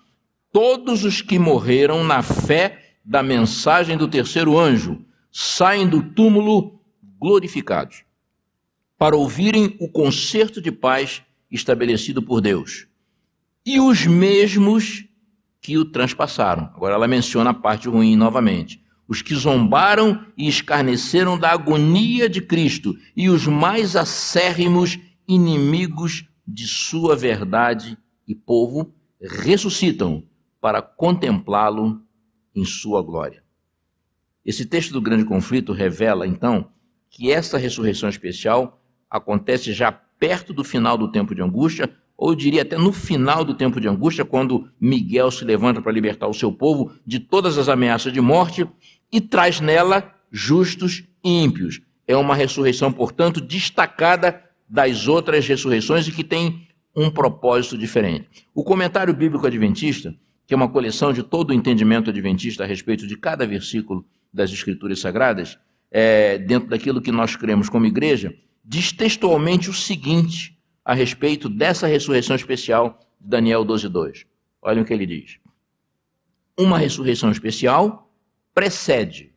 Todos 0.51 1.03
os 1.03 1.23
que 1.23 1.39
morreram 1.39 2.03
na 2.03 2.21
fé 2.21 2.97
da 3.03 3.23
mensagem 3.23 3.97
do 3.97 4.07
terceiro 4.07 4.59
anjo 4.59 5.03
saem 5.31 5.87
do 5.87 6.03
túmulo 6.03 6.79
glorificados 7.19 8.03
para 8.95 9.15
ouvirem 9.15 9.75
o 9.79 9.89
concerto 9.89 10.61
de 10.61 10.71
paz 10.71 11.23
estabelecido 11.49 12.21
por 12.21 12.41
Deus. 12.41 12.87
E 13.65 13.79
os 13.79 14.05
mesmos 14.05 15.05
que 15.63 15.77
o 15.77 15.85
transpassaram. 15.85 16.69
Agora 16.75 16.95
ela 16.95 17.07
menciona 17.07 17.51
a 17.51 17.53
parte 17.53 17.87
ruim 17.87 18.17
novamente. 18.17 18.83
Os 19.07 19.21
que 19.21 19.33
zombaram 19.33 20.25
e 20.37 20.47
escarneceram 20.47 21.39
da 21.39 21.51
agonia 21.51 22.27
de 22.29 22.41
Cristo 22.41 22.93
e 23.15 23.29
os 23.29 23.47
mais 23.47 23.95
acérrimos 23.95 24.99
inimigos 25.25 26.27
de 26.45 26.67
sua 26.67 27.15
verdade 27.15 27.97
e 28.27 28.35
povo 28.35 28.93
ressuscitam 29.21 30.23
para 30.59 30.81
contemplá-lo 30.81 32.01
em 32.53 32.65
sua 32.65 33.01
glória. 33.01 33.41
Esse 34.45 34.65
texto 34.65 34.91
do 34.91 35.01
grande 35.01 35.23
conflito 35.23 35.71
revela, 35.71 36.27
então, 36.27 36.69
que 37.09 37.31
essa 37.31 37.57
ressurreição 37.57 38.09
especial 38.09 38.81
acontece 39.09 39.71
já 39.71 39.91
perto 39.91 40.53
do 40.53 40.63
final 40.63 40.97
do 40.97 41.09
tempo 41.09 41.33
de 41.33 41.41
angústia, 41.41 41.93
ou 42.23 42.33
diria 42.33 42.61
até 42.61 42.77
no 42.77 42.93
final 42.93 43.43
do 43.43 43.53
tempo 43.53 43.81
de 43.81 43.87
angústia, 43.89 44.23
quando 44.23 44.69
Miguel 44.79 45.29
se 45.29 45.43
levanta 45.43 45.81
para 45.81 45.91
libertar 45.91 46.25
o 46.25 46.33
seu 46.33 46.53
povo 46.53 46.93
de 47.05 47.19
todas 47.19 47.57
as 47.57 47.67
ameaças 47.67 48.13
de 48.13 48.21
morte 48.21 48.65
e 49.11 49.19
traz 49.19 49.59
nela 49.59 50.09
justos 50.31 51.03
e 51.21 51.43
ímpios. 51.43 51.81
É 52.07 52.15
uma 52.15 52.33
ressurreição, 52.33 52.93
portanto, 52.93 53.41
destacada 53.41 54.41
das 54.69 55.05
outras 55.05 55.45
ressurreições 55.45 56.07
e 56.07 56.13
que 56.13 56.23
tem 56.23 56.65
um 56.95 57.09
propósito 57.09 57.77
diferente. 57.77 58.29
O 58.55 58.63
comentário 58.63 59.13
bíblico 59.13 59.45
adventista, 59.45 60.15
que 60.47 60.53
é 60.53 60.55
uma 60.55 60.69
coleção 60.69 61.11
de 61.11 61.23
todo 61.23 61.49
o 61.49 61.53
entendimento 61.53 62.09
adventista 62.09 62.63
a 62.63 62.65
respeito 62.65 63.05
de 63.05 63.17
cada 63.17 63.45
versículo 63.45 64.05
das 64.33 64.49
Escrituras 64.49 65.01
Sagradas, 65.01 65.59
é, 65.91 66.37
dentro 66.37 66.69
daquilo 66.69 67.01
que 67.01 67.11
nós 67.11 67.35
cremos 67.35 67.67
como 67.67 67.85
igreja, 67.85 68.33
diz 68.63 68.93
textualmente 68.93 69.69
o 69.69 69.73
seguinte 69.73 70.52
a 70.83 70.93
respeito 70.93 71.47
dessa 71.47 71.87
ressurreição 71.87 72.35
especial 72.35 72.99
de 73.19 73.29
Daniel 73.29 73.63
12:2. 73.63 74.25
Olhem 74.61 74.83
o 74.83 74.85
que 74.85 74.93
ele 74.93 75.05
diz. 75.05 75.37
Uma 76.57 76.77
ressurreição 76.77 77.31
especial 77.31 78.11
precede 78.53 79.31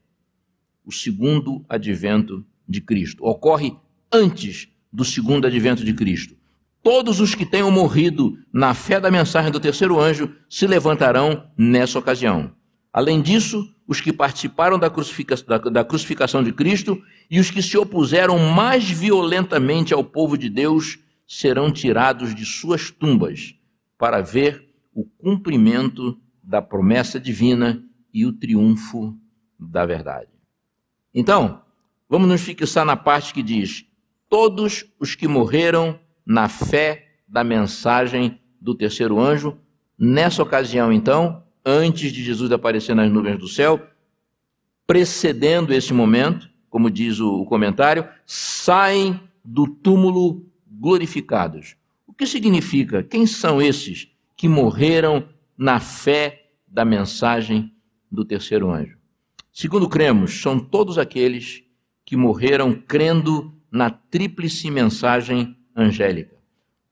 o 0.84 0.92
segundo 0.92 1.64
advento 1.68 2.44
de 2.68 2.80
Cristo. 2.80 3.24
Ocorre 3.24 3.76
antes 4.12 4.68
do 4.92 5.04
segundo 5.04 5.46
advento 5.46 5.84
de 5.84 5.92
Cristo. 5.92 6.36
Todos 6.82 7.20
os 7.20 7.34
que 7.34 7.44
tenham 7.44 7.70
morrido 7.70 8.38
na 8.52 8.72
fé 8.72 9.00
da 9.00 9.10
mensagem 9.10 9.50
do 9.50 9.58
terceiro 9.58 10.00
anjo 10.00 10.32
se 10.48 10.66
levantarão 10.66 11.50
nessa 11.56 11.98
ocasião. 11.98 12.52
Além 12.92 13.20
disso, 13.20 13.68
os 13.88 14.00
que 14.00 14.12
participaram 14.12 14.78
da, 14.78 14.88
crucifica 14.88 15.36
da, 15.36 15.58
da 15.58 15.84
crucificação 15.84 16.42
de 16.42 16.52
Cristo 16.52 17.02
e 17.30 17.40
os 17.40 17.50
que 17.50 17.62
se 17.62 17.76
opuseram 17.76 18.38
mais 18.38 18.88
violentamente 18.88 19.92
ao 19.92 20.04
povo 20.04 20.38
de 20.38 20.48
Deus 20.48 20.98
serão 21.26 21.72
tirados 21.72 22.34
de 22.34 22.44
suas 22.44 22.90
tumbas 22.90 23.54
para 23.98 24.20
ver 24.20 24.74
o 24.94 25.04
cumprimento 25.04 26.18
da 26.42 26.62
promessa 26.62 27.18
divina 27.18 27.84
e 28.12 28.24
o 28.24 28.32
triunfo 28.32 29.18
da 29.58 29.84
verdade. 29.84 30.30
Então, 31.12 31.62
vamos 32.08 32.28
nos 32.28 32.40
fixar 32.42 32.84
na 32.84 32.96
parte 32.96 33.34
que 33.34 33.42
diz: 33.42 33.84
todos 34.28 34.84
os 35.00 35.14
que 35.14 35.26
morreram 35.26 35.98
na 36.24 36.48
fé 36.48 37.20
da 37.26 37.42
mensagem 37.42 38.40
do 38.60 38.74
terceiro 38.74 39.20
anjo, 39.20 39.58
nessa 39.98 40.42
ocasião, 40.42 40.92
então, 40.92 41.42
antes 41.64 42.12
de 42.12 42.22
Jesus 42.22 42.52
aparecer 42.52 42.94
nas 42.94 43.10
nuvens 43.10 43.38
do 43.38 43.48
céu, 43.48 43.84
precedendo 44.86 45.74
esse 45.74 45.92
momento, 45.92 46.48
como 46.70 46.90
diz 46.90 47.18
o 47.18 47.44
comentário, 47.46 48.08
saem 48.24 49.20
do 49.44 49.66
túmulo 49.66 50.46
glorificados. 50.78 51.76
O 52.06 52.12
que 52.12 52.26
significa? 52.26 53.02
Quem 53.02 53.26
são 53.26 53.60
esses 53.60 54.08
que 54.36 54.48
morreram 54.48 55.28
na 55.56 55.80
fé 55.80 56.50
da 56.66 56.84
mensagem 56.84 57.72
do 58.10 58.24
terceiro 58.24 58.70
anjo? 58.70 58.96
Segundo 59.52 59.88
cremos, 59.88 60.40
são 60.40 60.58
todos 60.60 60.98
aqueles 60.98 61.62
que 62.04 62.16
morreram 62.16 62.74
crendo 62.74 63.54
na 63.70 63.90
tríplice 63.90 64.70
mensagem 64.70 65.56
angélica. 65.74 66.36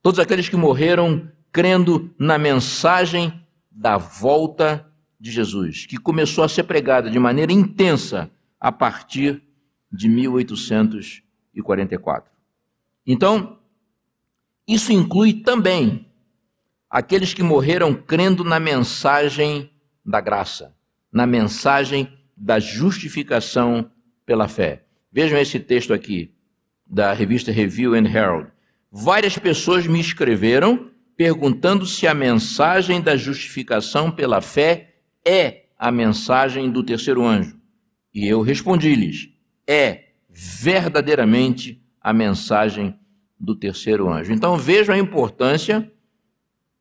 Todos 0.03 0.19
aqueles 0.19 0.49
que 0.49 0.57
morreram 0.57 1.31
crendo 1.53 2.13
na 2.19 2.37
mensagem 2.37 3.41
da 3.71 3.97
volta 3.97 4.91
de 5.21 5.31
Jesus, 5.31 5.87
que 5.87 5.97
começou 5.97 6.43
a 6.45 6.49
ser 6.49 6.65
pregada 6.65 7.09
de 7.11 7.19
maneira 7.19 7.53
intensa 7.53 8.31
a 8.61 8.73
partir 8.73 9.43
de 9.91 10.07
1844. 10.09 12.31
Então, 13.07 13.59
isso 14.67 14.93
inclui 14.93 15.35
também 15.35 16.07
aqueles 16.89 17.35
que 17.35 17.43
morreram 17.43 17.95
crendo 17.95 18.45
na 18.45 18.59
mensagem 18.59 19.71
da 20.05 20.21
graça, 20.21 20.75
na 21.13 21.27
mensagem 21.27 22.09
da 22.37 22.59
justificação 22.59 23.91
pela 24.25 24.49
fé. 24.49 24.85
Vejam 25.13 25.39
esse 25.39 25.61
texto 25.61 25.93
aqui 25.93 26.35
da 26.87 27.13
revista 27.13 27.53
Review 27.53 27.95
and 27.95 28.09
Herald. 28.09 28.51
Várias 28.91 29.39
pessoas 29.39 29.87
me 29.87 30.01
escreveram 30.01 30.91
perguntando 31.17 31.87
se 31.87 32.07
a 32.07 32.15
mensagem 32.15 33.01
da 33.01 33.17
justificação 33.17 34.11
pela 34.11 34.41
fé 34.41 34.95
é 35.25 35.65
a 35.79 35.91
mensagem 35.91 36.71
do 36.71 36.83
terceiro 36.83 37.25
anjo. 37.25 37.59
E 38.13 38.27
eu 38.27 38.41
respondi-lhes: 38.41 39.29
é 39.67 40.11
verdadeiramente 40.29 41.83
a 42.01 42.13
mensagem 42.13 42.99
do 43.39 43.55
terceiro 43.55 44.09
anjo. 44.09 44.33
Então 44.33 44.57
vejam 44.57 44.95
a 44.95 44.99
importância 44.99 45.91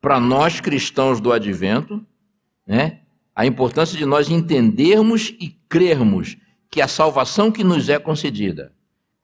para 0.00 0.20
nós 0.20 0.60
cristãos 0.60 1.20
do 1.20 1.32
advento, 1.32 2.04
né? 2.66 3.00
A 3.34 3.44
importância 3.44 3.98
de 3.98 4.06
nós 4.06 4.30
entendermos 4.30 5.34
e 5.40 5.48
crermos 5.68 6.36
que 6.70 6.80
a 6.80 6.86
salvação 6.86 7.50
que 7.50 7.64
nos 7.64 7.88
é 7.88 7.98
concedida 7.98 8.72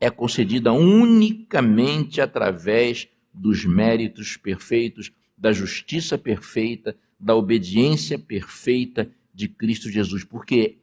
é 0.01 0.09
concedida 0.09 0.73
unicamente 0.73 2.21
através 2.21 3.07
dos 3.33 3.67
méritos 3.67 4.37
perfeitos, 4.37 5.13
da 5.37 5.53
justiça 5.53 6.17
perfeita, 6.17 6.97
da 7.19 7.37
obediência 7.37 8.19
perfeita 8.19 9.11
de 9.35 9.47
Cristo 9.47 9.91
Jesus, 9.91 10.25
porque 10.25 10.79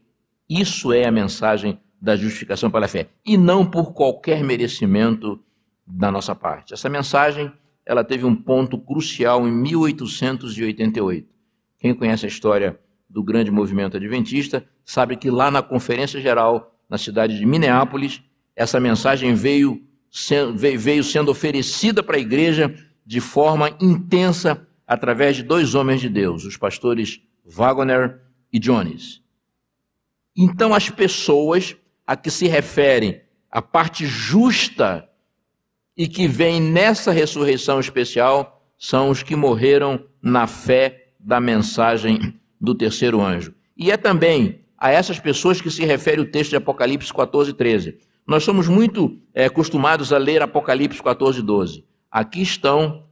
isso 0.47 0.93
é 0.93 1.05
a 1.05 1.11
mensagem 1.11 1.79
da 1.99 2.15
justificação 2.15 2.69
pela 2.69 2.87
fé, 2.87 3.09
e 3.25 3.37
não 3.37 3.65
por 3.65 3.91
qualquer 3.93 4.43
merecimento 4.43 5.43
da 5.87 6.11
nossa 6.11 6.35
parte. 6.35 6.73
Essa 6.73 6.89
mensagem, 6.89 7.51
ela 7.85 8.03
teve 8.03 8.25
um 8.25 8.35
ponto 8.35 8.77
crucial 8.77 9.47
em 9.47 9.51
1888. 9.51 11.27
Quem 11.79 11.93
conhece 11.93 12.25
a 12.25 12.27
história 12.27 12.77
do 13.09 13.23
grande 13.23 13.49
movimento 13.49 13.95
adventista 13.95 14.67
sabe 14.83 15.15
que 15.15 15.31
lá 15.31 15.49
na 15.49 15.61
Conferência 15.61 16.19
Geral, 16.19 16.75
na 16.89 16.97
cidade 16.97 17.37
de 17.37 17.45
Minneapolis, 17.45 18.21
essa 18.55 18.79
mensagem 18.79 19.33
veio, 19.33 19.81
veio 20.77 21.03
sendo 21.03 21.31
oferecida 21.31 22.03
para 22.03 22.17
a 22.17 22.19
igreja 22.19 22.75
de 23.05 23.21
forma 23.21 23.69
intensa 23.79 24.67
através 24.85 25.37
de 25.37 25.43
dois 25.43 25.75
homens 25.75 26.01
de 26.01 26.09
Deus, 26.09 26.43
os 26.43 26.57
pastores 26.57 27.21
Wagner 27.45 28.21
e 28.51 28.59
Jones. 28.59 29.21
Então, 30.35 30.73
as 30.73 30.89
pessoas 30.89 31.75
a 32.05 32.15
que 32.15 32.29
se 32.29 32.47
referem 32.47 33.21
a 33.49 33.61
parte 33.61 34.05
justa 34.05 35.09
e 35.97 36.07
que 36.07 36.27
vem 36.27 36.61
nessa 36.61 37.11
ressurreição 37.11 37.79
especial 37.79 38.63
são 38.77 39.09
os 39.09 39.23
que 39.23 39.35
morreram 39.35 40.05
na 40.21 40.45
fé 40.45 41.07
da 41.19 41.39
mensagem 41.39 42.39
do 42.61 42.75
terceiro 42.75 43.19
anjo. 43.19 43.55
E 43.75 43.89
é 43.89 43.97
também 43.97 44.61
a 44.77 44.91
essas 44.91 45.19
pessoas 45.19 45.59
que 45.59 45.71
se 45.71 45.83
refere 45.83 46.21
o 46.21 46.29
texto 46.29 46.51
de 46.51 46.55
Apocalipse 46.55 47.11
14, 47.11 47.51
13. 47.53 47.97
Nós 48.27 48.43
somos 48.43 48.67
muito 48.67 49.19
é, 49.33 49.45
acostumados 49.45 50.13
a 50.13 50.17
ler 50.19 50.41
Apocalipse 50.43 51.01
14, 51.01 51.41
12. 51.41 51.83
Aqui 52.11 52.41
estão 52.41 53.07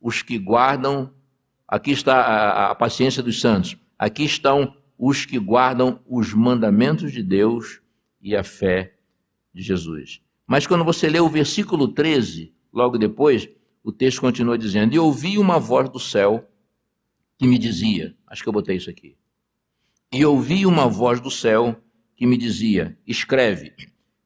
os 0.00 0.20
que 0.20 0.36
guardam, 0.36 1.10
aqui 1.68 1.92
está 1.92 2.20
a, 2.20 2.70
a 2.72 2.74
paciência 2.74 3.22
dos 3.22 3.40
santos, 3.40 3.76
aqui 3.96 4.24
estão 4.24 4.74
os 4.98 5.24
que 5.24 5.38
guardam 5.38 6.00
os 6.06 6.34
mandamentos 6.34 7.12
de 7.12 7.22
Deus 7.22 7.80
e 8.20 8.34
a 8.34 8.42
fé 8.42 8.94
de 9.54 9.62
Jesus. 9.62 10.23
Mas 10.46 10.66
quando 10.66 10.84
você 10.84 11.08
lê 11.08 11.20
o 11.20 11.28
versículo 11.28 11.88
13, 11.88 12.52
logo 12.72 12.98
depois, 12.98 13.48
o 13.82 13.92
texto 13.92 14.20
continua 14.20 14.58
dizendo: 14.58 14.94
E 14.94 14.98
ouvi 14.98 15.38
uma 15.38 15.58
voz 15.58 15.88
do 15.88 15.98
céu 15.98 16.48
que 17.38 17.46
me 17.46 17.58
dizia, 17.58 18.16
acho 18.26 18.42
que 18.42 18.48
eu 18.48 18.52
botei 18.52 18.76
isso 18.76 18.90
aqui. 18.90 19.16
E 20.12 20.24
ouvi 20.24 20.64
uma 20.64 20.86
voz 20.86 21.20
do 21.20 21.30
céu 21.30 21.76
que 22.16 22.26
me 22.26 22.36
dizia: 22.36 22.96
Escreve, 23.06 23.72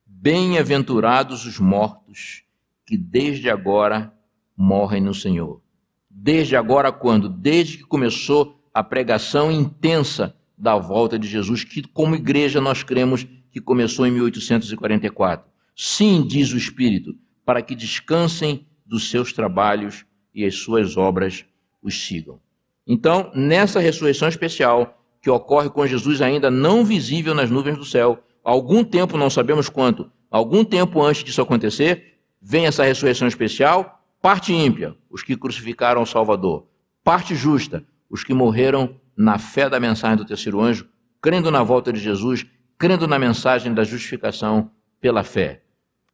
bem-aventurados 0.04 1.46
os 1.46 1.58
mortos 1.58 2.44
que 2.84 2.96
desde 2.96 3.48
agora 3.48 4.12
morrem 4.56 5.00
no 5.00 5.14
Senhor. 5.14 5.62
Desde 6.10 6.56
agora, 6.56 6.90
quando? 6.90 7.28
Desde 7.28 7.78
que 7.78 7.84
começou 7.84 8.60
a 8.74 8.82
pregação 8.82 9.52
intensa 9.52 10.36
da 10.56 10.76
volta 10.76 11.18
de 11.18 11.28
Jesus, 11.28 11.62
que 11.62 11.82
como 11.82 12.16
igreja 12.16 12.60
nós 12.60 12.82
cremos 12.82 13.26
que 13.50 13.60
começou 13.60 14.06
em 14.06 14.10
1844. 14.10 15.48
Sim, 15.80 16.26
diz 16.26 16.52
o 16.52 16.56
Espírito, 16.56 17.14
para 17.44 17.62
que 17.62 17.76
descansem 17.76 18.66
dos 18.84 19.08
seus 19.08 19.32
trabalhos 19.32 20.04
e 20.34 20.44
as 20.44 20.56
suas 20.56 20.96
obras 20.96 21.44
os 21.80 22.04
sigam. 22.04 22.40
Então, 22.84 23.30
nessa 23.32 23.78
ressurreição 23.78 24.28
especial, 24.28 25.00
que 25.22 25.30
ocorre 25.30 25.70
com 25.70 25.86
Jesus 25.86 26.20
ainda 26.20 26.50
não 26.50 26.84
visível 26.84 27.32
nas 27.32 27.48
nuvens 27.48 27.78
do 27.78 27.84
céu, 27.84 28.24
algum 28.42 28.82
tempo, 28.82 29.16
não 29.16 29.30
sabemos 29.30 29.68
quanto, 29.68 30.10
algum 30.28 30.64
tempo 30.64 31.00
antes 31.00 31.22
disso 31.22 31.40
acontecer, 31.40 32.18
vem 32.42 32.66
essa 32.66 32.82
ressurreição 32.82 33.28
especial, 33.28 34.04
parte 34.20 34.52
ímpia, 34.52 34.96
os 35.08 35.22
que 35.22 35.36
crucificaram 35.36 36.02
o 36.02 36.06
Salvador, 36.06 36.66
parte 37.04 37.36
justa, 37.36 37.86
os 38.10 38.24
que 38.24 38.34
morreram 38.34 38.96
na 39.16 39.38
fé 39.38 39.70
da 39.70 39.78
mensagem 39.78 40.16
do 40.16 40.24
terceiro 40.24 40.60
anjo, 40.60 40.88
crendo 41.22 41.52
na 41.52 41.62
volta 41.62 41.92
de 41.92 42.00
Jesus, 42.00 42.44
crendo 42.76 43.06
na 43.06 43.16
mensagem 43.18 43.72
da 43.72 43.84
justificação 43.84 44.72
pela 45.00 45.22
fé, 45.22 45.62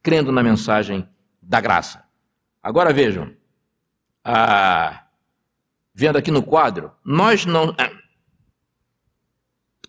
crendo 0.05 0.31
na 0.31 0.43
mensagem 0.43 1.09
da 1.41 1.59
graça. 1.59 2.05
Agora 2.61 2.93
vejam, 2.93 3.33
ah, 4.23 5.03
vendo 5.95 6.19
aqui 6.19 6.29
no 6.29 6.43
quadro, 6.43 6.91
nós 7.03 7.43
não. 7.43 7.75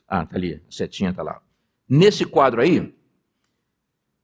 Ah, 0.09 0.25
tá 0.25 0.37
ali, 0.37 0.55
a 0.67 0.73
setinha 0.73 1.13
tá 1.13 1.23
lá. 1.23 1.43
Nesse 1.87 2.25
quadro 2.25 2.63
aí, 2.63 2.95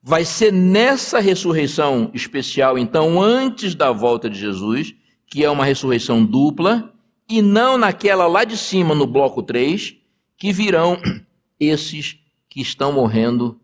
vai 0.02 0.24
ser 0.24 0.50
nessa 0.50 1.20
ressurreição 1.20 2.10
especial, 2.14 2.78
então, 2.78 3.20
antes 3.20 3.74
da 3.74 3.92
volta 3.92 4.30
de 4.30 4.38
Jesus, 4.38 4.94
que 5.26 5.44
é 5.44 5.50
uma 5.50 5.66
ressurreição 5.66 6.24
dupla, 6.24 6.90
e 7.28 7.42
não 7.42 7.76
naquela 7.76 8.26
lá 8.26 8.44
de 8.44 8.56
cima, 8.56 8.94
no 8.94 9.06
bloco 9.06 9.42
3, 9.42 9.94
que 10.38 10.54
virão 10.54 10.98
esses 11.60 12.18
que 12.48 12.62
estão 12.62 12.94
morrendo 12.94 13.60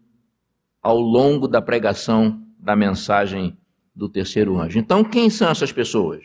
ao 0.83 0.99
longo 0.99 1.49
da 1.49 1.61
pregação 1.61 2.43
da 2.59 2.75
mensagem 2.75 3.57
do 3.95 4.09
terceiro 4.09 4.59
anjo. 4.59 4.79
Então, 4.79 5.03
quem 5.03 5.29
são 5.29 5.51
essas 5.51 5.73
pessoas? 5.73 6.25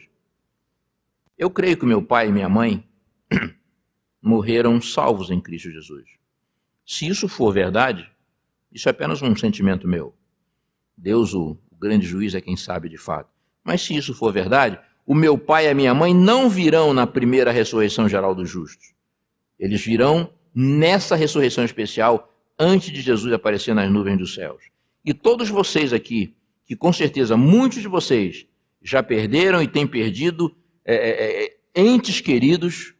Eu 1.38 1.50
creio 1.50 1.78
que 1.78 1.86
meu 1.86 2.02
pai 2.02 2.30
e 2.30 2.32
minha 2.32 2.48
mãe 2.48 2.88
morreram 4.22 4.80
salvos 4.80 5.32
em 5.32 5.42
Cristo 5.42 5.72
Jesus. 5.72 6.08
Se 6.86 7.08
isso 7.08 7.28
for 7.28 7.52
verdade, 7.52 8.10
isso 8.72 8.90
é 8.90 8.92
apenas 8.92 9.22
um 9.22 9.36
sentimento 9.36 9.88
meu. 9.88 10.14
Deus, 10.98 11.34
o, 11.34 11.58
grande 11.80 12.06
juiz, 12.06 12.36
é 12.36 12.42
quem 12.42 12.56
sabe 12.56 12.90
de 12.90 12.98
fato. 12.98 13.30
Mas 13.64 13.82
se 13.82 13.96
isso 13.96 14.14
for 14.14 14.32
verdade, 14.32 14.80
o 15.06 15.16
meu 15.16 15.38
pai 15.38 15.66
e 15.66 15.70
a 15.70 15.76
minha 15.76 15.94
mãe 15.94 16.14
não 16.14 16.50
virão 16.50 16.94
na 16.94 17.06
primeira 17.06 17.52
ressurreição 17.52 18.08
geral 18.08 18.34
dos 18.34 18.50
justos. 18.50 18.94
Eles 19.60 19.84
virão 19.84 20.32
nessa 20.54 21.16
ressurreição 21.16 21.64
especial 21.64 22.33
antes 22.58 22.92
de 22.92 23.02
Jesus 23.02 23.32
aparecer 23.34 23.74
nas 23.74 23.92
nuvens 23.92 24.18
dos 24.18 24.34
céus. 24.34 24.64
E 25.06 25.14
todos 25.14 25.50
vocês 25.50 25.92
aqui, 25.94 26.36
que 26.66 26.76
com 26.76 26.94
certeza 26.94 27.36
muitos 27.36 27.82
de 27.82 27.88
vocês 27.88 28.48
já 28.82 29.02
perderam 29.02 29.62
e 29.62 29.68
têm 29.68 29.88
perdido 29.88 30.56
é, 30.86 30.96
é, 30.96 31.46
é 31.46 31.82
entes 31.82 32.22
queridos 32.22 32.94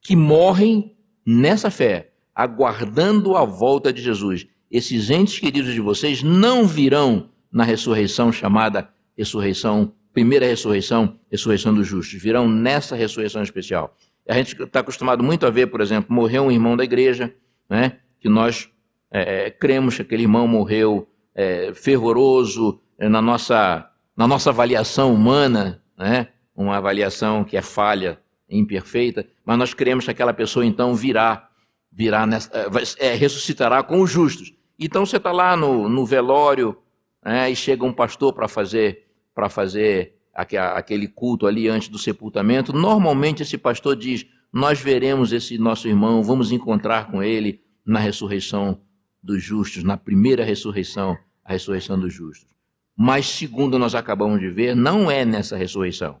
que 0.00 0.16
morrem 0.16 0.96
nessa 1.24 1.70
fé, 1.70 2.12
aguardando 2.34 3.36
a 3.36 3.44
volta 3.44 3.92
de 3.92 4.02
Jesus. 4.02 4.46
Esses 4.70 5.10
entes 5.10 5.38
queridos 5.38 5.72
de 5.72 5.80
vocês 5.80 6.22
não 6.22 6.66
virão 6.66 7.30
na 7.50 7.64
ressurreição 7.64 8.32
chamada 8.32 8.88
ressurreição 9.16 9.94
primeira 10.14 10.46
ressurreição, 10.46 11.18
ressurreição 11.28 11.74
dos 11.74 11.88
justos, 11.88 12.22
virão 12.22 12.48
nessa 12.48 12.94
ressurreição 12.94 13.42
especial. 13.42 13.96
A 14.26 14.34
gente 14.34 14.62
está 14.62 14.80
acostumado 14.80 15.22
muito 15.22 15.44
a 15.44 15.50
ver, 15.50 15.66
por 15.66 15.80
exemplo, 15.80 16.14
morreu 16.14 16.44
um 16.44 16.52
irmão 16.52 16.76
da 16.76 16.84
igreja, 16.84 17.34
né, 17.68 17.98
que 18.24 18.28
nós 18.30 18.70
é, 19.12 19.48
é 19.48 19.50
cremos 19.50 19.96
que 19.96 20.02
aquele 20.02 20.22
irmão 20.22 20.48
morreu 20.48 21.06
é, 21.34 21.74
fervoroso 21.74 22.80
é, 22.98 23.06
na 23.06 23.20
nossa 23.20 23.90
na 24.16 24.26
nossa 24.26 24.48
avaliação 24.48 25.12
humana, 25.12 25.82
né? 25.98 26.28
uma 26.56 26.78
avaliação 26.78 27.44
que 27.44 27.54
é 27.56 27.60
falha, 27.60 28.18
imperfeita, 28.48 29.26
mas 29.44 29.58
nós 29.58 29.74
queremos 29.74 30.06
que 30.06 30.10
aquela 30.10 30.32
pessoa 30.32 30.64
então 30.64 30.94
virá, 30.94 31.50
virá 31.92 32.24
nessa, 32.24 32.50
é, 32.98 33.12
ressuscitará 33.14 33.82
com 33.82 34.00
os 34.00 34.08
justos. 34.08 34.54
Então 34.78 35.04
você 35.04 35.18
está 35.18 35.32
lá 35.32 35.54
no, 35.54 35.86
no 35.86 36.06
velório 36.06 36.78
né? 37.22 37.50
e 37.50 37.56
chega 37.56 37.84
um 37.84 37.92
pastor 37.92 38.32
para 38.32 38.48
fazer 38.48 39.04
para 39.34 39.50
fazer 39.50 40.14
aquele 40.32 41.08
culto 41.08 41.46
ali 41.46 41.68
antes 41.68 41.88
do 41.88 41.98
sepultamento. 41.98 42.72
Normalmente 42.72 43.42
esse 43.42 43.58
pastor 43.58 43.96
diz: 43.96 44.24
nós 44.50 44.80
veremos 44.80 45.30
esse 45.30 45.58
nosso 45.58 45.88
irmão, 45.88 46.22
vamos 46.22 46.52
encontrar 46.52 47.10
com 47.10 47.22
ele 47.22 47.63
na 47.84 47.98
ressurreição 47.98 48.80
dos 49.22 49.42
justos, 49.42 49.82
na 49.82 49.96
primeira 49.96 50.44
ressurreição, 50.44 51.16
a 51.44 51.52
ressurreição 51.52 51.98
dos 51.98 52.12
justos. 52.12 52.48
Mas, 52.96 53.26
segundo 53.26 53.78
nós 53.78 53.94
acabamos 53.94 54.40
de 54.40 54.48
ver, 54.48 54.74
não 54.74 55.10
é 55.10 55.24
nessa 55.24 55.56
ressurreição. 55.56 56.20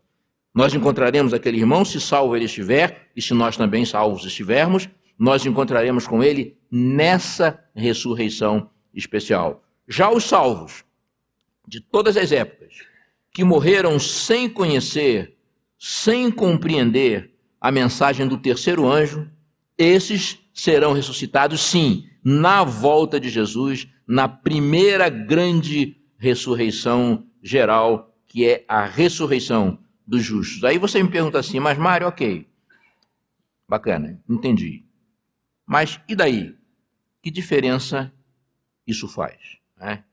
Nós 0.54 0.74
encontraremos 0.74 1.32
aquele 1.32 1.58
irmão, 1.58 1.84
se 1.84 2.00
salvo 2.00 2.36
ele 2.36 2.44
estiver, 2.44 3.10
e 3.16 3.22
se 3.22 3.34
nós 3.34 3.56
também 3.56 3.84
salvos 3.84 4.24
estivermos, 4.24 4.88
nós 5.18 5.44
encontraremos 5.44 6.06
com 6.06 6.22
ele 6.22 6.56
nessa 6.70 7.62
ressurreição 7.74 8.70
especial. 8.92 9.64
Já 9.88 10.10
os 10.10 10.24
salvos, 10.24 10.84
de 11.66 11.80
todas 11.80 12.16
as 12.16 12.32
épocas, 12.32 12.74
que 13.32 13.44
morreram 13.44 13.98
sem 13.98 14.48
conhecer, 14.48 15.36
sem 15.78 16.30
compreender 16.30 17.34
a 17.60 17.70
mensagem 17.70 18.26
do 18.26 18.38
terceiro 18.38 18.86
anjo, 18.86 19.28
esses 19.76 20.38
serão 20.54 20.92
ressuscitados, 20.92 21.60
sim, 21.60 22.08
na 22.22 22.62
volta 22.62 23.18
de 23.18 23.28
Jesus, 23.28 23.88
na 24.06 24.28
primeira 24.28 25.08
grande 25.08 26.00
ressurreição 26.16 27.26
geral, 27.42 28.16
que 28.26 28.46
é 28.46 28.64
a 28.68 28.86
ressurreição 28.86 29.78
dos 30.06 30.22
justos. 30.22 30.62
Aí 30.62 30.78
você 30.78 31.02
me 31.02 31.10
pergunta 31.10 31.38
assim, 31.38 31.58
mas 31.58 31.76
Mário, 31.76 32.06
ok, 32.06 32.48
bacana, 33.68 34.22
entendi. 34.28 34.84
Mas 35.66 36.00
e 36.08 36.14
daí? 36.14 36.54
Que 37.20 37.30
diferença 37.30 38.12
isso 38.86 39.08
faz? 39.08 39.58
Né? 39.76 40.04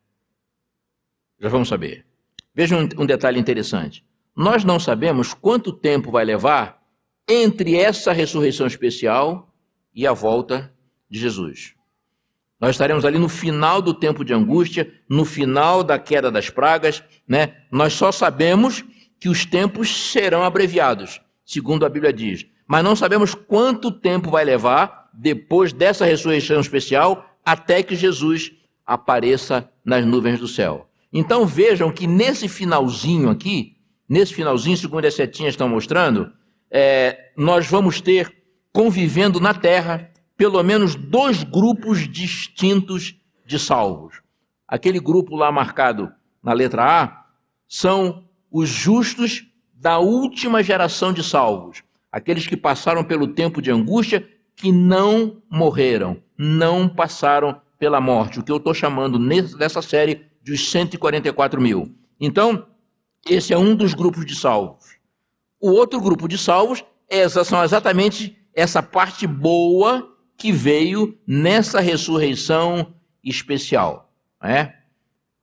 Já 1.40 1.50
vamos 1.50 1.68
saber. 1.68 2.06
Veja 2.54 2.76
um, 2.76 2.88
um 2.98 3.06
detalhe 3.06 3.40
interessante. 3.40 4.06
Nós 4.36 4.64
não 4.64 4.80
sabemos 4.80 5.34
quanto 5.34 5.74
tempo 5.74 6.10
vai 6.10 6.26
levar 6.26 6.82
entre 7.28 7.76
essa 7.76 8.12
ressurreição 8.12 8.66
especial 8.66 9.51
e 9.94 10.08
a 10.08 10.14
volta 10.14 10.74
de 11.10 11.20
Jesus. 11.20 11.74
Nós 12.60 12.72
estaremos 12.72 13.04
ali 13.06 13.18
no 13.18 13.28
final 13.28 13.82
do 13.82 13.94
tempo 13.94 14.24
de 14.24 14.34
angústia, 14.34 14.94
no 15.10 15.26
final 15.26 15.84
da 15.84 15.98
queda 15.98 16.30
das 16.30 16.50
pragas, 16.50 17.04
né? 17.28 17.56
Nós 17.72 17.94
só 17.94 18.12
sabemos 18.12 18.86
que 19.20 19.28
os 19.28 19.46
tempos 19.46 20.12
serão 20.12 20.44
abreviados, 20.44 21.20
segundo 21.44 21.86
a 21.86 21.90
Bíblia 21.90 22.14
diz. 22.14 22.46
Mas 22.68 22.84
não 22.84 22.96
sabemos 22.96 23.34
quanto 23.34 23.92
tempo 23.92 24.30
vai 24.30 24.46
levar 24.46 25.10
depois 25.14 25.74
dessa 25.74 26.06
ressurreição 26.06 26.62
especial 26.62 27.26
até 27.44 27.84
que 27.84 27.96
Jesus 27.96 28.52
apareça 28.86 29.70
nas 29.84 30.06
nuvens 30.06 30.40
do 30.40 30.48
céu. 30.48 30.88
Então 31.12 31.46
vejam 31.46 31.92
que 31.92 32.08
nesse 32.08 32.48
finalzinho 32.48 33.30
aqui, 33.30 33.76
nesse 34.08 34.34
finalzinho, 34.34 34.78
segundo 34.78 35.06
as 35.06 35.16
setinhas 35.16 35.54
estão 35.54 35.68
mostrando, 35.68 36.32
é, 36.70 37.32
nós 37.36 37.68
vamos 37.68 38.00
ter 38.00 38.41
convivendo 38.74 39.40
na 39.40 39.54
terra 39.54 40.12
pelo 40.38 40.62
menos 40.64 40.96
dois 40.96 41.44
grupos 41.44 42.08
distintos 42.10 43.16
de 43.46 43.60
salvos. 43.60 44.22
Aquele 44.68 45.00
grupo 45.00 45.36
lá 45.36 45.52
marcado 45.52 46.12
na 46.42 46.54
letra 46.54 47.04
A 47.04 47.26
são 47.68 48.24
os 48.50 48.70
justos 48.70 49.46
da 49.74 50.00
última 50.00 50.64
geração 50.64 51.12
de 51.14 51.24
salvos, 51.24 51.84
aqueles 52.12 52.48
que 52.48 52.58
passaram 52.58 53.04
pelo 53.04 53.28
tempo 53.28 53.62
de 53.62 53.72
angústia, 53.72 54.28
que 54.56 54.72
não 54.72 55.42
morreram, 55.50 56.22
não 56.38 56.88
passaram 56.88 57.60
pela 57.80 58.00
morte, 58.00 58.40
o 58.40 58.44
que 58.44 58.52
eu 58.52 58.58
estou 58.58 58.74
chamando 58.74 59.18
nessa 59.18 59.82
série 59.82 60.28
dos 60.44 60.70
144 60.70 61.60
mil. 61.60 61.96
Então, 62.20 62.68
esse 63.28 63.54
é 63.54 63.58
um 63.58 63.76
dos 63.76 63.94
grupos 63.94 64.26
de 64.26 64.36
salvos. 64.36 64.98
O 65.60 65.72
outro 65.72 66.00
grupo 66.00 66.28
de 66.28 66.38
salvos 66.38 66.84
é, 67.10 67.28
são 67.28 67.64
exatamente 67.64 68.38
essa 68.54 68.82
parte 68.84 69.26
boa 69.26 70.16
que 70.38 70.52
veio 70.52 71.18
nessa 71.26 71.80
ressurreição 71.80 72.94
especial. 73.24 74.12
Né? 74.42 74.76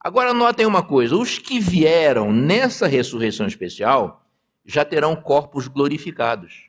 Agora 0.00 0.34
notem 0.34 0.66
uma 0.66 0.82
coisa: 0.82 1.16
os 1.16 1.38
que 1.38 1.60
vieram 1.60 2.32
nessa 2.32 2.86
ressurreição 2.86 3.46
especial 3.46 4.26
já 4.64 4.84
terão 4.84 5.16
corpos 5.16 5.68
glorificados, 5.68 6.68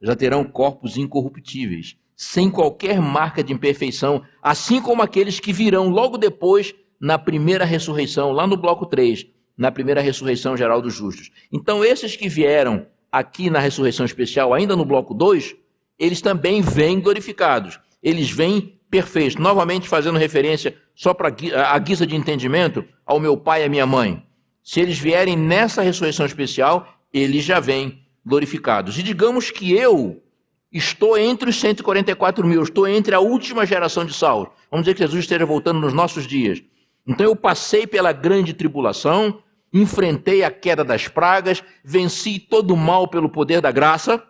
já 0.00 0.16
terão 0.16 0.44
corpos 0.44 0.96
incorruptíveis, 0.96 1.96
sem 2.16 2.50
qualquer 2.50 3.00
marca 3.00 3.44
de 3.44 3.52
imperfeição, 3.52 4.22
assim 4.42 4.80
como 4.80 5.02
aqueles 5.02 5.38
que 5.38 5.52
virão 5.52 5.88
logo 5.88 6.16
depois 6.16 6.74
na 7.00 7.18
primeira 7.18 7.64
ressurreição, 7.64 8.32
lá 8.32 8.46
no 8.46 8.56
bloco 8.56 8.86
3, 8.86 9.26
na 9.56 9.70
primeira 9.70 10.00
ressurreição 10.00 10.56
geral 10.56 10.80
dos 10.80 10.94
justos. 10.94 11.30
Então, 11.52 11.84
esses 11.84 12.16
que 12.16 12.28
vieram 12.28 12.86
aqui 13.10 13.50
na 13.50 13.58
ressurreição 13.58 14.04
especial, 14.06 14.52
ainda 14.52 14.76
no 14.76 14.84
bloco 14.84 15.14
2, 15.14 15.54
eles 15.98 16.20
também 16.20 16.60
vêm 16.62 17.00
glorificados. 17.00 17.80
Eles 18.02 18.30
vêm 18.30 18.78
perfeitos. 18.90 19.36
Novamente 19.36 19.88
fazendo 19.88 20.18
referência, 20.18 20.76
só 20.94 21.12
para 21.12 21.34
a 21.66 21.78
guisa 21.78 22.06
de 22.06 22.14
entendimento, 22.14 22.84
ao 23.04 23.18
meu 23.18 23.36
pai 23.36 23.62
e 23.62 23.64
à 23.64 23.68
minha 23.68 23.86
mãe. 23.86 24.22
Se 24.62 24.80
eles 24.80 24.98
vierem 24.98 25.36
nessa 25.36 25.82
ressurreição 25.82 26.26
especial, 26.26 26.86
eles 27.12 27.44
já 27.44 27.58
vêm 27.58 28.02
glorificados. 28.24 28.98
E 28.98 29.02
digamos 29.02 29.50
que 29.50 29.72
eu 29.72 30.22
estou 30.70 31.16
entre 31.16 31.48
os 31.48 31.56
144 31.58 32.46
mil, 32.46 32.62
estou 32.62 32.86
entre 32.86 33.14
a 33.14 33.20
última 33.20 33.64
geração 33.64 34.04
de 34.04 34.12
salvos. 34.12 34.52
Vamos 34.70 34.84
dizer 34.84 34.94
que 34.94 35.02
Jesus 35.02 35.20
esteja 35.20 35.46
voltando 35.46 35.80
nos 35.80 35.94
nossos 35.94 36.26
dias. 36.26 36.62
Então 37.06 37.24
eu 37.24 37.34
passei 37.34 37.86
pela 37.86 38.12
grande 38.12 38.52
tribulação, 38.52 39.42
enfrentei 39.72 40.42
a 40.42 40.50
queda 40.50 40.84
das 40.84 41.08
pragas, 41.08 41.62
venci 41.84 42.38
todo 42.38 42.72
o 42.72 42.76
mal 42.76 43.08
pelo 43.08 43.28
poder 43.28 43.60
da 43.60 43.70
graça, 43.70 44.22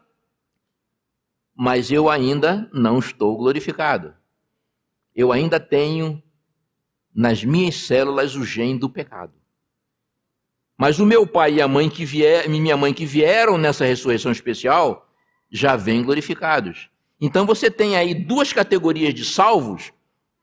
mas 1.55 1.91
eu 1.91 2.09
ainda 2.09 2.68
não 2.72 2.99
estou 2.99 3.36
glorificado. 3.36 4.14
Eu 5.14 5.32
ainda 5.32 5.59
tenho 5.59 6.22
nas 7.14 7.43
minhas 7.43 7.74
células 7.74 8.36
o 8.36 8.45
gene 8.45 8.78
do 8.78 8.89
pecado. 8.89 9.32
Mas 10.76 11.01
o 11.01 11.07
meu 11.07 11.26
pai 11.26 11.55
e 11.55 11.61
a 11.61 11.66
mãe 11.66 11.91
que 11.91 12.05
vier, 12.05 12.49
minha 12.49 12.76
mãe 12.76 12.95
que 12.95 13.05
vieram 13.05 13.59
nessa 13.59 13.84
ressurreição 13.84 14.30
especial 14.30 15.11
já 15.51 15.74
vêm 15.74 16.05
glorificados. 16.05 16.89
Então 17.20 17.45
você 17.45 17.68
tem 17.68 17.97
aí 17.97 18.14
duas 18.14 18.53
categorias 18.53 19.12
de 19.12 19.24
salvos, 19.24 19.93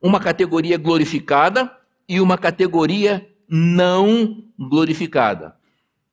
uma 0.01 0.19
categoria 0.19 0.77
glorificada 0.77 1.71
e 2.07 2.19
uma 2.19 2.37
categoria 2.37 3.25
não 3.47 4.43
glorificada. 4.57 5.55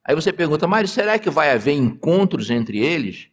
Aí 0.04 0.14
você 0.14 0.32
pergunta, 0.32 0.66
Mário, 0.66 0.88
será 0.88 1.18
que 1.18 1.30
vai 1.30 1.50
haver 1.50 1.74
encontros 1.74 2.50
entre 2.50 2.78
eles? 2.78 3.28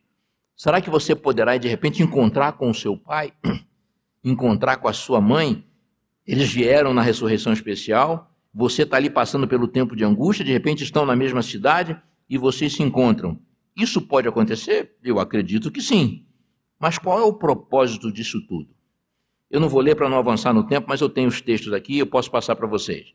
Será 0.55 0.81
que 0.81 0.89
você 0.89 1.15
poderá, 1.15 1.57
de 1.57 1.67
repente, 1.67 2.03
encontrar 2.03 2.53
com 2.53 2.69
o 2.69 2.75
seu 2.75 2.95
pai? 2.95 3.33
Encontrar 4.23 4.77
com 4.77 4.89
a 4.89 4.93
sua 4.93 5.21
mãe? 5.21 5.65
Eles 6.27 6.51
vieram 6.51 6.93
na 6.93 7.01
ressurreição 7.01 7.53
especial, 7.53 8.29
você 8.53 8.83
está 8.83 8.97
ali 8.97 9.09
passando 9.09 9.47
pelo 9.47 9.67
tempo 9.67 9.95
de 9.95 10.03
angústia, 10.03 10.43
de 10.43 10.51
repente 10.51 10.83
estão 10.83 11.05
na 11.05 11.15
mesma 11.15 11.41
cidade 11.41 11.97
e 12.29 12.37
vocês 12.37 12.73
se 12.73 12.83
encontram. 12.83 13.39
Isso 13.75 14.01
pode 14.01 14.27
acontecer? 14.27 14.97
Eu 15.01 15.19
acredito 15.19 15.71
que 15.71 15.81
sim. 15.81 16.25
Mas 16.77 16.97
qual 16.97 17.17
é 17.17 17.23
o 17.23 17.33
propósito 17.33 18.11
disso 18.11 18.45
tudo? 18.45 18.69
Eu 19.49 19.59
não 19.59 19.69
vou 19.69 19.81
ler 19.81 19.95
para 19.95 20.09
não 20.09 20.17
avançar 20.17 20.53
no 20.53 20.63
tempo, 20.67 20.87
mas 20.89 21.01
eu 21.01 21.09
tenho 21.09 21.29
os 21.29 21.41
textos 21.41 21.73
aqui 21.73 21.97
eu 21.97 22.05
posso 22.05 22.29
passar 22.29 22.55
para 22.55 22.67
vocês. 22.67 23.13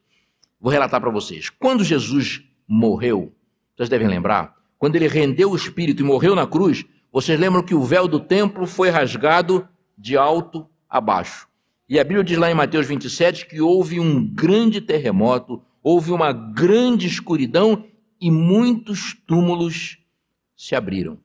Vou 0.65 0.73
relatar 0.73 0.99
para 0.99 1.11
vocês. 1.11 1.51
Quando 1.51 1.85
Jesus 1.85 2.43
morreu, 2.67 3.35
vocês 3.77 3.91
devem 3.91 4.09
lembrar, 4.09 4.57
quando 4.79 4.97
ele 4.97 5.07
rendeu 5.07 5.51
o 5.51 5.57
espírito 5.57 6.01
e 6.01 6.07
morreu 6.07 6.35
na 6.35 6.47
cruz, 6.47 6.87
vocês 7.13 7.39
lembram 7.39 7.63
que 7.63 7.75
o 7.75 7.83
véu 7.83 8.09
do 8.09 8.19
templo 8.19 8.67
foi 8.67 8.89
rasgado 8.89 9.69
de 9.99 10.17
alto 10.17 10.67
a 10.89 11.03
baixo. 11.03 11.47
E 11.87 12.01
a 12.01 12.03
Bíblia 12.03 12.25
diz 12.25 12.39
lá 12.39 12.51
em 12.51 12.55
Mateus 12.55 12.87
27 12.87 13.45
que 13.45 13.61
houve 13.61 14.01
um 14.01 14.27
grande 14.27 14.81
terremoto, 14.81 15.63
houve 15.83 16.13
uma 16.13 16.33
grande 16.33 17.07
escuridão 17.07 17.85
e 18.19 18.31
muitos 18.31 19.13
túmulos 19.27 19.99
se 20.57 20.75
abriram. 20.75 21.19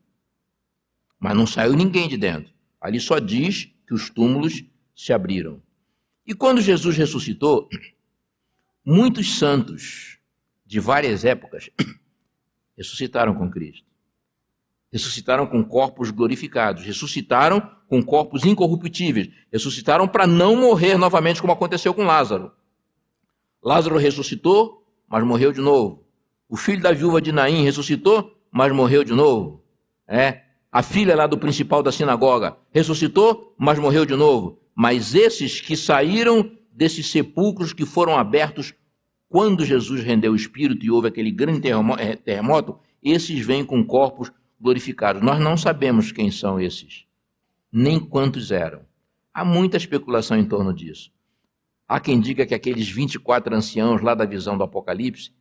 Mas 1.18 1.38
não 1.38 1.48
saiu 1.48 1.78
ninguém 1.78 2.10
de 2.10 2.18
dentro. 2.18 2.52
Ali 2.82 3.00
só 3.00 3.20
diz 3.20 3.72
que 3.88 3.94
os 3.94 4.10
túmulos 4.10 4.66
se 4.94 5.14
abriram. 5.14 5.62
E 6.28 6.34
quando 6.34 6.60
Jesus 6.60 6.98
ressuscitou, 6.98 7.70
Muitos 8.92 9.38
santos 9.38 10.18
de 10.66 10.80
várias 10.80 11.24
épocas 11.24 11.70
ressuscitaram 12.76 13.36
com 13.36 13.48
Cristo. 13.48 13.86
Ressuscitaram 14.92 15.46
com 15.46 15.64
corpos 15.64 16.10
glorificados, 16.10 16.84
ressuscitaram 16.84 17.62
com 17.88 18.02
corpos 18.02 18.46
incorruptíveis, 18.46 19.30
ressuscitaram 19.52 20.08
para 20.08 20.26
não 20.26 20.56
morrer 20.56 20.98
novamente, 20.98 21.40
como 21.40 21.54
aconteceu 21.54 21.94
com 21.94 22.04
Lázaro. 22.04 22.52
Lázaro 23.62 23.96
ressuscitou, 23.96 24.84
mas 25.08 25.24
morreu 25.24 25.52
de 25.52 25.62
novo. 25.62 26.04
O 26.50 26.58
filho 26.58 26.82
da 26.82 26.92
viúva 26.92 27.22
de 27.22 27.32
Naim 27.32 27.64
ressuscitou, 27.64 28.42
mas 28.52 28.74
morreu 28.74 29.04
de 29.04 29.14
novo. 29.14 29.64
É. 30.08 30.46
A 30.72 30.82
filha 30.82 31.16
lá 31.16 31.28
do 31.28 31.38
principal 31.38 31.84
da 31.84 31.92
sinagoga 31.92 32.58
ressuscitou, 32.72 33.54
mas 33.56 33.78
morreu 33.78 34.04
de 34.04 34.16
novo. 34.16 34.60
Mas 34.74 35.14
esses 35.14 35.62
que 35.62 35.78
saíram 35.78 36.58
desses 36.72 37.12
sepulcros 37.12 37.72
que 37.72 37.86
foram 37.86 38.18
abertos 38.18 38.74
quando 39.30 39.64
Jesus 39.64 40.04
rendeu 40.04 40.34
o 40.34 40.36
espírito 40.36 40.84
e 40.84 40.90
houve 40.90 41.08
aquele 41.08 41.30
grande 41.30 41.70
eh, 42.00 42.16
terremoto, 42.16 42.80
esses 43.02 43.46
vêm 43.46 43.64
com 43.64 43.86
corpos 43.86 44.32
glorificados. 44.60 45.22
Nós 45.22 45.40
não 45.40 45.56
sabemos 45.56 46.12
quem 46.12 46.32
são 46.32 46.60
esses, 46.60 47.06
nem 47.72 48.00
quantos 48.00 48.52
eram. 48.52 48.82
Há 49.32 49.46
muita 49.46 49.78
especulação 49.78 50.36
em 50.36 50.46
torno 50.46 50.74
disso. 50.74 51.12
Há 51.88 52.00
quem 52.00 52.20
diga 52.20 52.46
que 52.46 52.56
aqueles 52.56 52.90
24 52.90 53.56
anciãos 53.56 54.02
lá 54.02 54.16
da 54.16 54.26
visão 54.26 54.58
do 54.58 54.64
Apocalipse 54.64 55.32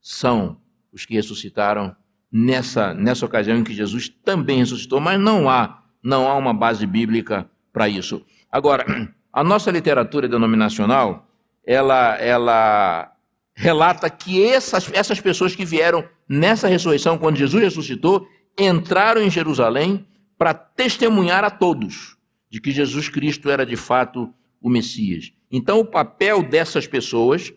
são 0.00 0.60
os 0.92 1.04
que 1.04 1.14
ressuscitaram 1.14 1.94
nessa, 2.30 2.94
nessa 2.94 3.26
ocasião 3.26 3.58
em 3.58 3.64
que 3.64 3.74
Jesus 3.74 4.08
também 4.08 4.58
ressuscitou, 4.58 5.00
mas 5.00 5.20
não 5.20 5.50
há, 5.50 5.82
não 6.02 6.28
há 6.28 6.36
uma 6.36 6.54
base 6.54 6.86
bíblica 6.86 7.50
para 7.72 7.88
isso. 7.88 8.24
Agora, 8.50 8.84
a 9.32 9.42
nossa 9.44 9.70
literatura 9.70 10.28
denominacional, 10.28 11.28
ela, 11.64 12.16
ela 12.16 13.12
relata 13.54 14.08
que 14.10 14.42
essas, 14.42 14.90
essas 14.92 15.20
pessoas 15.20 15.54
que 15.54 15.64
vieram 15.64 16.04
nessa 16.28 16.68
ressurreição, 16.68 17.18
quando 17.18 17.36
Jesus 17.36 17.62
ressuscitou, 17.62 18.26
entraram 18.58 19.22
em 19.22 19.30
Jerusalém 19.30 20.06
para 20.36 20.54
testemunhar 20.54 21.44
a 21.44 21.50
todos 21.50 22.16
de 22.50 22.60
que 22.60 22.70
Jesus 22.70 23.08
Cristo 23.08 23.50
era 23.50 23.64
de 23.64 23.76
fato 23.76 24.32
o 24.60 24.68
Messias. 24.68 25.32
Então, 25.50 25.80
o 25.80 25.84
papel 25.84 26.42
dessas 26.42 26.86
pessoas 26.86 27.52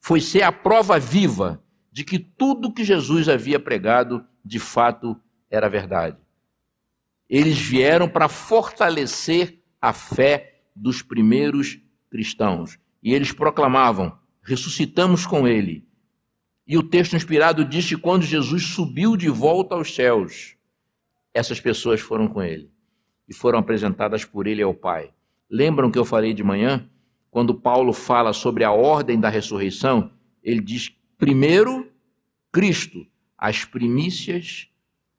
foi 0.00 0.20
ser 0.20 0.42
a 0.42 0.52
prova 0.52 0.98
viva 0.98 1.62
de 1.90 2.04
que 2.04 2.18
tudo 2.18 2.72
que 2.72 2.84
Jesus 2.84 3.28
havia 3.28 3.58
pregado 3.58 4.24
de 4.44 4.58
fato 4.58 5.20
era 5.50 5.68
verdade. 5.68 6.18
Eles 7.28 7.58
vieram 7.58 8.08
para 8.08 8.28
fortalecer 8.28 9.60
a 9.80 9.92
fé 9.92 10.62
dos 10.74 11.02
primeiros 11.02 11.80
cristãos. 12.10 12.78
E 13.06 13.14
eles 13.14 13.30
proclamavam: 13.30 14.18
ressuscitamos 14.42 15.24
com 15.24 15.46
ele. 15.46 15.86
E 16.66 16.76
o 16.76 16.82
texto 16.82 17.14
inspirado 17.14 17.64
diz 17.64 17.88
que 17.88 17.96
quando 17.96 18.24
Jesus 18.24 18.64
subiu 18.64 19.16
de 19.16 19.28
volta 19.28 19.76
aos 19.76 19.94
céus, 19.94 20.56
essas 21.32 21.60
pessoas 21.60 22.00
foram 22.00 22.26
com 22.26 22.42
ele 22.42 22.68
e 23.28 23.32
foram 23.32 23.60
apresentadas 23.60 24.24
por 24.24 24.48
ele 24.48 24.60
ao 24.60 24.74
Pai. 24.74 25.14
Lembram 25.48 25.88
que 25.88 25.96
eu 25.96 26.04
falei 26.04 26.34
de 26.34 26.42
manhã? 26.42 26.90
Quando 27.30 27.54
Paulo 27.54 27.92
fala 27.92 28.32
sobre 28.32 28.64
a 28.64 28.72
ordem 28.72 29.20
da 29.20 29.28
ressurreição, 29.28 30.10
ele 30.42 30.60
diz: 30.60 30.92
primeiro, 31.16 31.88
Cristo, 32.50 33.06
as 33.38 33.64
primícias 33.64 34.68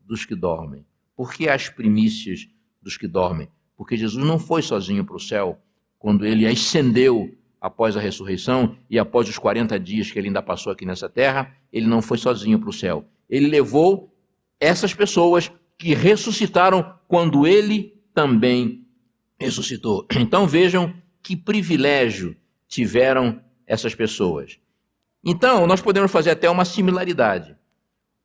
dos 0.01 0.25
que 0.25 0.35
dormem. 0.35 0.85
Por 1.15 1.33
que 1.33 1.47
as 1.47 1.69
primícias 1.69 2.49
dos 2.81 2.97
que 2.97 3.07
dormem? 3.07 3.47
Porque 3.77 3.95
Jesus 3.95 4.25
não 4.25 4.37
foi 4.37 4.61
sozinho 4.61 5.05
para 5.05 5.15
o 5.15 5.21
céu 5.21 5.57
quando 5.97 6.25
ele 6.25 6.45
ascendeu 6.45 7.33
após 7.67 7.97
a 7.97 7.99
ressurreição 7.99 8.75
e 8.89 8.97
após 8.97 9.27
os 9.27 9.37
40 9.37 9.77
dias 9.79 10.09
que 10.09 10.17
ele 10.17 10.27
ainda 10.27 10.41
passou 10.41 10.71
aqui 10.71 10.85
nessa 10.85 11.09
terra, 11.09 11.53
ele 11.71 11.85
não 11.85 12.01
foi 12.01 12.17
sozinho 12.17 12.57
para 12.57 12.69
o 12.69 12.73
céu. 12.73 13.05
Ele 13.29 13.47
levou 13.47 14.15
essas 14.59 14.93
pessoas 14.93 15.51
que 15.77 15.93
ressuscitaram 15.93 16.93
quando 17.07 17.45
ele 17.45 17.93
também 18.13 18.85
ressuscitou. 19.39 20.07
Então 20.17 20.47
vejam 20.47 20.93
que 21.21 21.35
privilégio 21.35 22.35
tiveram 22.67 23.41
essas 23.65 23.93
pessoas. 23.93 24.59
Então, 25.23 25.67
nós 25.67 25.81
podemos 25.81 26.09
fazer 26.09 26.31
até 26.31 26.49
uma 26.49 26.63
similaridade. 26.63 27.55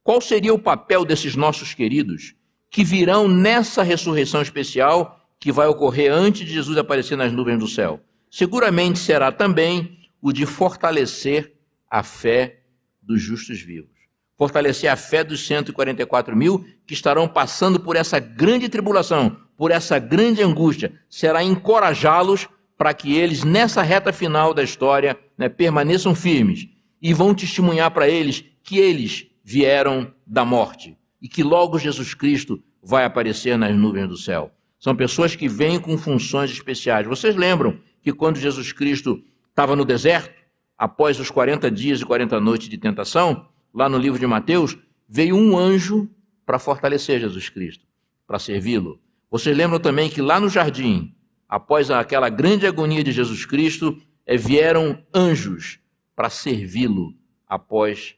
Qual 0.04 0.20
seria 0.20 0.54
o 0.54 0.58
papel 0.58 1.04
desses 1.04 1.34
nossos 1.34 1.74
queridos 1.74 2.34
que 2.70 2.84
virão 2.84 3.26
nessa 3.26 3.82
ressurreição 3.82 4.40
especial 4.40 5.20
que 5.38 5.50
vai 5.50 5.66
ocorrer 5.66 6.12
antes 6.12 6.46
de 6.46 6.52
Jesus 6.52 6.78
aparecer 6.78 7.16
nas 7.16 7.32
nuvens 7.32 7.58
do 7.58 7.66
céu? 7.66 8.00
Seguramente 8.32 8.98
será 8.98 9.30
também 9.30 9.98
o 10.18 10.32
de 10.32 10.46
fortalecer 10.46 11.52
a 11.88 12.02
fé 12.02 12.60
dos 13.02 13.20
justos 13.20 13.60
vivos. 13.60 13.90
Fortalecer 14.38 14.90
a 14.90 14.96
fé 14.96 15.22
dos 15.22 15.46
144 15.46 16.34
mil 16.34 16.64
que 16.86 16.94
estarão 16.94 17.28
passando 17.28 17.78
por 17.78 17.94
essa 17.94 18.18
grande 18.18 18.70
tribulação, 18.70 19.36
por 19.54 19.70
essa 19.70 19.98
grande 19.98 20.42
angústia. 20.42 20.94
Será 21.10 21.44
encorajá-los 21.44 22.48
para 22.78 22.94
que 22.94 23.14
eles, 23.14 23.44
nessa 23.44 23.82
reta 23.82 24.14
final 24.14 24.54
da 24.54 24.62
história, 24.62 25.18
né, 25.36 25.50
permaneçam 25.50 26.14
firmes 26.14 26.66
e 27.02 27.12
vão 27.12 27.34
testemunhar 27.34 27.90
para 27.90 28.08
eles 28.08 28.42
que 28.64 28.78
eles 28.78 29.26
vieram 29.44 30.10
da 30.26 30.44
morte 30.44 30.96
e 31.20 31.28
que 31.28 31.42
logo 31.42 31.78
Jesus 31.78 32.14
Cristo 32.14 32.62
vai 32.82 33.04
aparecer 33.04 33.58
nas 33.58 33.76
nuvens 33.76 34.08
do 34.08 34.16
céu. 34.16 34.50
São 34.78 34.96
pessoas 34.96 35.36
que 35.36 35.48
vêm 35.48 35.78
com 35.78 35.98
funções 35.98 36.50
especiais. 36.50 37.06
Vocês 37.06 37.36
lembram 37.36 37.78
que 38.02 38.12
quando 38.12 38.36
Jesus 38.36 38.72
Cristo 38.72 39.22
estava 39.48 39.76
no 39.76 39.84
deserto, 39.84 40.42
após 40.76 41.18
os 41.20 41.30
40 41.30 41.70
dias 41.70 42.00
e 42.00 42.04
40 42.04 42.40
noites 42.40 42.68
de 42.68 42.76
tentação, 42.76 43.48
lá 43.72 43.88
no 43.88 43.96
livro 43.96 44.18
de 44.18 44.26
Mateus, 44.26 44.76
veio 45.08 45.36
um 45.36 45.56
anjo 45.56 46.10
para 46.44 46.58
fortalecer 46.58 47.20
Jesus 47.20 47.48
Cristo, 47.48 47.86
para 48.26 48.38
servi-lo. 48.38 49.00
Vocês 49.30 49.56
lembram 49.56 49.78
também 49.78 50.10
que 50.10 50.20
lá 50.20 50.40
no 50.40 50.48
jardim, 50.48 51.14
após 51.48 51.90
aquela 51.90 52.28
grande 52.28 52.66
agonia 52.66 53.04
de 53.04 53.12
Jesus 53.12 53.46
Cristo, 53.46 53.96
é, 54.26 54.36
vieram 54.36 55.02
anjos 55.14 55.78
para 56.14 56.28
servi-lo 56.28 57.14
após 57.46 58.16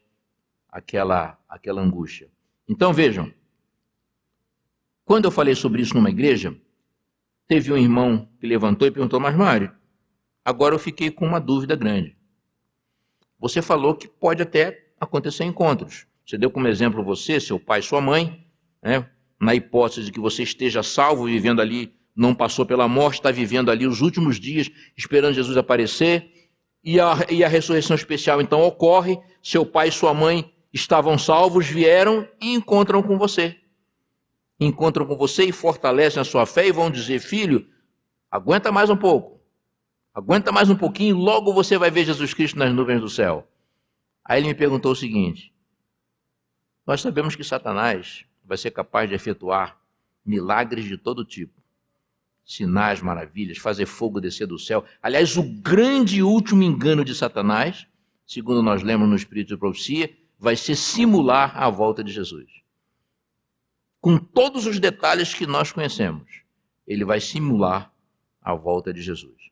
aquela, 0.68 1.38
aquela 1.48 1.82
angústia. 1.82 2.28
Então 2.68 2.92
vejam, 2.92 3.32
quando 5.04 5.26
eu 5.26 5.30
falei 5.30 5.54
sobre 5.54 5.82
isso 5.82 5.94
numa 5.94 6.10
igreja, 6.10 6.56
Teve 7.46 7.72
um 7.72 7.76
irmão 7.76 8.28
que 8.40 8.46
levantou 8.46 8.88
e 8.88 8.90
perguntou, 8.90 9.20
mas 9.20 9.36
Mário, 9.36 9.70
agora 10.44 10.74
eu 10.74 10.78
fiquei 10.78 11.10
com 11.10 11.26
uma 11.26 11.38
dúvida 11.38 11.76
grande. 11.76 12.16
Você 13.38 13.60
falou 13.60 13.94
que 13.94 14.08
pode 14.08 14.42
até 14.42 14.92
acontecer 14.98 15.44
encontros. 15.44 16.06
Você 16.24 16.38
deu 16.38 16.50
como 16.50 16.68
exemplo 16.68 17.04
você, 17.04 17.38
seu 17.38 17.60
pai, 17.60 17.82
sua 17.82 18.00
mãe, 18.00 18.46
né? 18.82 19.06
na 19.38 19.54
hipótese 19.54 20.06
de 20.06 20.12
que 20.12 20.20
você 20.20 20.42
esteja 20.42 20.82
salvo, 20.82 21.26
vivendo 21.26 21.60
ali, 21.60 21.92
não 22.16 22.34
passou 22.34 22.64
pela 22.64 22.88
morte, 22.88 23.16
está 23.16 23.30
vivendo 23.30 23.70
ali 23.70 23.86
os 23.86 24.00
últimos 24.00 24.40
dias, 24.40 24.70
esperando 24.96 25.34
Jesus 25.34 25.56
aparecer, 25.58 26.32
e 26.82 26.98
a, 26.98 27.26
e 27.28 27.44
a 27.44 27.48
ressurreição 27.48 27.94
especial 27.94 28.40
então 28.40 28.62
ocorre, 28.62 29.18
seu 29.42 29.66
pai 29.66 29.88
e 29.88 29.92
sua 29.92 30.14
mãe 30.14 30.50
estavam 30.72 31.18
salvos, 31.18 31.66
vieram 31.66 32.26
e 32.40 32.54
encontram 32.54 33.02
com 33.02 33.18
você 33.18 33.56
encontram 34.58 35.06
com 35.06 35.16
você 35.16 35.44
e 35.44 35.52
fortalecem 35.52 36.20
a 36.20 36.24
sua 36.24 36.46
fé 36.46 36.66
e 36.66 36.72
vão 36.72 36.90
dizer: 36.90 37.20
Filho, 37.20 37.66
aguenta 38.30 38.70
mais 38.70 38.90
um 38.90 38.96
pouco, 38.96 39.40
aguenta 40.14 40.52
mais 40.52 40.70
um 40.70 40.76
pouquinho, 40.76 41.16
logo 41.16 41.52
você 41.52 41.76
vai 41.76 41.90
ver 41.90 42.04
Jesus 42.04 42.32
Cristo 42.34 42.58
nas 42.58 42.72
nuvens 42.72 43.00
do 43.00 43.08
céu. 43.08 43.48
Aí 44.24 44.40
ele 44.40 44.48
me 44.48 44.54
perguntou 44.54 44.92
o 44.92 44.96
seguinte: 44.96 45.52
Nós 46.86 47.00
sabemos 47.00 47.34
que 47.34 47.44
Satanás 47.44 48.24
vai 48.44 48.56
ser 48.56 48.70
capaz 48.70 49.08
de 49.08 49.14
efetuar 49.14 49.78
milagres 50.24 50.84
de 50.84 50.96
todo 50.96 51.24
tipo, 51.24 51.60
sinais, 52.44 53.00
maravilhas, 53.00 53.58
fazer 53.58 53.86
fogo 53.86 54.20
descer 54.20 54.46
do 54.46 54.58
céu. 54.58 54.84
Aliás, 55.02 55.36
o 55.36 55.42
grande 55.42 56.18
e 56.18 56.22
último 56.22 56.62
engano 56.62 57.04
de 57.04 57.14
Satanás, 57.14 57.86
segundo 58.26 58.62
nós 58.62 58.82
lemos 58.82 59.08
no 59.08 59.16
Espírito 59.16 59.48
de 59.48 59.56
Profecia, 59.56 60.14
vai 60.38 60.56
ser 60.56 60.76
simular 60.76 61.56
a 61.56 61.68
volta 61.68 62.02
de 62.02 62.12
Jesus 62.12 62.63
com 64.04 64.18
todos 64.18 64.66
os 64.66 64.78
detalhes 64.78 65.32
que 65.32 65.46
nós 65.46 65.72
conhecemos. 65.72 66.42
Ele 66.86 67.06
vai 67.06 67.18
simular 67.20 67.90
a 68.42 68.54
volta 68.54 68.92
de 68.92 69.00
Jesus. 69.00 69.50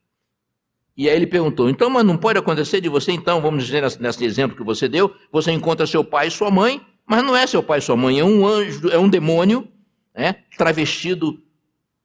E 0.94 1.08
aí 1.08 1.16
ele 1.16 1.26
perguntou: 1.26 1.70
então, 1.70 1.88
mas 1.88 2.04
não 2.04 2.18
pode 2.18 2.38
acontecer 2.38 2.78
de 2.82 2.88
você, 2.90 3.12
então, 3.12 3.40
vamos 3.40 3.64
dizer 3.64 3.82
nesse 3.98 4.22
exemplo 4.26 4.54
que 4.54 4.62
você 4.62 4.90
deu, 4.90 5.16
você 5.32 5.52
encontra 5.52 5.86
seu 5.86 6.04
pai 6.04 6.26
e 6.26 6.30
sua 6.30 6.50
mãe, 6.50 6.86
mas 7.06 7.24
não 7.24 7.34
é 7.34 7.46
seu 7.46 7.62
pai 7.62 7.78
e 7.78 7.80
sua 7.80 7.96
mãe, 7.96 8.20
é 8.20 8.24
um 8.24 8.46
anjo, 8.46 8.90
é 8.90 8.98
um 8.98 9.08
demônio, 9.08 9.66
né, 10.14 10.34
travestido 10.58 11.42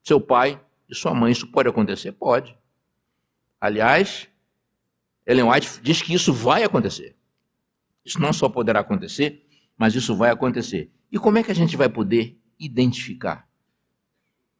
seu 0.02 0.18
pai 0.18 0.58
e 0.88 0.94
sua 0.94 1.12
mãe. 1.12 1.32
Isso 1.32 1.46
pode 1.48 1.68
acontecer? 1.68 2.12
Pode. 2.12 2.56
Aliás, 3.60 4.26
Ellen 5.26 5.50
White 5.50 5.82
diz 5.82 6.00
que 6.00 6.14
isso 6.14 6.32
vai 6.32 6.64
acontecer. 6.64 7.14
Isso 8.02 8.18
não 8.18 8.32
só 8.32 8.48
poderá 8.48 8.80
acontecer, 8.80 9.46
mas 9.76 9.94
isso 9.94 10.16
vai 10.16 10.30
acontecer. 10.30 10.90
E 11.10 11.18
como 11.18 11.38
é 11.38 11.42
que 11.42 11.50
a 11.50 11.54
gente 11.54 11.76
vai 11.76 11.88
poder 11.88 12.38
identificar 12.58 13.48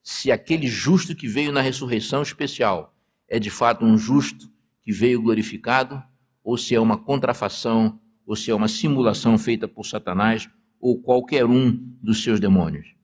se 0.03 0.33
aquele 0.33 0.67
justo 0.67 1.15
que 1.15 1.29
veio 1.29 1.53
na 1.53 1.61
ressurreição 1.61 2.23
especial 2.23 2.95
é 3.29 3.39
de 3.39 3.51
fato 3.51 3.85
um 3.85 3.99
justo 3.99 4.51
que 4.81 4.91
veio 4.91 5.21
glorificado, 5.21 6.03
ou 6.43 6.57
se 6.57 6.75
é 6.75 6.81
uma 6.81 6.97
contrafação, 6.97 8.01
ou 8.25 8.35
se 8.35 8.51
é 8.51 8.55
uma 8.55 8.69
simulação 8.69 9.37
feita 9.37 9.69
por 9.69 9.85
Satanás 9.85 10.49
ou 10.81 10.99
qualquer 11.03 11.45
um 11.45 11.73
dos 12.03 12.23
seus 12.23 12.41
demônios? 12.41 12.95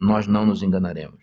Nós 0.00 0.26
não 0.26 0.44
nos 0.44 0.60
enganaremos. 0.60 1.22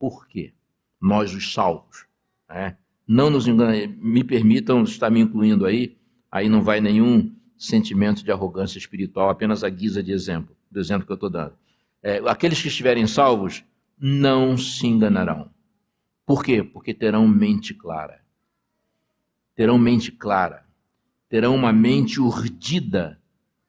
Por 0.00 0.26
quê? 0.26 0.52
Nós, 1.00 1.32
os 1.32 1.52
salvos. 1.52 2.06
Né? 2.48 2.76
Não 3.06 3.30
nos 3.30 3.46
enganaremos. 3.46 3.96
Me 4.00 4.24
permitam 4.24 4.82
estar 4.82 5.10
me 5.10 5.20
incluindo 5.20 5.64
aí, 5.64 5.96
aí 6.28 6.48
não 6.48 6.60
vai 6.60 6.80
nenhum 6.80 7.35
sentimento 7.56 8.22
de 8.22 8.30
arrogância 8.30 8.78
espiritual, 8.78 9.30
apenas 9.30 9.64
a 9.64 9.68
guisa 9.68 10.02
de 10.02 10.12
exemplo, 10.12 10.54
do 10.70 10.78
exemplo 10.78 11.06
que 11.06 11.12
eu 11.12 11.16
estou 11.16 11.30
dando. 11.30 11.54
É, 12.02 12.18
aqueles 12.28 12.60
que 12.60 12.68
estiverem 12.68 13.06
salvos 13.06 13.64
não 13.98 14.56
se 14.56 14.86
enganarão. 14.86 15.50
Por 16.24 16.44
quê? 16.44 16.62
Porque 16.62 16.92
terão 16.92 17.26
mente 17.26 17.72
clara. 17.72 18.20
Terão 19.54 19.78
mente 19.78 20.12
clara. 20.12 20.66
Terão 21.28 21.54
uma 21.54 21.72
mente 21.72 22.20
urdida 22.20 23.20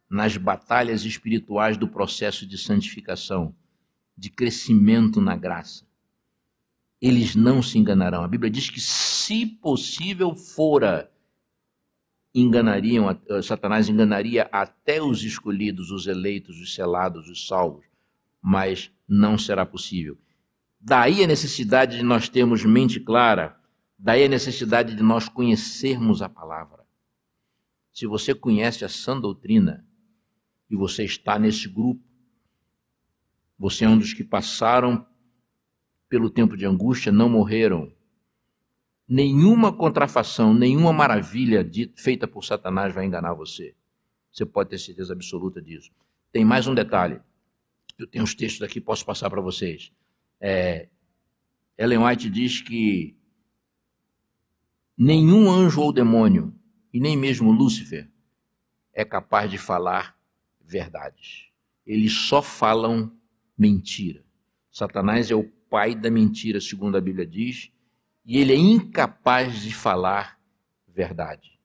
nas 0.09 0.38
batalhas 0.38 1.05
espirituais 1.05 1.77
do 1.77 1.88
processo 1.88 2.45
de 2.45 2.57
santificação, 2.57 3.53
de 4.17 4.29
crescimento 4.29 5.21
na 5.21 5.35
graça. 5.35 5.85
Eles 7.01 7.35
não 7.35 7.61
se 7.61 7.77
enganarão. 7.77 8.23
A 8.23 8.27
Bíblia 8.27 8.49
diz 8.49 8.69
que, 8.69 8.81
se 8.81 9.45
possível 9.45 10.35
fora, 10.35 11.11
enganariam, 12.41 13.09
eh, 13.09 13.41
Satanás 13.41 13.89
enganaria 13.89 14.47
até 14.51 15.01
os 15.01 15.23
escolhidos, 15.23 15.91
os 15.91 16.05
eleitos, 16.07 16.59
os 16.59 16.75
selados, 16.75 17.27
os 17.29 17.47
salvos, 17.47 17.85
mas 18.41 18.91
não 19.07 19.38
será 19.38 19.65
possível. 19.65 20.17
Daí 20.79 21.23
a 21.23 21.27
necessidade 21.27 21.97
de 21.97 22.03
nós 22.03 22.29
termos 22.29 22.63
mente 22.63 22.99
clara, 22.99 23.59
daí 23.97 24.23
a 24.23 24.29
necessidade 24.29 24.95
de 24.95 25.01
nós 25.01 25.27
conhecermos 25.27 26.21
a 26.21 26.29
palavra. 26.29 26.85
Se 27.91 28.05
você 28.05 28.35
conhece 28.35 28.85
a 28.85 28.89
sã 28.89 29.19
doutrina 29.19 29.83
e 30.69 30.75
você 30.75 31.03
está 31.03 31.39
nesse 31.39 31.67
grupo, 31.67 32.03
você 33.57 33.85
é 33.85 33.89
um 33.89 33.97
dos 33.97 34.13
que 34.13 34.23
passaram 34.23 35.03
pelo 36.07 36.29
tempo 36.29 36.55
de 36.55 36.65
angústia, 36.65 37.11
não 37.11 37.27
morreram. 37.27 37.91
Nenhuma 39.08 39.72
contrafação, 39.72 40.53
nenhuma 40.53 40.91
maravilha 40.91 41.66
feita 41.95 42.28
por 42.28 42.43
Satanás 42.43 42.93
vai 42.93 43.05
enganar 43.05 43.34
você. 43.34 43.74
Você 44.32 44.45
pode 44.45 44.70
ter 44.70 44.78
certeza 44.78 45.14
absoluta 45.14 45.62
disso. 45.62 45.91
Tem 46.32 46.43
mais 46.43 46.68
um 46.68 46.76
detalhe. 46.76 47.22
Eu 47.97 48.05
tenho 48.05 48.24
os 48.24 48.36
textos 48.36 48.62
aqui, 48.62 48.82
posso 48.82 49.05
passar 49.05 49.30
para 49.30 49.41
vocês. 49.41 49.91
É, 50.39 50.89
Ellen 51.78 51.99
White 51.99 52.30
diz 52.30 52.62
que 52.62 53.16
nenhum 54.97 55.49
anjo 55.49 55.82
ou 55.82 55.93
demônio, 55.93 56.53
e 56.93 56.99
nem 56.99 57.16
mesmo 57.16 57.51
Lúcifer, 57.51 58.10
é 58.93 59.05
capaz 59.05 59.49
de 59.49 59.58
falar 59.58 60.18
verdades. 60.60 61.47
Eles 61.86 62.12
só 62.12 62.41
falam 62.41 63.12
mentira. 63.58 64.24
Satanás 64.72 65.32
é 65.32 65.36
o 65.36 65.43
pai 65.43 65.95
da 65.95 66.12
mentira, 66.12 66.60
segundo 66.60 66.97
a 66.97 67.01
Bíblia 67.01 67.26
diz, 67.26 67.72
e 68.28 68.38
ele 68.38 68.51
é 68.51 68.57
incapaz 68.57 69.61
de 69.61 69.73
falar 69.73 70.38
verdade. 70.86 71.57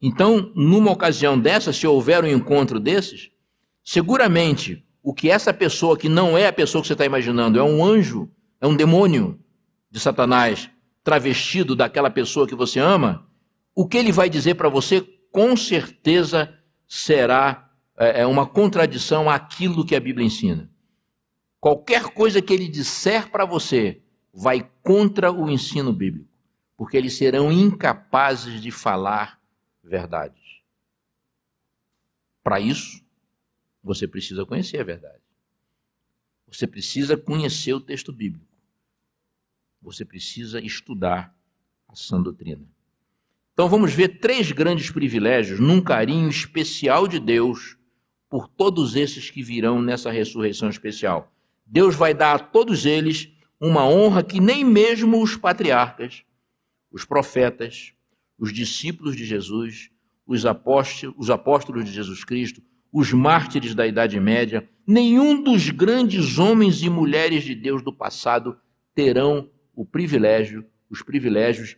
Então, 0.00 0.50
numa 0.54 0.90
ocasião 0.90 1.38
dessa, 1.38 1.72
se 1.72 1.86
houver 1.86 2.24
um 2.24 2.28
encontro 2.28 2.80
desses, 2.80 3.30
seguramente 3.82 4.82
o 5.02 5.12
que 5.12 5.28
essa 5.30 5.52
pessoa 5.52 5.98
que 5.98 6.08
não 6.08 6.36
é 6.36 6.46
a 6.46 6.52
pessoa 6.52 6.80
que 6.80 6.88
você 6.88 6.94
está 6.94 7.04
imaginando, 7.04 7.58
é 7.58 7.62
um 7.62 7.84
anjo, 7.84 8.30
é 8.58 8.66
um 8.66 8.74
demônio 8.74 9.38
de 9.90 10.00
Satanás 10.00 10.70
travestido 11.02 11.76
daquela 11.76 12.08
pessoa 12.08 12.48
que 12.48 12.54
você 12.54 12.80
ama, 12.80 13.28
o 13.74 13.86
que 13.86 13.98
ele 13.98 14.10
vai 14.10 14.30
dizer 14.30 14.54
para 14.54 14.70
você 14.70 15.02
com 15.30 15.54
certeza 15.56 16.58
será 16.88 17.70
é, 17.98 18.22
é, 18.22 18.26
uma 18.26 18.46
contradição 18.46 19.28
àquilo 19.28 19.84
que 19.84 19.94
a 19.94 20.00
Bíblia 20.00 20.26
ensina. 20.26 20.70
Qualquer 21.60 22.04
coisa 22.04 22.40
que 22.40 22.52
ele 22.52 22.68
disser 22.68 23.30
para 23.30 23.44
você 23.44 24.00
vai 24.34 24.68
contra 24.82 25.30
o 25.30 25.48
ensino 25.48 25.92
bíblico, 25.92 26.28
porque 26.76 26.96
eles 26.96 27.16
serão 27.16 27.52
incapazes 27.52 28.60
de 28.60 28.72
falar 28.72 29.40
verdades. 29.82 30.60
Para 32.42 32.58
isso, 32.58 33.02
você 33.82 34.08
precisa 34.08 34.44
conhecer 34.44 34.80
a 34.80 34.84
verdade. 34.84 35.22
Você 36.48 36.66
precisa 36.66 37.16
conhecer 37.16 37.72
o 37.72 37.80
texto 37.80 38.12
bíblico. 38.12 38.46
Você 39.80 40.04
precisa 40.04 40.60
estudar 40.60 41.34
a 41.88 41.94
sã 41.94 42.20
doutrina. 42.20 42.64
Então 43.52 43.68
vamos 43.68 43.92
ver 43.92 44.18
três 44.18 44.50
grandes 44.50 44.90
privilégios 44.90 45.60
num 45.60 45.80
carinho 45.80 46.28
especial 46.28 47.06
de 47.06 47.20
Deus 47.20 47.76
por 48.28 48.48
todos 48.48 48.96
esses 48.96 49.30
que 49.30 49.42
virão 49.42 49.80
nessa 49.80 50.10
ressurreição 50.10 50.68
especial. 50.68 51.32
Deus 51.64 51.94
vai 51.94 52.12
dar 52.12 52.34
a 52.34 52.38
todos 52.38 52.84
eles 52.84 53.33
uma 53.60 53.86
honra 53.86 54.22
que 54.22 54.40
nem 54.40 54.64
mesmo 54.64 55.22
os 55.22 55.36
patriarcas, 55.36 56.24
os 56.90 57.04
profetas, 57.04 57.92
os 58.38 58.52
discípulos 58.52 59.16
de 59.16 59.24
Jesus, 59.24 59.90
os 60.26 60.44
apóstolos, 60.46 61.14
os 61.18 61.30
apóstolos 61.30 61.84
de 61.84 61.92
Jesus 61.92 62.24
Cristo, 62.24 62.62
os 62.92 63.12
mártires 63.12 63.74
da 63.74 63.86
Idade 63.86 64.18
Média, 64.20 64.68
nenhum 64.86 65.42
dos 65.42 65.70
grandes 65.70 66.38
homens 66.38 66.82
e 66.82 66.88
mulheres 66.88 67.44
de 67.44 67.54
Deus 67.54 67.82
do 67.82 67.92
passado 67.92 68.56
terão 68.94 69.50
o 69.74 69.84
privilégio, 69.84 70.64
os 70.88 71.02
privilégios 71.02 71.76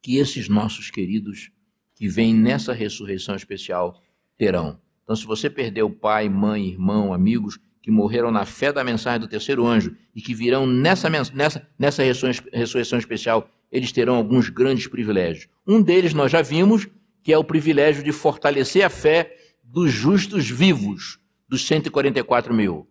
que 0.00 0.16
esses 0.16 0.48
nossos 0.48 0.90
queridos 0.90 1.50
que 1.94 2.08
vêm 2.08 2.34
nessa 2.34 2.72
ressurreição 2.72 3.34
especial 3.34 4.00
terão. 4.38 4.80
Então, 5.02 5.16
se 5.16 5.26
você 5.26 5.50
perdeu 5.50 5.90
pai, 5.90 6.28
mãe, 6.28 6.68
irmão, 6.68 7.12
amigos 7.12 7.58
que 7.82 7.90
morreram 7.90 8.30
na 8.30 8.44
fé 8.44 8.72
da 8.72 8.84
mensagem 8.84 9.20
do 9.20 9.28
terceiro 9.28 9.66
anjo 9.66 9.96
e 10.14 10.20
que 10.20 10.34
virão 10.34 10.66
nessa, 10.66 11.08
nessa, 11.08 11.66
nessa 11.78 12.02
ressurreição 12.02 12.98
especial, 12.98 13.48
eles 13.72 13.92
terão 13.92 14.16
alguns 14.16 14.48
grandes 14.48 14.86
privilégios. 14.86 15.48
Um 15.66 15.80
deles 15.80 16.12
nós 16.12 16.30
já 16.30 16.42
vimos, 16.42 16.88
que 17.22 17.32
é 17.32 17.38
o 17.38 17.44
privilégio 17.44 18.02
de 18.02 18.12
fortalecer 18.12 18.84
a 18.84 18.90
fé 18.90 19.36
dos 19.62 19.90
justos 19.90 20.48
vivos, 20.48 21.18
dos 21.48 21.66
144 21.66 22.52
mil. 22.52 22.86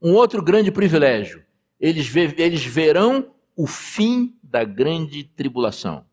Um 0.00 0.12
outro 0.14 0.42
grande 0.42 0.70
privilégio, 0.70 1.44
eles, 1.78 2.06
ve 2.06 2.34
eles 2.38 2.64
verão 2.64 3.30
o 3.56 3.66
fim 3.66 4.34
da 4.42 4.64
grande 4.64 5.24
tribulação. 5.24 6.04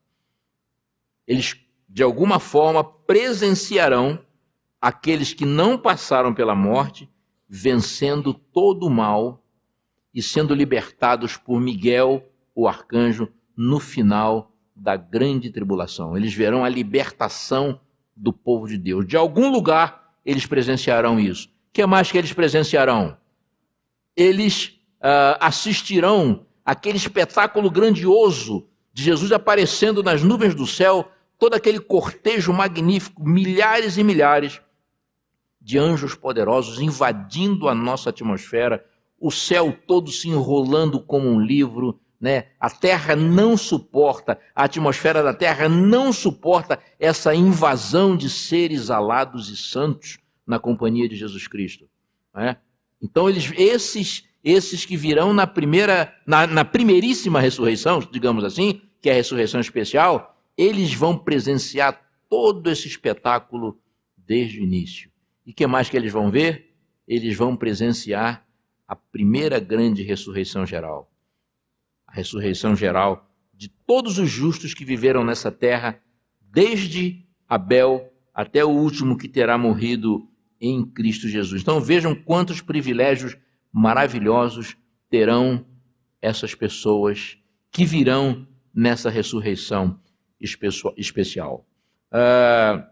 Eles, 1.26 1.56
de 1.88 2.04
alguma 2.04 2.40
forma, 2.40 2.84
presenciarão 2.84 4.20
aqueles 4.82 5.34
que 5.34 5.46
não 5.46 5.78
passaram 5.78 6.34
pela 6.34 6.56
morte, 6.56 7.10
vencendo 7.50 8.34
todo 8.34 8.88
o 8.88 8.90
mal 8.90 9.44
e 10.14 10.22
sendo 10.22 10.54
libertados 10.54 11.38
por 11.38 11.60
Miguel, 11.60 12.24
o 12.56 12.68
arcanjo, 12.68 13.30
no 13.56 13.80
final 13.80 14.52
da 14.76 14.96
grande 14.96 15.50
tribulação. 15.50 16.16
Eles 16.16 16.34
verão 16.34 16.64
a 16.64 16.70
libertação 16.70 17.80
do 18.16 18.32
povo 18.32 18.68
de 18.68 18.78
Deus. 18.78 19.08
De 19.08 19.18
algum 19.18 19.50
lugar 19.50 20.08
eles 20.26 20.46
presenciarão 20.46 21.20
isso. 21.20 21.48
O 21.48 21.52
que 21.72 21.86
mais 21.86 22.12
que 22.12 22.18
eles 22.18 22.34
presenciarão? 22.34 23.18
Eles 24.16 24.80
uh, 24.98 25.38
assistirão 25.40 26.46
aquele 26.66 26.98
espetáculo 26.98 27.72
grandioso 27.72 28.68
de 28.92 29.04
Jesus 29.04 29.32
aparecendo 29.32 30.04
nas 30.04 30.22
nuvens 30.22 30.54
do 30.54 30.68
céu, 30.68 31.10
todo 31.40 31.54
aquele 31.54 31.80
cortejo 31.80 32.52
magnífico, 32.52 33.24
milhares 33.24 33.98
e 33.98 34.04
milhares 34.04 34.60
de 35.68 35.78
anjos 35.78 36.16
poderosos 36.16 36.80
invadindo 36.80 37.68
a 37.68 37.76
nossa 37.76 38.10
atmosfera, 38.10 38.86
o 39.20 39.30
céu 39.30 39.78
todo 39.86 40.10
se 40.10 40.30
enrolando 40.30 40.98
como 40.98 41.28
um 41.28 41.42
livro, 41.42 42.00
né? 42.22 42.46
A 42.58 42.70
Terra 42.70 43.18
não 43.18 43.58
suporta, 43.58 44.40
a 44.56 44.64
atmosfera 44.64 45.22
da 45.22 45.34
Terra 45.34 45.68
não 45.68 46.14
suporta 46.14 46.80
essa 46.98 47.36
invasão 47.36 48.16
de 48.16 48.30
seres 48.30 48.90
alados 48.90 49.50
e 49.50 49.58
santos 49.58 50.20
na 50.48 50.58
companhia 50.58 51.10
de 51.10 51.18
Jesus 51.18 51.50
Cristo. 51.50 51.86
Né? 52.34 52.56
Então, 53.02 53.30
eles, 53.30 53.52
esses, 53.58 54.24
esses 54.42 54.86
que 54.86 54.96
virão 54.96 55.34
na 55.34 55.46
primeira, 55.46 56.16
na, 56.26 56.48
na 56.48 56.64
primeiríssima 56.64 57.42
ressurreição, 57.42 58.00
digamos 58.10 58.46
assim, 58.46 58.80
que 59.02 59.10
é 59.10 59.12
a 59.12 59.16
ressurreição 59.16 59.60
especial, 59.60 60.40
eles 60.58 60.94
vão 60.94 61.18
presenciar 61.18 62.10
todo 62.30 62.72
esse 62.72 62.88
espetáculo 62.88 63.78
desde 64.16 64.62
o 64.62 64.64
início. 64.64 65.12
E 65.48 65.54
que 65.54 65.66
mais 65.66 65.90
que 65.90 65.98
eles 65.98 66.14
vão 66.14 66.30
ver? 66.30 66.76
Eles 67.08 67.36
vão 67.36 67.56
presenciar 67.56 68.46
a 68.88 68.96
primeira 68.96 69.60
grande 69.60 70.04
ressurreição 70.04 70.64
geral 70.64 71.12
a 72.08 72.14
ressurreição 72.14 72.76
geral 72.76 73.30
de 73.54 73.68
todos 73.68 74.18
os 74.18 74.30
justos 74.30 74.74
que 74.74 74.86
viveram 74.86 75.24
nessa 75.24 75.52
terra, 75.52 76.00
desde 76.42 77.26
Abel 77.48 78.12
até 78.34 78.64
o 78.64 78.70
último 78.70 79.18
que 79.18 79.28
terá 79.28 79.58
morrido 79.58 80.28
em 80.62 80.86
Cristo 80.86 81.28
Jesus. 81.28 81.62
Então 81.62 81.82
vejam 81.82 82.16
quantos 82.16 82.62
privilégios 82.62 83.36
maravilhosos 83.72 84.78
terão 85.10 85.66
essas 86.22 86.56
pessoas 86.56 87.38
que 87.72 87.84
virão 87.84 88.48
nessa 88.74 89.10
ressurreição 89.10 90.00
especial. 90.96 91.66
Uh, 92.12 92.84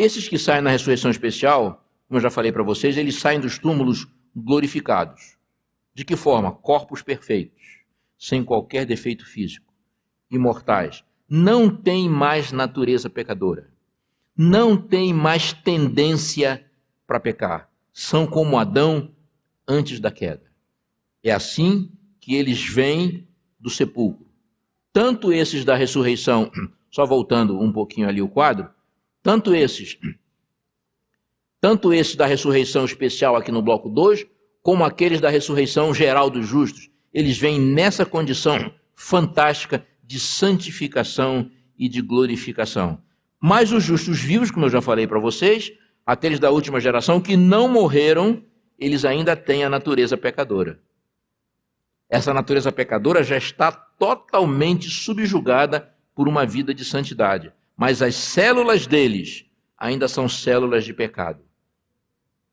esses 0.00 0.28
que 0.28 0.38
saem 0.38 0.62
na 0.62 0.70
ressurreição 0.70 1.10
especial, 1.10 1.84
como 2.08 2.18
eu 2.18 2.22
já 2.22 2.30
falei 2.30 2.50
para 2.50 2.62
vocês, 2.62 2.96
eles 2.96 3.16
saem 3.16 3.38
dos 3.38 3.58
túmulos 3.58 4.06
glorificados. 4.34 5.36
De 5.94 6.04
que 6.04 6.16
forma? 6.16 6.52
Corpos 6.52 7.02
perfeitos, 7.02 7.84
sem 8.18 8.42
qualquer 8.42 8.86
defeito 8.86 9.26
físico, 9.26 9.72
imortais. 10.30 11.04
Não 11.28 11.68
têm 11.70 12.08
mais 12.08 12.50
natureza 12.50 13.10
pecadora. 13.10 13.68
não 14.36 14.74
têm 14.74 15.12
mais 15.12 15.52
tendência 15.52 16.64
para 17.06 17.20
pecar. 17.20 17.68
São 17.92 18.26
como 18.26 18.58
Adão 18.58 19.14
antes 19.68 20.00
da 20.00 20.10
queda. 20.10 20.50
É 21.22 21.30
assim 21.30 21.92
que 22.18 22.34
eles 22.34 22.64
vêm 22.66 23.28
do 23.58 23.68
sepulcro. 23.68 24.26
Tanto 24.92 25.30
esses 25.30 25.62
da 25.64 25.74
ressurreição, 25.76 26.50
só 26.90 27.04
voltando 27.04 27.60
um 27.60 27.70
pouquinho 27.70 28.08
ali 28.08 28.22
o 28.22 28.28
quadro, 28.28 28.70
tanto 29.22 29.54
esses, 29.54 29.98
tanto 31.60 31.92
esses 31.92 32.16
da 32.16 32.26
ressurreição 32.26 32.84
especial 32.84 33.36
aqui 33.36 33.52
no 33.52 33.62
bloco 33.62 33.88
2, 33.88 34.26
como 34.62 34.84
aqueles 34.84 35.20
da 35.20 35.28
ressurreição 35.28 35.94
geral 35.94 36.30
dos 36.30 36.46
justos, 36.46 36.90
eles 37.12 37.38
vêm 37.38 37.60
nessa 37.60 38.06
condição 38.06 38.72
fantástica 38.94 39.86
de 40.02 40.20
santificação 40.20 41.50
e 41.78 41.88
de 41.88 42.00
glorificação. 42.00 43.00
Mas 43.40 43.72
os 43.72 43.82
justos 43.82 44.20
vivos, 44.20 44.50
como 44.50 44.66
eu 44.66 44.70
já 44.70 44.82
falei 44.82 45.06
para 45.06 45.18
vocês, 45.18 45.72
aqueles 46.04 46.38
da 46.38 46.50
última 46.50 46.80
geração 46.80 47.20
que 47.20 47.36
não 47.36 47.68
morreram, 47.68 48.44
eles 48.78 49.04
ainda 49.04 49.34
têm 49.34 49.64
a 49.64 49.70
natureza 49.70 50.16
pecadora. 50.16 50.80
Essa 52.08 52.34
natureza 52.34 52.72
pecadora 52.72 53.22
já 53.22 53.36
está 53.36 53.70
totalmente 53.70 54.90
subjugada 54.90 55.94
por 56.14 56.28
uma 56.28 56.44
vida 56.44 56.74
de 56.74 56.84
santidade, 56.84 57.52
mas 57.80 58.02
as 58.02 58.14
células 58.14 58.86
deles 58.86 59.46
ainda 59.78 60.06
são 60.06 60.28
células 60.28 60.84
de 60.84 60.92
pecado. 60.92 61.42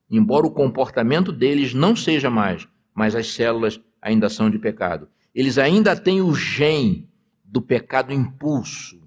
Embora 0.10 0.48
o 0.48 0.52
comportamento 0.52 1.34
deles 1.34 1.74
não 1.74 1.98
seja 1.98 2.30
mais, 2.30 2.66
mas 2.94 3.14
as 3.14 3.34
células 3.34 3.78
ainda 4.02 4.30
são 4.30 4.50
de 4.50 4.58
pecado. 4.58 5.10
Eles 5.36 5.58
ainda 5.58 6.00
têm 6.00 6.22
o 6.22 6.34
gene 6.34 7.12
do 7.44 7.62
pecado 7.62 8.14
impulso, 8.14 9.06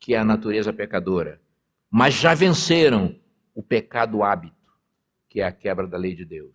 que 0.00 0.14
é 0.14 0.18
a 0.18 0.24
natureza 0.24 0.72
pecadora, 0.72 1.38
mas 1.90 2.14
já 2.14 2.32
venceram 2.32 3.14
o 3.54 3.62
pecado 3.62 4.22
hábito, 4.22 4.72
que 5.28 5.42
é 5.42 5.44
a 5.44 5.52
quebra 5.52 5.86
da 5.86 5.98
lei 5.98 6.14
de 6.14 6.24
Deus. 6.24 6.54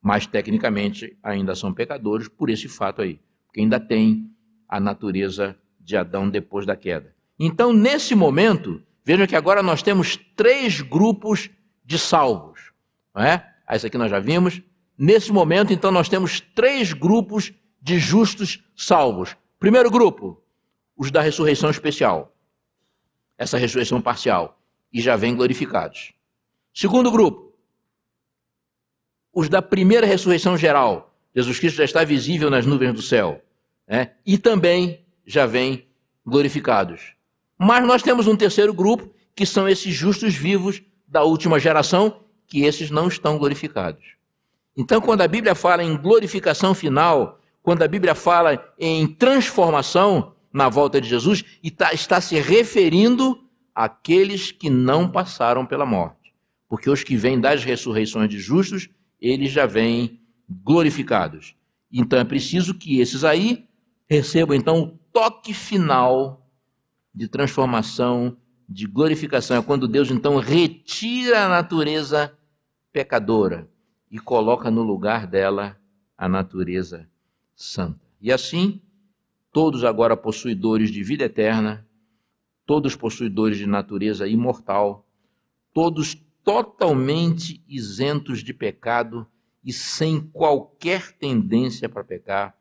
Mas 0.00 0.24
tecnicamente 0.24 1.18
ainda 1.20 1.56
são 1.56 1.74
pecadores 1.74 2.28
por 2.28 2.48
esse 2.48 2.68
fato 2.68 3.02
aí, 3.02 3.18
porque 3.44 3.60
ainda 3.60 3.80
tem 3.80 4.30
a 4.68 4.78
natureza 4.78 5.58
de 5.80 5.96
Adão 5.96 6.30
depois 6.30 6.64
da 6.64 6.76
queda. 6.76 7.12
Então, 7.38 7.72
nesse 7.72 8.14
momento, 8.14 8.82
vejam 9.04 9.26
que 9.26 9.36
agora 9.36 9.62
nós 9.62 9.82
temos 9.82 10.16
três 10.36 10.80
grupos 10.80 11.50
de 11.84 11.98
salvos. 11.98 12.72
Não 13.14 13.22
é? 13.22 13.52
Esse 13.70 13.86
aqui 13.86 13.98
nós 13.98 14.10
já 14.10 14.20
vimos. 14.20 14.60
Nesse 14.96 15.32
momento, 15.32 15.72
então, 15.72 15.90
nós 15.90 16.08
temos 16.08 16.40
três 16.40 16.92
grupos 16.92 17.52
de 17.80 17.98
justos 17.98 18.62
salvos. 18.76 19.36
Primeiro 19.58 19.90
grupo, 19.90 20.42
os 20.96 21.10
da 21.10 21.20
ressurreição 21.20 21.70
especial, 21.70 22.36
essa 23.36 23.58
ressurreição 23.58 24.00
parcial, 24.00 24.60
e 24.92 25.00
já 25.00 25.16
vêm 25.16 25.34
glorificados. 25.34 26.12
Segundo 26.74 27.10
grupo, 27.10 27.52
os 29.32 29.48
da 29.48 29.62
primeira 29.62 30.06
ressurreição 30.06 30.56
geral, 30.56 31.14
Jesus 31.34 31.58
Cristo 31.58 31.76
já 31.76 31.84
está 31.84 32.04
visível 32.04 32.50
nas 32.50 32.66
nuvens 32.66 32.92
do 32.92 33.02
céu, 33.02 33.42
né? 33.88 34.12
e 34.26 34.36
também 34.36 35.04
já 35.26 35.46
vêm 35.46 35.86
glorificados. 36.24 37.14
Mas 37.62 37.86
nós 37.86 38.02
temos 38.02 38.26
um 38.26 38.34
terceiro 38.34 38.74
grupo, 38.74 39.08
que 39.36 39.46
são 39.46 39.68
esses 39.68 39.94
justos 39.94 40.34
vivos 40.34 40.82
da 41.06 41.22
última 41.22 41.60
geração, 41.60 42.20
que 42.48 42.64
esses 42.64 42.90
não 42.90 43.06
estão 43.06 43.38
glorificados. 43.38 44.16
Então, 44.76 45.00
quando 45.00 45.20
a 45.20 45.28
Bíblia 45.28 45.54
fala 45.54 45.84
em 45.84 45.96
glorificação 45.96 46.74
final, 46.74 47.38
quando 47.62 47.82
a 47.82 47.86
Bíblia 47.86 48.16
fala 48.16 48.60
em 48.76 49.06
transformação, 49.06 50.32
na 50.52 50.68
volta 50.68 51.00
de 51.00 51.08
Jesus 51.08 51.44
tá, 51.76 51.92
está 51.92 52.20
se 52.20 52.34
referindo 52.40 53.38
àqueles 53.72 54.50
que 54.50 54.68
não 54.68 55.08
passaram 55.08 55.64
pela 55.64 55.86
morte. 55.86 56.34
Porque 56.68 56.90
os 56.90 57.04
que 57.04 57.16
vêm 57.16 57.40
das 57.40 57.62
ressurreições 57.62 58.28
de 58.28 58.40
justos, 58.40 58.88
eles 59.20 59.52
já 59.52 59.66
vêm 59.66 60.20
glorificados. 60.50 61.54
Então 61.92 62.18
é 62.18 62.24
preciso 62.24 62.74
que 62.74 62.98
esses 63.00 63.22
aí 63.22 63.68
recebam 64.10 64.56
então 64.56 64.82
o 64.82 64.98
toque 65.12 65.54
final 65.54 66.41
de 67.14 67.28
transformação, 67.28 68.36
de 68.68 68.86
glorificação. 68.86 69.56
É 69.56 69.62
quando 69.62 69.86
Deus 69.86 70.10
então 70.10 70.36
retira 70.38 71.44
a 71.44 71.48
natureza 71.48 72.36
pecadora 72.92 73.68
e 74.10 74.18
coloca 74.18 74.70
no 74.70 74.82
lugar 74.82 75.26
dela 75.26 75.78
a 76.16 76.28
natureza 76.28 77.08
santa. 77.54 78.00
E 78.20 78.32
assim, 78.32 78.80
todos 79.52 79.84
agora 79.84 80.16
possuidores 80.16 80.90
de 80.90 81.02
vida 81.02 81.24
eterna, 81.24 81.86
todos 82.64 82.94
possuidores 82.94 83.58
de 83.58 83.66
natureza 83.66 84.26
imortal, 84.28 85.06
todos 85.72 86.14
totalmente 86.44 87.62
isentos 87.68 88.42
de 88.42 88.52
pecado 88.52 89.26
e 89.64 89.72
sem 89.72 90.20
qualquer 90.20 91.12
tendência 91.12 91.88
para 91.88 92.02
pecar, 92.02 92.56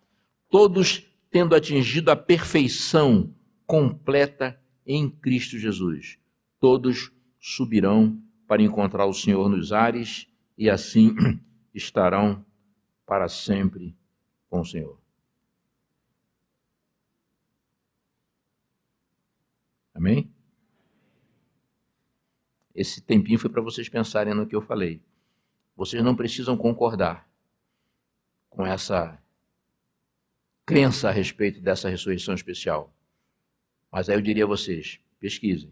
todos 0.49 1.07
tendo 1.29 1.55
atingido 1.55 2.11
a 2.11 2.15
perfeição 2.15 3.33
completa 3.71 4.61
em 4.85 5.09
Cristo 5.09 5.57
Jesus. 5.57 6.19
Todos 6.59 7.09
subirão 7.39 8.21
para 8.45 8.61
encontrar 8.61 9.05
o 9.05 9.13
Senhor 9.13 9.47
nos 9.47 9.71
ares 9.71 10.27
e 10.57 10.69
assim 10.69 11.15
estarão 11.73 12.45
para 13.05 13.29
sempre 13.29 13.95
com 14.49 14.59
o 14.59 14.65
Senhor. 14.65 14.99
Amém? 19.93 20.29
Esse 22.75 22.99
tempinho 23.01 23.39
foi 23.39 23.49
para 23.49 23.61
vocês 23.61 23.87
pensarem 23.87 24.33
no 24.33 24.45
que 24.45 24.55
eu 24.55 24.61
falei. 24.61 25.01
Vocês 25.77 26.03
não 26.03 26.13
precisam 26.13 26.57
concordar 26.57 27.25
com 28.49 28.65
essa 28.65 29.17
crença 30.65 31.07
a 31.07 31.11
respeito 31.13 31.61
dessa 31.61 31.87
ressurreição 31.87 32.33
especial. 32.35 32.93
Mas 33.91 34.07
aí 34.07 34.15
eu 34.15 34.21
diria 34.21 34.45
a 34.45 34.47
vocês: 34.47 34.99
pesquisem, 35.19 35.71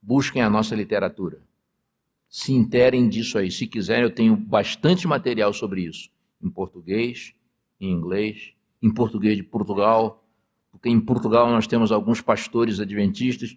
busquem 0.00 0.42
a 0.42 0.50
nossa 0.50 0.74
literatura, 0.74 1.40
se 2.28 2.52
interem 2.52 3.08
disso 3.08 3.38
aí. 3.38 3.50
Se 3.50 3.66
quiserem, 3.66 4.04
eu 4.04 4.14
tenho 4.14 4.36
bastante 4.36 5.06
material 5.06 5.52
sobre 5.52 5.82
isso, 5.82 6.10
em 6.42 6.50
português, 6.50 7.34
em 7.80 7.90
inglês, 7.90 8.52
em 8.82 8.92
português 8.92 9.36
de 9.36 9.42
Portugal, 9.42 10.24
porque 10.70 10.88
em 10.88 11.00
Portugal 11.00 11.48
nós 11.50 11.66
temos 11.66 11.92
alguns 11.92 12.20
pastores 12.20 12.80
adventistas 12.80 13.56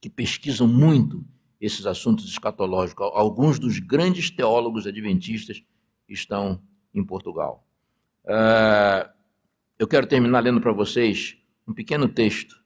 que 0.00 0.10
pesquisam 0.10 0.66
muito 0.66 1.24
esses 1.60 1.86
assuntos 1.86 2.26
escatológicos. 2.26 3.10
Alguns 3.14 3.58
dos 3.58 3.78
grandes 3.78 4.30
teólogos 4.30 4.86
adventistas 4.86 5.62
estão 6.08 6.60
em 6.94 7.04
Portugal. 7.04 7.66
Uh, 8.24 9.08
eu 9.78 9.86
quero 9.86 10.06
terminar 10.06 10.40
lendo 10.40 10.60
para 10.60 10.72
vocês 10.72 11.36
um 11.66 11.72
pequeno 11.72 12.08
texto 12.08 12.65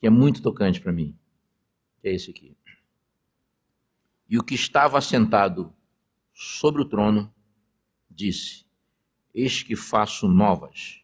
que 0.00 0.06
é 0.06 0.10
muito 0.10 0.42
tocante 0.42 0.80
para 0.80 0.92
mim, 0.92 1.14
é 2.02 2.12
esse 2.12 2.30
aqui. 2.30 2.56
E 4.28 4.38
o 4.38 4.42
que 4.42 4.54
estava 4.54 4.96
assentado 4.96 5.74
sobre 6.32 6.80
o 6.80 6.84
trono 6.84 7.32
disse: 8.08 8.64
Eis 9.34 9.62
que 9.62 9.76
faço 9.76 10.26
novas 10.26 11.02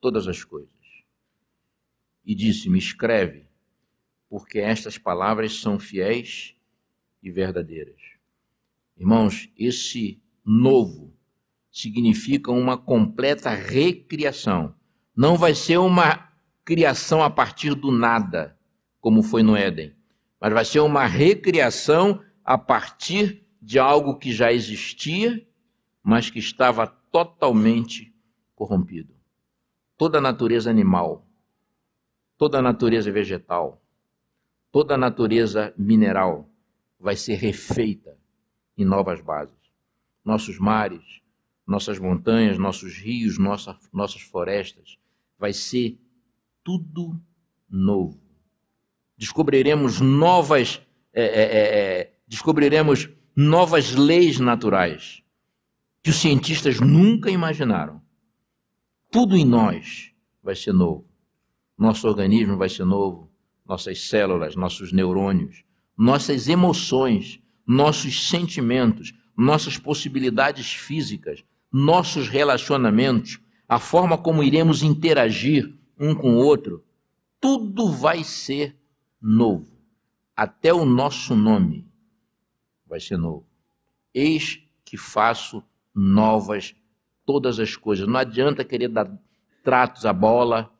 todas 0.00 0.26
as 0.26 0.42
coisas. 0.42 0.70
E 2.24 2.34
disse-me: 2.34 2.78
Escreve, 2.78 3.46
porque 4.28 4.58
estas 4.58 4.98
palavras 4.98 5.60
são 5.60 5.78
fiéis 5.78 6.56
e 7.22 7.30
verdadeiras. 7.30 8.00
Irmãos, 8.96 9.50
esse 9.56 10.20
novo 10.44 11.14
significa 11.70 12.50
uma 12.50 12.78
completa 12.78 13.50
recriação. 13.50 14.74
Não 15.14 15.36
vai 15.36 15.54
ser 15.54 15.76
uma 15.76 16.25
criação 16.66 17.22
a 17.22 17.30
partir 17.30 17.74
do 17.74 17.90
nada, 17.90 18.58
como 19.00 19.22
foi 19.22 19.42
no 19.42 19.56
Éden, 19.56 19.96
mas 20.38 20.52
vai 20.52 20.66
ser 20.66 20.80
uma 20.80 21.06
recriação 21.06 22.22
a 22.44 22.58
partir 22.58 23.42
de 23.62 23.78
algo 23.78 24.18
que 24.18 24.30
já 24.30 24.52
existia, 24.52 25.42
mas 26.02 26.28
que 26.28 26.38
estava 26.38 26.86
totalmente 26.86 28.14
corrompido 28.54 29.16
toda 29.96 30.18
a 30.18 30.20
natureza 30.20 30.70
animal, 30.70 31.26
toda 32.36 32.58
a 32.58 32.62
natureza 32.62 33.10
vegetal, 33.10 33.82
toda 34.70 34.94
a 34.94 34.98
natureza 34.98 35.72
mineral 35.76 36.48
vai 36.98 37.16
ser 37.16 37.34
refeita 37.34 38.16
em 38.76 38.84
novas 38.84 39.20
bases. 39.20 39.56
Nossos 40.24 40.58
mares, 40.58 41.22
nossas 41.66 41.98
montanhas, 41.98 42.58
nossos 42.58 42.98
rios, 42.98 43.38
nossa, 43.38 43.78
nossas 43.92 44.22
florestas, 44.22 44.98
vai 45.38 45.52
ser 45.52 45.98
tudo 46.66 47.16
novo. 47.70 48.20
Descobriremos 49.16 50.00
novas, 50.00 50.82
é, 51.12 51.22
é, 51.22 51.42
é, 51.42 52.00
é 52.00 52.12
descobriremos 52.26 53.08
novas 53.36 53.94
leis 53.94 54.40
naturais 54.40 55.22
que 56.02 56.10
os 56.10 56.16
cientistas 56.16 56.80
nunca 56.80 57.30
imaginaram 57.30 58.02
tudo 59.12 59.36
em 59.36 59.44
nós 59.44 60.10
vai 60.42 60.56
ser 60.56 60.72
novo. 60.72 61.06
Nosso 61.78 62.08
organismo 62.08 62.56
vai 62.56 62.68
ser 62.68 62.84
novo, 62.84 63.30
nossas 63.64 64.08
células, 64.08 64.56
nossos 64.56 64.92
neurônios, 64.92 65.62
nossas 65.96 66.48
emoções, 66.48 67.40
nossos 67.64 68.28
sentimentos, 68.28 69.14
nossas 69.36 69.78
possibilidades 69.78 70.72
físicas, 70.72 71.44
nossos 71.70 72.28
relacionamentos, 72.28 73.38
a 73.68 73.78
forma 73.78 74.18
como 74.18 74.42
iremos 74.42 74.82
interagir 74.82 75.75
um 75.98 76.14
com 76.14 76.34
o 76.34 76.44
outro, 76.44 76.84
tudo 77.40 77.90
vai 77.90 78.22
ser 78.24 78.76
novo. 79.20 79.76
Até 80.36 80.72
o 80.72 80.84
nosso 80.84 81.34
nome 81.34 81.88
vai 82.86 83.00
ser 83.00 83.16
novo. 83.16 83.46
Eis 84.12 84.62
que 84.84 84.96
faço 84.96 85.62
novas 85.94 86.74
todas 87.24 87.58
as 87.58 87.76
coisas. 87.76 88.06
Não 88.06 88.18
adianta 88.18 88.64
querer 88.64 88.88
dar 88.88 89.10
tratos 89.62 90.06
à 90.06 90.12
bola, 90.12 90.72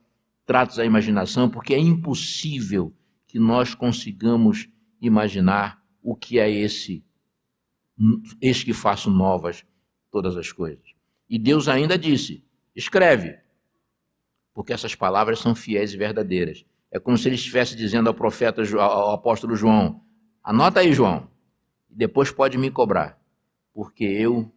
tratos 0.45 0.79
à 0.79 0.85
imaginação, 0.85 1.51
porque 1.51 1.75
é 1.75 1.79
impossível 1.79 2.95
que 3.27 3.39
nós 3.39 3.75
consigamos 3.75 4.69
imaginar 5.01 5.83
o 6.03 6.15
que 6.15 6.39
é 6.39 6.49
esse, 6.49 7.05
eis 8.41 8.63
que 8.63 8.73
faço 8.73 9.11
novas 9.11 9.67
todas 10.11 10.37
as 10.37 10.53
coisas. 10.53 10.95
E 11.29 11.39
Deus 11.39 11.67
ainda 11.67 11.99
disse: 11.99 12.45
escreve, 12.75 13.37
porque 14.57 14.73
essas 14.73 14.95
palavras 14.95 15.39
são 15.39 15.55
fiéis 15.55 15.93
e 15.93 15.99
verdadeiras. 15.99 16.65
É 16.91 16.99
como 16.99 17.19
se 17.19 17.29
ele 17.29 17.35
estivesse 17.35 17.77
dizendo 17.77 18.09
ao 18.09 18.15
profeta, 18.15 18.63
ao 18.81 19.13
apóstolo 19.13 19.55
João: 19.55 20.01
anota 20.43 20.81
aí, 20.81 20.95
João, 20.95 21.29
e 21.91 21.95
depois 21.95 22.31
pode 22.31 22.57
me 22.57 22.71
cobrar, 22.71 23.21
porque 23.75 24.05
eu 24.05 24.51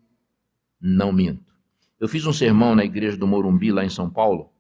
não 0.80 1.12
minto. 1.12 1.54
Eu 2.00 2.08
fiz 2.08 2.26
um 2.26 2.32
sermão 2.32 2.76
na 2.76 2.86
igreja 2.86 3.18
do 3.18 3.28
Morumbi, 3.28 3.74
lá 3.74 3.84
em 3.84 3.90
São 3.90 4.10
Paulo, 4.10 4.54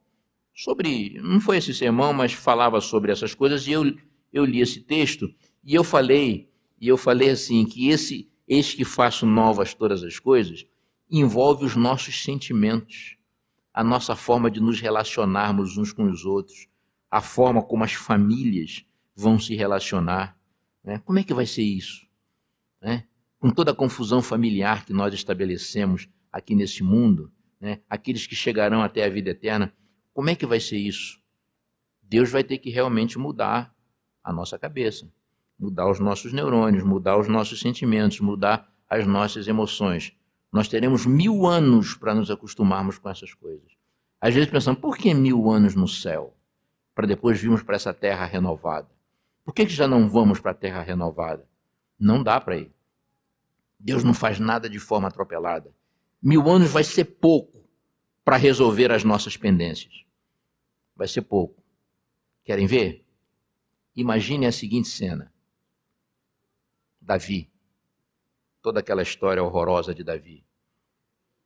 sobre. 0.53 1.17
Não 1.23 1.39
foi 1.39 1.55
esse 1.55 1.73
sermão, 1.73 2.11
mas 2.11 2.33
falava 2.33 2.81
sobre 2.81 3.09
essas 3.09 3.33
coisas, 3.33 3.65
e 3.65 3.71
eu, 3.71 3.95
eu 4.33 4.43
li 4.43 4.59
esse 4.59 4.81
texto, 4.81 5.33
e 5.63 5.73
eu 5.73 5.85
falei, 5.85 6.49
e 6.81 6.89
eu 6.89 6.97
falei 6.97 7.29
assim, 7.29 7.63
que 7.63 7.87
esse, 7.87 8.29
eis 8.45 8.73
que 8.73 8.83
faço 8.83 9.25
novas 9.25 9.73
todas 9.73 10.03
as 10.03 10.19
coisas, 10.19 10.67
envolve 11.09 11.63
os 11.63 11.77
nossos 11.77 12.21
sentimentos, 12.25 13.15
a 13.73 13.83
nossa 13.83 14.15
forma 14.15 14.49
de 14.49 14.59
nos 14.59 14.79
relacionarmos 14.79 15.77
uns 15.77 15.93
com 15.93 16.09
os 16.09 16.25
outros, 16.25 16.67
a 17.09 17.21
forma 17.21 17.61
como 17.61 17.83
as 17.83 17.93
famílias 17.93 18.85
vão 19.15 19.39
se 19.39 19.55
relacionar. 19.55 20.37
Né? 20.83 20.99
Como 21.05 21.19
é 21.19 21.23
que 21.23 21.33
vai 21.33 21.45
ser 21.45 21.63
isso? 21.63 22.07
Né? 22.81 23.05
Com 23.39 23.51
toda 23.51 23.71
a 23.71 23.75
confusão 23.75 24.21
familiar 24.21 24.85
que 24.85 24.93
nós 24.93 25.13
estabelecemos 25.13 26.07
aqui 26.31 26.55
nesse 26.55 26.83
mundo, 26.83 27.31
né? 27.59 27.81
aqueles 27.89 28.27
que 28.27 28.35
chegarão 28.35 28.81
até 28.81 29.03
a 29.03 29.09
vida 29.09 29.31
eterna, 29.31 29.73
como 30.13 30.29
é 30.29 30.35
que 30.35 30.45
vai 30.45 30.59
ser 30.59 30.77
isso? 30.77 31.19
Deus 32.01 32.29
vai 32.29 32.43
ter 32.43 32.57
que 32.57 32.69
realmente 32.69 33.17
mudar 33.17 33.73
a 34.23 34.33
nossa 34.33 34.57
cabeça, 34.57 35.11
mudar 35.57 35.89
os 35.89 35.99
nossos 35.99 36.33
neurônios, 36.33 36.83
mudar 36.83 37.17
os 37.17 37.27
nossos 37.27 37.59
sentimentos, 37.59 38.19
mudar 38.19 38.71
as 38.89 39.05
nossas 39.05 39.47
emoções. 39.47 40.13
Nós 40.51 40.67
teremos 40.67 41.05
mil 41.05 41.45
anos 41.45 41.93
para 41.93 42.15
nos 42.15 42.31
acostumarmos 42.31 42.97
com 42.97 43.09
essas 43.09 43.33
coisas. 43.33 43.71
Às 44.19 44.33
vezes 44.33 44.49
pensamos, 44.49 44.81
por 44.81 44.97
que 44.97 45.13
mil 45.13 45.49
anos 45.49 45.75
no 45.75 45.87
céu? 45.87 46.35
Para 46.95 47.07
depois 47.07 47.39
virmos 47.39 47.63
para 47.63 47.75
essa 47.75 47.93
terra 47.93 48.25
renovada. 48.25 48.89
Por 49.45 49.53
que, 49.53 49.65
que 49.65 49.73
já 49.73 49.87
não 49.87 50.09
vamos 50.09 50.39
para 50.39 50.51
a 50.51 50.55
terra 50.55 50.81
renovada? 50.81 51.47
Não 51.97 52.21
dá 52.21 52.39
para 52.41 52.57
ir. 52.57 52.71
Deus 53.79 54.03
não 54.03 54.13
faz 54.13 54.39
nada 54.39 54.69
de 54.69 54.79
forma 54.79 55.07
atropelada. 55.07 55.73
Mil 56.21 56.49
anos 56.49 56.69
vai 56.69 56.83
ser 56.83 57.05
pouco 57.05 57.63
para 58.25 58.35
resolver 58.35 58.91
as 58.91 59.03
nossas 59.03 59.37
pendências. 59.37 60.03
Vai 60.95 61.07
ser 61.07 61.21
pouco. 61.21 61.63
Querem 62.43 62.67
ver? 62.67 63.05
Imagine 63.95 64.47
a 64.47 64.51
seguinte 64.51 64.89
cena: 64.89 65.33
Davi. 66.99 67.49
Toda 68.69 68.81
aquela 68.81 69.01
história 69.01 69.43
horrorosa 69.43 69.95
de 69.95 70.03
Davi. 70.03 70.45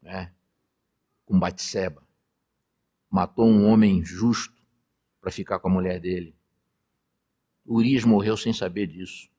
Né? 0.01 0.29
Com 1.23 1.39
Batseba. 1.39 2.03
Matou 3.09 3.47
um 3.47 3.65
homem 3.65 4.03
justo 4.03 4.61
para 5.21 5.31
ficar 5.31 5.57
com 5.59 5.69
a 5.69 5.71
mulher 5.71 6.01
dele. 6.01 6.35
Urias 7.65 8.03
morreu 8.03 8.35
sem 8.35 8.51
saber 8.51 8.87
disso. 8.87 9.29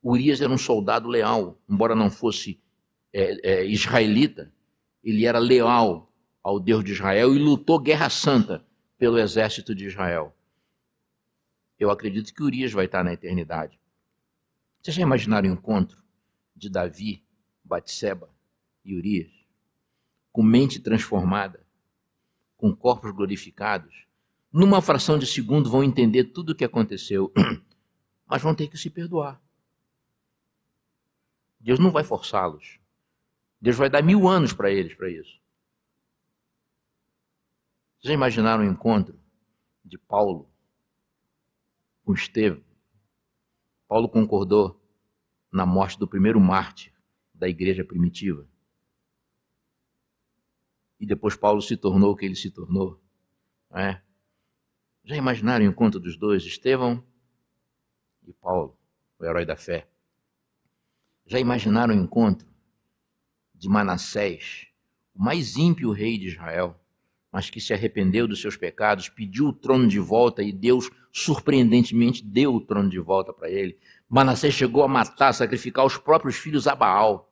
Urias 0.00 0.40
era 0.40 0.52
um 0.52 0.56
soldado 0.56 1.08
leal, 1.08 1.60
embora 1.68 1.96
não 1.96 2.12
fosse 2.12 2.62
é, 3.12 3.54
é, 3.54 3.64
israelita, 3.66 4.54
ele 5.02 5.26
era 5.26 5.40
leal 5.40 6.12
ao 6.44 6.60
Deus 6.60 6.84
de 6.84 6.92
Israel 6.92 7.34
e 7.34 7.40
lutou 7.40 7.80
guerra 7.80 8.08
santa 8.08 8.64
pelo 8.96 9.18
exército 9.18 9.74
de 9.74 9.86
Israel. 9.86 10.32
Eu 11.76 11.90
acredito 11.90 12.32
que 12.32 12.44
Urias 12.44 12.70
vai 12.70 12.84
estar 12.84 13.02
na 13.02 13.12
eternidade. 13.12 13.80
Vocês 14.88 14.96
já 14.96 15.02
imaginaram 15.02 15.50
o 15.50 15.52
encontro 15.52 16.02
de 16.56 16.70
Davi, 16.70 17.22
Batseba 17.62 18.34
e 18.82 18.96
Urias? 18.96 19.30
Com 20.32 20.42
mente 20.42 20.80
transformada, 20.80 21.62
com 22.56 22.74
corpos 22.74 23.10
glorificados, 23.10 24.06
numa 24.50 24.80
fração 24.80 25.18
de 25.18 25.26
segundo 25.26 25.68
vão 25.68 25.84
entender 25.84 26.32
tudo 26.32 26.52
o 26.52 26.54
que 26.54 26.64
aconteceu, 26.64 27.30
mas 28.26 28.40
vão 28.40 28.54
ter 28.54 28.66
que 28.68 28.78
se 28.78 28.88
perdoar. 28.88 29.38
Deus 31.60 31.78
não 31.78 31.90
vai 31.90 32.02
forçá-los. 32.02 32.80
Deus 33.60 33.76
vai 33.76 33.90
dar 33.90 34.02
mil 34.02 34.26
anos 34.26 34.54
para 34.54 34.70
eles 34.70 34.94
para 34.94 35.10
isso. 35.10 35.38
Vocês 37.98 38.04
já 38.04 38.14
imaginaram 38.14 38.64
o 38.64 38.66
encontro 38.66 39.20
de 39.84 39.98
Paulo 39.98 40.48
com 42.06 42.14
Estevão? 42.14 42.66
Paulo 43.86 44.08
concordou 44.08 44.77
na 45.52 45.64
morte 45.64 45.98
do 45.98 46.06
primeiro 46.06 46.40
mártir 46.40 46.92
da 47.34 47.48
igreja 47.48 47.84
primitiva. 47.84 48.46
E 51.00 51.06
depois 51.06 51.36
Paulo 51.36 51.62
se 51.62 51.76
tornou 51.76 52.12
o 52.12 52.16
que 52.16 52.24
ele 52.24 52.34
se 52.34 52.50
tornou. 52.50 53.00
É? 53.70 54.00
Já 55.04 55.16
imaginaram 55.16 55.64
o 55.64 55.68
encontro 55.68 56.00
dos 56.00 56.16
dois, 56.16 56.44
Estevão 56.44 57.04
e 58.26 58.32
Paulo, 58.32 58.76
o 59.18 59.24
herói 59.24 59.46
da 59.46 59.56
fé? 59.56 59.88
Já 61.26 61.38
imaginaram 61.38 61.94
o 61.94 61.98
encontro 61.98 62.48
de 63.54 63.68
Manassés, 63.68 64.68
o 65.14 65.22
mais 65.22 65.56
ímpio 65.56 65.92
rei 65.92 66.18
de 66.18 66.28
Israel, 66.28 66.78
mas 67.32 67.50
que 67.50 67.60
se 67.60 67.74
arrependeu 67.74 68.26
dos 68.26 68.40
seus 68.40 68.56
pecados, 68.56 69.08
pediu 69.08 69.48
o 69.48 69.52
trono 69.52 69.86
de 69.86 69.98
volta 69.98 70.42
e 70.42 70.52
Deus, 70.52 70.90
surpreendentemente, 71.12 72.24
deu 72.24 72.54
o 72.54 72.60
trono 72.60 72.88
de 72.88 72.98
volta 72.98 73.32
para 73.32 73.50
ele. 73.50 73.78
Manassés 74.08 74.54
chegou 74.54 74.82
a 74.82 74.88
matar, 74.88 75.32
sacrificar 75.34 75.84
os 75.84 75.98
próprios 75.98 76.36
filhos 76.36 76.66
a 76.66 76.74
Baal. 76.74 77.30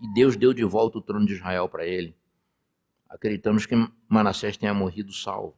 E 0.00 0.12
Deus 0.14 0.36
deu 0.36 0.52
de 0.52 0.64
volta 0.64 0.98
o 0.98 1.02
trono 1.02 1.26
de 1.26 1.34
Israel 1.34 1.68
para 1.68 1.86
ele. 1.86 2.16
Acreditamos 3.08 3.66
que 3.66 3.74
Manassés 4.08 4.56
tenha 4.56 4.72
morrido 4.72 5.12
salvo. 5.12 5.56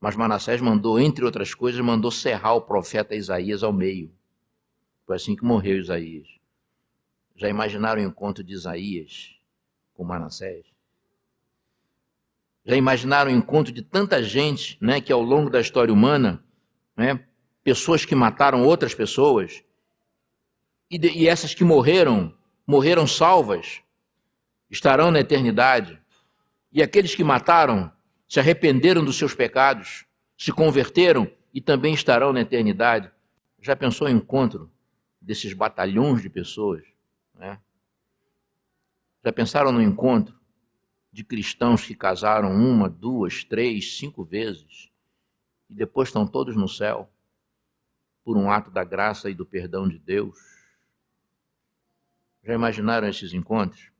Mas 0.00 0.16
Manassés 0.16 0.60
mandou, 0.60 0.98
entre 0.98 1.24
outras 1.24 1.54
coisas, 1.54 1.80
mandou 1.80 2.10
serrar 2.10 2.56
o 2.56 2.62
profeta 2.62 3.14
Isaías 3.14 3.62
ao 3.62 3.72
meio. 3.72 4.12
Foi 5.06 5.16
assim 5.16 5.36
que 5.36 5.44
morreu 5.44 5.78
Isaías. 5.78 6.28
Já 7.36 7.48
imaginaram 7.48 8.02
o 8.02 8.04
encontro 8.04 8.42
de 8.42 8.52
Isaías 8.52 9.36
com 9.94 10.04
Manassés? 10.04 10.71
Já 12.64 12.76
imaginaram 12.76 13.30
o 13.30 13.34
encontro 13.34 13.72
de 13.72 13.82
tanta 13.82 14.22
gente, 14.22 14.78
né, 14.80 15.00
que 15.00 15.12
ao 15.12 15.20
longo 15.20 15.50
da 15.50 15.60
história 15.60 15.92
humana, 15.92 16.42
né, 16.96 17.24
pessoas 17.64 18.04
que 18.04 18.14
mataram 18.14 18.64
outras 18.64 18.94
pessoas, 18.94 19.64
e, 20.90 20.98
de, 20.98 21.08
e 21.08 21.26
essas 21.26 21.54
que 21.54 21.64
morreram, 21.64 22.32
morreram 22.66 23.06
salvas, 23.06 23.80
estarão 24.70 25.10
na 25.10 25.20
eternidade, 25.20 26.00
e 26.72 26.82
aqueles 26.82 27.14
que 27.14 27.24
mataram 27.24 27.90
se 28.28 28.38
arrependeram 28.40 29.04
dos 29.04 29.16
seus 29.16 29.34
pecados, 29.34 30.06
se 30.38 30.52
converteram 30.52 31.30
e 31.52 31.60
também 31.60 31.92
estarão 31.92 32.32
na 32.32 32.40
eternidade. 32.40 33.10
Já 33.60 33.76
pensou 33.76 34.08
em 34.08 34.14
encontro 34.14 34.70
desses 35.20 35.52
batalhões 35.52 36.22
de 36.22 36.30
pessoas? 36.30 36.82
Né? 37.34 37.58
Já 39.24 39.32
pensaram 39.32 39.70
no 39.70 39.82
encontro 39.82 40.41
de 41.12 41.22
cristãos 41.22 41.84
que 41.84 41.94
casaram 41.94 42.50
uma, 42.54 42.88
duas, 42.88 43.44
três, 43.44 43.98
cinco 43.98 44.24
vezes 44.24 44.90
e 45.68 45.74
depois 45.74 46.08
estão 46.08 46.26
todos 46.26 46.56
no 46.56 46.68
céu 46.68 47.12
por 48.24 48.36
um 48.36 48.50
ato 48.50 48.70
da 48.70 48.82
graça 48.82 49.28
e 49.28 49.34
do 49.34 49.44
perdão 49.44 49.86
de 49.86 49.98
Deus? 49.98 50.38
Já 52.42 52.54
imaginaram 52.54 53.08
esses 53.08 53.34
encontros? 53.34 53.90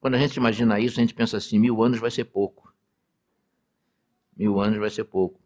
Quando 0.00 0.14
a 0.14 0.18
gente 0.18 0.36
imagina 0.36 0.78
isso, 0.78 0.98
a 0.98 1.02
gente 1.02 1.14
pensa 1.14 1.36
assim: 1.36 1.58
mil 1.58 1.82
anos 1.82 1.98
vai 1.98 2.10
ser 2.10 2.24
pouco. 2.24 2.72
Mil 4.36 4.60
anos 4.60 4.78
vai 4.78 4.90
ser 4.90 5.04
pouco. 5.04 5.40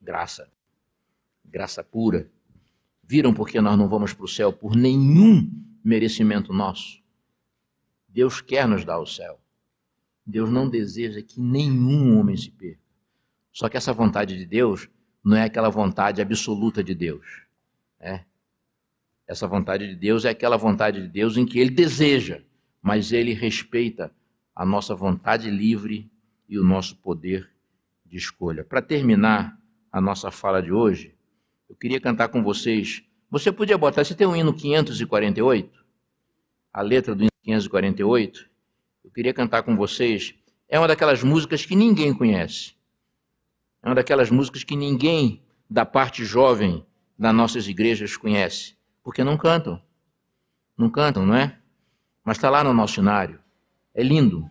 Graça. 0.00 0.50
Graça 1.44 1.84
pura. 1.84 2.30
Viram 3.02 3.32
porque 3.32 3.60
nós 3.60 3.78
não 3.78 3.88
vamos 3.88 4.12
para 4.12 4.24
o 4.24 4.28
céu 4.28 4.52
por 4.52 4.74
nenhum 4.74 5.50
merecimento 5.84 6.52
nosso. 6.52 7.02
Deus 8.08 8.40
quer 8.40 8.68
nos 8.68 8.84
dar 8.84 8.98
o 8.98 9.06
céu. 9.06 9.41
Deus 10.24 10.50
não 10.50 10.68
deseja 10.68 11.20
que 11.22 11.40
nenhum 11.40 12.18
homem 12.18 12.36
se 12.36 12.50
perca. 12.50 12.80
Só 13.52 13.68
que 13.68 13.76
essa 13.76 13.92
vontade 13.92 14.36
de 14.36 14.46
Deus 14.46 14.88
não 15.22 15.36
é 15.36 15.44
aquela 15.44 15.68
vontade 15.68 16.22
absoluta 16.22 16.82
de 16.82 16.94
Deus. 16.94 17.42
É. 18.00 18.20
Essa 19.26 19.46
vontade 19.46 19.86
de 19.86 19.94
Deus 19.94 20.24
é 20.24 20.30
aquela 20.30 20.56
vontade 20.56 21.02
de 21.02 21.08
Deus 21.08 21.36
em 21.36 21.46
que 21.46 21.58
Ele 21.58 21.70
deseja, 21.70 22.42
mas 22.80 23.12
Ele 23.12 23.32
respeita 23.32 24.12
a 24.54 24.64
nossa 24.64 24.94
vontade 24.94 25.50
livre 25.50 26.10
e 26.48 26.58
o 26.58 26.64
nosso 26.64 26.96
poder 26.96 27.50
de 28.04 28.16
escolha. 28.16 28.64
Para 28.64 28.82
terminar 28.82 29.58
a 29.90 30.00
nossa 30.00 30.30
fala 30.30 30.62
de 30.62 30.72
hoje, 30.72 31.14
eu 31.68 31.76
queria 31.76 32.00
cantar 32.00 32.28
com 32.28 32.42
vocês. 32.42 33.02
Você 33.30 33.50
podia 33.50 33.78
botar, 33.78 34.04
você 34.04 34.14
tem 34.14 34.26
o 34.26 34.36
hino 34.36 34.52
548? 34.52 35.82
A 36.72 36.82
letra 36.82 37.14
do 37.14 37.22
hino 37.22 37.30
548? 37.42 38.51
Queria 39.14 39.34
cantar 39.34 39.62
com 39.62 39.76
vocês. 39.76 40.34
É 40.68 40.78
uma 40.78 40.88
daquelas 40.88 41.22
músicas 41.22 41.66
que 41.66 41.76
ninguém 41.76 42.14
conhece. 42.14 42.74
É 43.82 43.88
uma 43.88 43.94
daquelas 43.94 44.30
músicas 44.30 44.64
que 44.64 44.76
ninguém 44.76 45.42
da 45.68 45.84
parte 45.84 46.24
jovem 46.24 46.84
das 47.18 47.34
nossas 47.34 47.68
igrejas 47.68 48.16
conhece, 48.16 48.76
porque 49.02 49.22
não 49.22 49.36
cantam. 49.36 49.80
Não 50.76 50.88
cantam, 50.90 51.26
não 51.26 51.34
é? 51.34 51.58
Mas 52.24 52.36
está 52.36 52.48
lá 52.48 52.64
no 52.64 52.72
nosso 52.72 52.94
cenário. 52.94 53.40
É 53.94 54.02
lindo. 54.02 54.50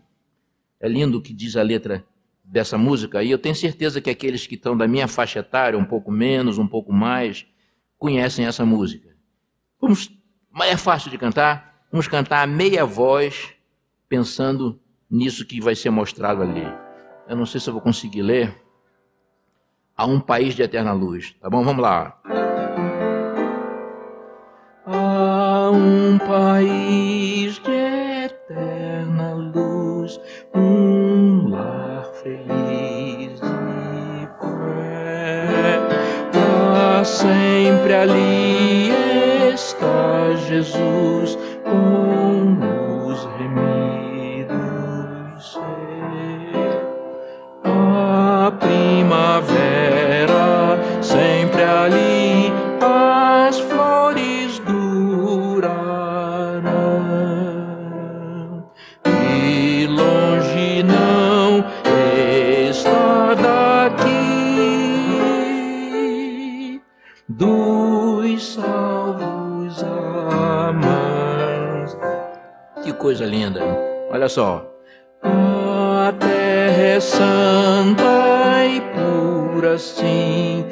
É 0.80 0.88
lindo 0.88 1.18
o 1.18 1.22
que 1.22 1.34
diz 1.34 1.56
a 1.56 1.64
letra 1.64 2.06
dessa 2.44 2.78
música, 2.78 3.24
e 3.24 3.32
eu 3.32 3.38
tenho 3.38 3.56
certeza 3.56 4.02
que 4.02 4.10
aqueles 4.10 4.46
que 4.46 4.56
estão 4.56 4.76
da 4.76 4.86
minha 4.86 5.08
faixa 5.08 5.40
etária, 5.40 5.80
um 5.80 5.86
pouco 5.86 6.12
menos, 6.12 6.58
um 6.58 6.68
pouco 6.68 6.92
mais, 6.92 7.46
conhecem 7.98 8.46
essa 8.46 8.66
música. 8.66 9.16
Vamos, 9.80 10.12
mas 10.50 10.70
é 10.70 10.76
fácil 10.76 11.10
de 11.10 11.18
cantar, 11.18 11.86
vamos 11.90 12.10
cantar 12.10 12.42
a 12.42 12.48
meia 12.48 12.86
voz, 12.86 13.54
pensando 14.12 14.78
nisso 15.10 15.46
que 15.46 15.62
vai 15.62 15.74
ser 15.74 15.90
mostrado 15.90 16.42
ali. 16.42 16.68
Eu 17.30 17.38
não 17.38 17.46
sei 17.46 17.62
se 17.62 17.70
eu 17.70 17.74
vou 17.74 17.82
conseguir 17.82 18.22
ler. 18.22 18.54
A 19.96 20.06
um 20.06 20.20
país 20.20 20.54
de 20.54 20.64
eterna 20.64 20.92
luz, 20.92 21.34
tá 21.40 21.50
bom? 21.50 21.64
Vamos 21.64 21.82
lá. 21.82 22.20
A 24.86 25.70
um 25.72 26.18
país 26.18 27.58
de 27.60 27.72
eterna 28.26 29.34
luz, 29.34 30.20
um 30.54 31.48
lar 31.48 32.04
feliz 32.22 33.40
e 33.40 34.28
fé. 34.42 35.80
Lá 36.74 37.06
sempre 37.06 37.94
ali 37.94 38.90
está 39.54 40.34
Jesus 40.50 41.38
coisa 73.12 73.26
linda! 73.26 73.60
Olha 74.10 74.30
só. 74.30 74.66
A 75.22 76.14
terra 76.18 76.82
é 76.82 77.00
santa 77.02 78.66
e 78.66 78.80
pura, 78.94 79.78
sim, 79.78 80.66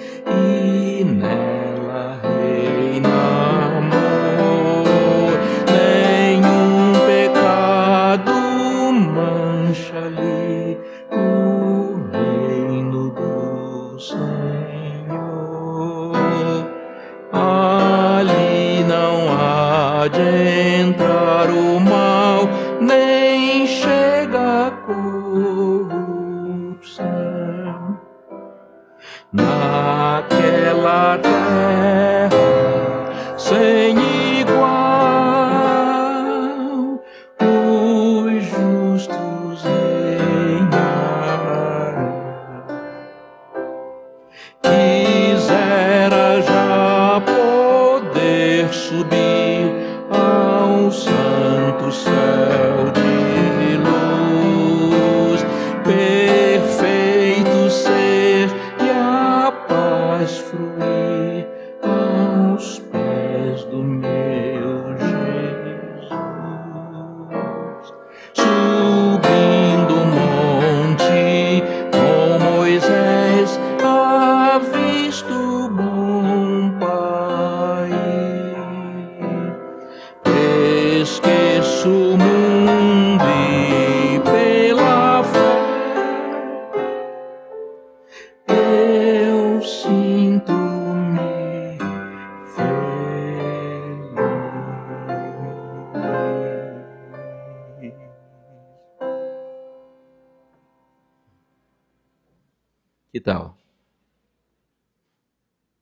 Que 103.29 103.33
tal? 103.33 103.55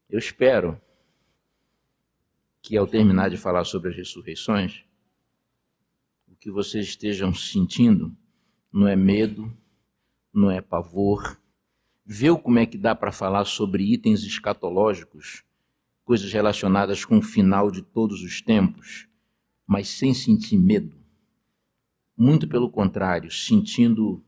Eu 0.10 0.20
espero 0.20 0.82
que 2.62 2.76
ao 2.76 2.86
terminar 2.86 3.30
de 3.30 3.38
falar 3.38 3.64
sobre 3.64 3.90
as 3.90 3.96
ressurreições, 3.96 4.84
o 6.28 6.36
que 6.36 6.52
vocês 6.52 6.88
estejam 6.88 7.34
sentindo 7.34 8.14
não 8.70 8.86
é 8.86 8.98
medo, 8.98 9.50
não 10.34 10.52
é 10.52 10.60
pavor. 10.60 11.40
Viu 12.06 12.38
como 12.38 12.60
é 12.60 12.66
que 12.66 12.78
dá 12.78 12.94
para 12.94 13.14
falar 13.14 13.46
sobre 13.46 13.94
itens 13.94 14.24
escatológicos, 14.24 15.46
coisas 16.04 16.30
relacionadas 16.34 17.06
com 17.06 17.20
o 17.20 17.24
final 17.24 17.72
de 17.72 17.82
todos 17.82 18.24
os 18.24 18.42
tempos, 18.42 19.08
mas 19.66 19.88
sem 19.88 20.14
sentir 20.14 20.58
medo? 20.58 20.98
Muito 22.18 22.46
pelo 22.46 22.70
contrário, 22.70 23.32
sentindo 23.32 24.22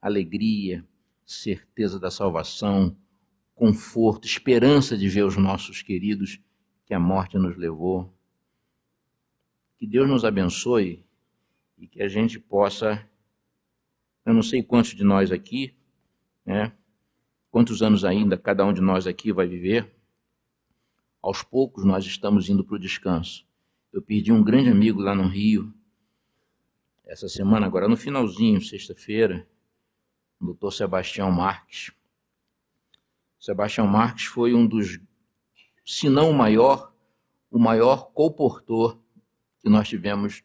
alegria, 0.00 0.82
certeza 1.32 1.98
da 1.98 2.10
salvação, 2.10 2.96
conforto, 3.54 4.26
esperança 4.26 4.96
de 4.96 5.08
ver 5.08 5.24
os 5.24 5.36
nossos 5.36 5.82
queridos 5.82 6.40
que 6.84 6.94
a 6.94 7.00
morte 7.00 7.38
nos 7.38 7.56
levou. 7.56 8.12
Que 9.78 9.86
Deus 9.86 10.08
nos 10.08 10.24
abençoe 10.24 11.04
e 11.78 11.86
que 11.86 12.02
a 12.02 12.08
gente 12.08 12.38
possa, 12.38 13.08
eu 14.24 14.34
não 14.34 14.42
sei 14.42 14.62
quantos 14.62 14.94
de 14.94 15.04
nós 15.04 15.32
aqui, 15.32 15.74
né? 16.44 16.72
Quantos 17.50 17.82
anos 17.82 18.04
ainda 18.04 18.36
cada 18.36 18.64
um 18.64 18.72
de 18.72 18.80
nós 18.80 19.06
aqui 19.06 19.32
vai 19.32 19.46
viver? 19.46 19.94
Aos 21.20 21.42
poucos 21.42 21.84
nós 21.84 22.04
estamos 22.04 22.48
indo 22.48 22.64
para 22.64 22.76
o 22.76 22.78
descanso. 22.78 23.46
Eu 23.92 24.00
perdi 24.00 24.32
um 24.32 24.42
grande 24.42 24.70
amigo 24.70 25.00
lá 25.00 25.14
no 25.14 25.28
Rio, 25.28 25.72
essa 27.04 27.28
semana, 27.28 27.66
agora 27.66 27.86
no 27.88 27.96
finalzinho, 27.96 28.60
sexta-feira, 28.60 29.46
doutor 30.46 30.72
Sebastião 30.72 31.30
Marques. 31.30 31.92
Sebastião 33.38 33.86
Marques 33.86 34.26
foi 34.26 34.54
um 34.54 34.66
dos, 34.66 35.00
se 35.84 36.08
não 36.08 36.30
o 36.30 36.34
maior, 36.34 36.92
o 37.50 37.58
maior 37.58 38.12
colportor 38.12 38.98
que 39.60 39.68
nós 39.68 39.88
tivemos 39.88 40.42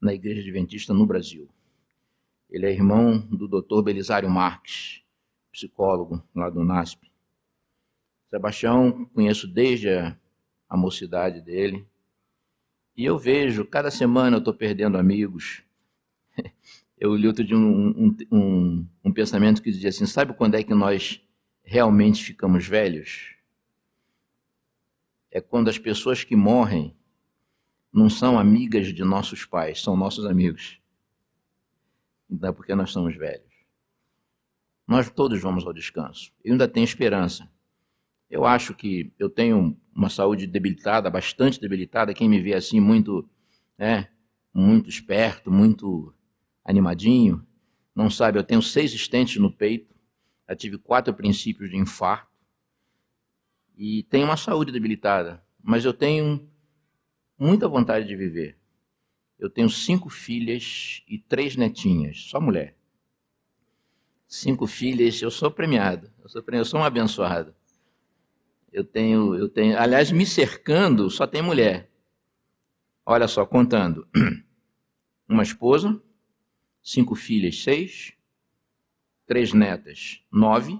na 0.00 0.14
Igreja 0.14 0.40
Adventista 0.40 0.94
no 0.94 1.06
Brasil. 1.06 1.48
Ele 2.50 2.66
é 2.66 2.72
irmão 2.72 3.18
do 3.18 3.48
doutor 3.48 3.82
Belisário 3.82 4.30
Marques, 4.30 5.02
psicólogo 5.50 6.22
lá 6.34 6.50
do 6.50 6.62
NASP. 6.62 7.10
Sebastião 8.28 9.04
conheço 9.06 9.46
desde 9.46 9.90
a, 9.90 10.16
a 10.68 10.76
mocidade 10.76 11.40
dele. 11.40 11.86
E 12.96 13.04
eu 13.04 13.18
vejo, 13.18 13.64
cada 13.64 13.90
semana 13.90 14.36
eu 14.36 14.38
estou 14.38 14.54
perdendo 14.54 14.98
amigos. 14.98 15.64
Eu 17.04 17.14
li 17.14 17.26
outro 17.26 17.44
de 17.44 17.54
um, 17.54 17.88
um, 17.90 18.16
um, 18.32 18.88
um 19.04 19.12
pensamento 19.12 19.60
que 19.60 19.70
dizia 19.70 19.90
assim: 19.90 20.06
sabe 20.06 20.32
quando 20.32 20.54
é 20.54 20.62
que 20.62 20.72
nós 20.72 21.20
realmente 21.62 22.24
ficamos 22.24 22.66
velhos? 22.66 23.36
É 25.30 25.38
quando 25.38 25.68
as 25.68 25.76
pessoas 25.76 26.24
que 26.24 26.34
morrem 26.34 26.96
não 27.92 28.08
são 28.08 28.38
amigas 28.38 28.86
de 28.86 29.04
nossos 29.04 29.44
pais, 29.44 29.82
são 29.82 29.94
nossos 29.94 30.24
amigos. 30.24 30.80
Então 32.30 32.48
é 32.48 32.52
porque 32.54 32.74
nós 32.74 32.90
somos 32.90 33.14
velhos. 33.14 33.52
Nós 34.88 35.10
todos 35.10 35.38
vamos 35.42 35.66
ao 35.66 35.74
descanso. 35.74 36.32
Eu 36.42 36.52
ainda 36.52 36.66
tenho 36.66 36.84
esperança. 36.84 37.46
Eu 38.30 38.46
acho 38.46 38.72
que 38.72 39.12
eu 39.18 39.28
tenho 39.28 39.76
uma 39.94 40.08
saúde 40.08 40.46
debilitada, 40.46 41.10
bastante 41.10 41.60
debilitada. 41.60 42.14
Quem 42.14 42.30
me 42.30 42.40
vê 42.40 42.54
assim 42.54 42.80
muito, 42.80 43.28
é, 43.76 44.08
muito 44.54 44.88
esperto, 44.88 45.50
muito 45.50 46.14
animadinho, 46.64 47.46
não 47.94 48.10
sabe. 48.10 48.38
Eu 48.38 48.44
tenho 48.44 48.62
seis 48.62 48.92
estentes 48.92 49.36
no 49.36 49.52
peito. 49.52 49.94
Já 50.48 50.56
tive 50.56 50.78
quatro 50.78 51.12
princípios 51.14 51.70
de 51.70 51.76
infarto 51.76 52.34
e 53.76 54.02
tenho 54.04 54.26
uma 54.26 54.36
saúde 54.36 54.72
debilitada. 54.72 55.42
Mas 55.62 55.84
eu 55.84 55.92
tenho 55.92 56.48
muita 57.38 57.68
vontade 57.68 58.06
de 58.06 58.16
viver. 58.16 58.58
Eu 59.38 59.50
tenho 59.50 59.68
cinco 59.68 60.08
filhas 60.08 61.02
e 61.08 61.18
três 61.18 61.56
netinhas, 61.56 62.18
só 62.28 62.40
mulher. 62.40 62.76
Cinco 64.26 64.66
filhas, 64.66 65.20
eu 65.20 65.30
sou 65.30 65.50
premiado, 65.50 66.10
eu 66.22 66.28
sou, 66.28 66.42
premiado, 66.42 66.66
eu 66.66 66.70
sou 66.70 66.80
um 66.80 66.84
abençoado. 66.84 67.54
Eu 68.72 68.84
tenho, 68.84 69.34
eu 69.36 69.48
tenho, 69.48 69.78
aliás, 69.78 70.10
me 70.10 70.26
cercando 70.26 71.08
só 71.08 71.26
tem 71.26 71.42
mulher. 71.42 71.90
Olha 73.06 73.28
só, 73.28 73.44
contando. 73.44 74.08
Uma 75.28 75.42
esposa, 75.42 76.00
cinco 76.84 77.14
filhas, 77.14 77.62
seis, 77.62 78.12
três 79.26 79.54
netas, 79.54 80.20
nove, 80.30 80.78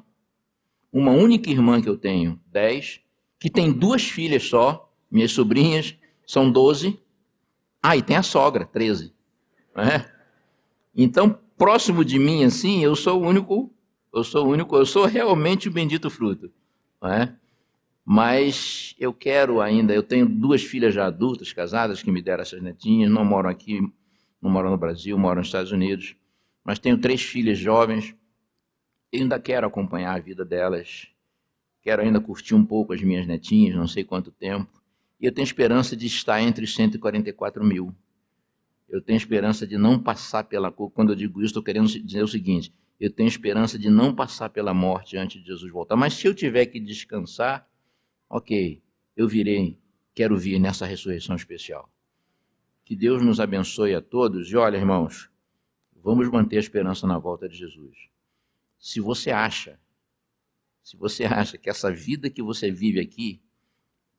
uma 0.93 1.10
única 1.10 1.51
irmã 1.51 1.81
que 1.81 1.89
eu 1.89 1.97
tenho, 1.97 2.39
dez, 2.47 3.01
que 3.40 3.51
tem 3.51 3.72
duas 3.72 4.05
filhas 4.05 4.44
só, 4.44 4.93
minhas 5.10 5.32
sobrinhas, 5.32 5.97
são 6.26 6.51
12. 6.51 7.01
Ah, 7.82 7.97
e 7.97 8.02
tem 8.02 8.16
a 8.16 8.22
sogra, 8.22 8.64
13. 8.64 9.12
É? 9.76 10.09
Então, 10.94 11.39
próximo 11.56 12.05
de 12.05 12.18
mim, 12.18 12.44
assim, 12.44 12.82
eu 12.85 12.94
sou 12.94 13.20
o 13.20 13.26
único, 13.26 13.72
eu 14.12 14.22
sou 14.22 14.47
o 14.47 14.51
único, 14.51 14.76
eu 14.76 14.86
sou 14.86 15.06
realmente 15.06 15.68
o 15.68 15.72
bendito 15.72 16.09
fruto. 16.09 16.51
É? 17.02 17.32
Mas 18.05 18.94
eu 18.98 19.12
quero 19.12 19.60
ainda, 19.60 19.93
eu 19.93 20.02
tenho 20.02 20.28
duas 20.28 20.62
filhas 20.62 20.94
já 20.94 21.06
adultas, 21.06 21.52
casadas, 21.52 22.02
que 22.02 22.10
me 22.10 22.22
deram 22.22 22.43
essas 22.43 22.62
netinhas, 22.62 23.10
não 23.10 23.24
moram 23.24 23.51
aqui, 23.51 23.81
não 24.45 24.51
moram 24.51 24.71
no 24.71 24.77
Brasil, 24.77 25.19
moram 25.19 25.39
nos 25.39 25.49
Estados 25.49 25.73
Unidos. 25.73 26.15
Mas 26.62 26.79
tenho 26.79 26.99
três 26.99 27.23
filhas 27.23 27.59
jovens, 27.59 28.15
eu 29.11 29.23
ainda 29.23 29.41
quero 29.41 29.66
acompanhar 29.66 30.15
a 30.15 30.21
vida 30.21 30.45
delas, 30.45 31.09
quero 31.83 32.03
ainda 32.03 32.21
curtir 32.21 32.55
um 32.55 32.65
pouco 32.65 32.93
as 32.93 33.03
minhas 33.03 33.27
netinhas, 33.27 33.75
não 33.75 33.89
sei 33.89 34.05
quanto 34.05 34.31
tempo. 34.31 34.71
E 35.21 35.27
eu 35.27 35.33
tenho 35.33 35.45
esperança 35.45 35.97
de 35.97 36.07
estar 36.07 36.41
entre 36.43 36.65
os 36.65 36.75
144 36.75 37.65
mil. 37.65 37.95
Eu 38.89 39.01
tenho 39.01 39.16
esperança 39.16 39.66
de 39.66 39.79
não 39.79 39.99
passar 39.99 40.45
pela. 40.45 40.71
Quando 40.71 41.12
eu 41.12 41.16
digo 41.16 41.41
isso, 41.41 41.47
estou 41.47 41.62
querendo 41.62 41.87
dizer 41.87 42.23
o 42.23 42.29
seguinte: 42.29 42.73
eu 43.01 43.11
tenho 43.11 43.29
esperança 43.29 43.79
de 43.79 43.89
não 43.89 44.15
passar 44.15 44.51
pela 44.51 44.75
morte 44.75 45.16
antes 45.16 45.41
de 45.41 45.49
Jesus 45.49 45.73
voltar. 45.73 45.97
Mas 45.97 46.15
se 46.15 46.27
eu 46.27 46.35
tiver 46.35 46.66
que 46.66 46.79
descansar, 46.79 47.66
ok, 48.29 48.83
eu 49.16 49.27
virei, 49.27 49.79
quero 50.15 50.37
vir 50.37 50.59
nessa 50.59 50.85
ressurreição 50.85 51.35
especial. 51.35 51.89
Que 52.85 52.94
Deus 52.94 53.23
nos 53.23 53.40
abençoe 53.40 53.94
a 53.94 54.01
todos. 54.01 54.51
E 54.51 54.56
olha, 54.56 54.77
irmãos, 54.77 55.31
vamos 55.94 56.28
manter 56.31 56.56
a 56.56 56.61
esperança 56.61 57.06
na 57.06 57.19
volta 57.19 57.48
de 57.48 57.56
Jesus. 57.56 57.97
Se 58.78 59.01
você 59.01 59.31
acha, 59.31 59.81
se 60.82 60.97
você 60.97 61.24
acha 61.24 61.56
que 61.56 61.70
essa 61.70 61.90
vida 61.90 62.28
que 62.28 62.43
você 62.43 62.70
vive 62.70 63.01
aqui 63.01 63.40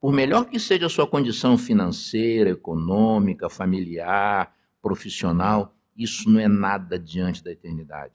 por 0.05 0.13
melhor 0.13 0.45
que 0.45 0.59
seja 0.59 0.85
a 0.85 0.89
sua 0.89 1.07
condição 1.07 1.57
financeira, 1.57 2.51
econômica, 2.51 3.49
familiar, 3.49 4.55
profissional, 4.81 5.75
isso 5.97 6.29
não 6.29 6.39
é 6.39 6.47
nada 6.47 6.99
diante 6.99 7.43
da 7.43 7.51
eternidade. 7.51 8.13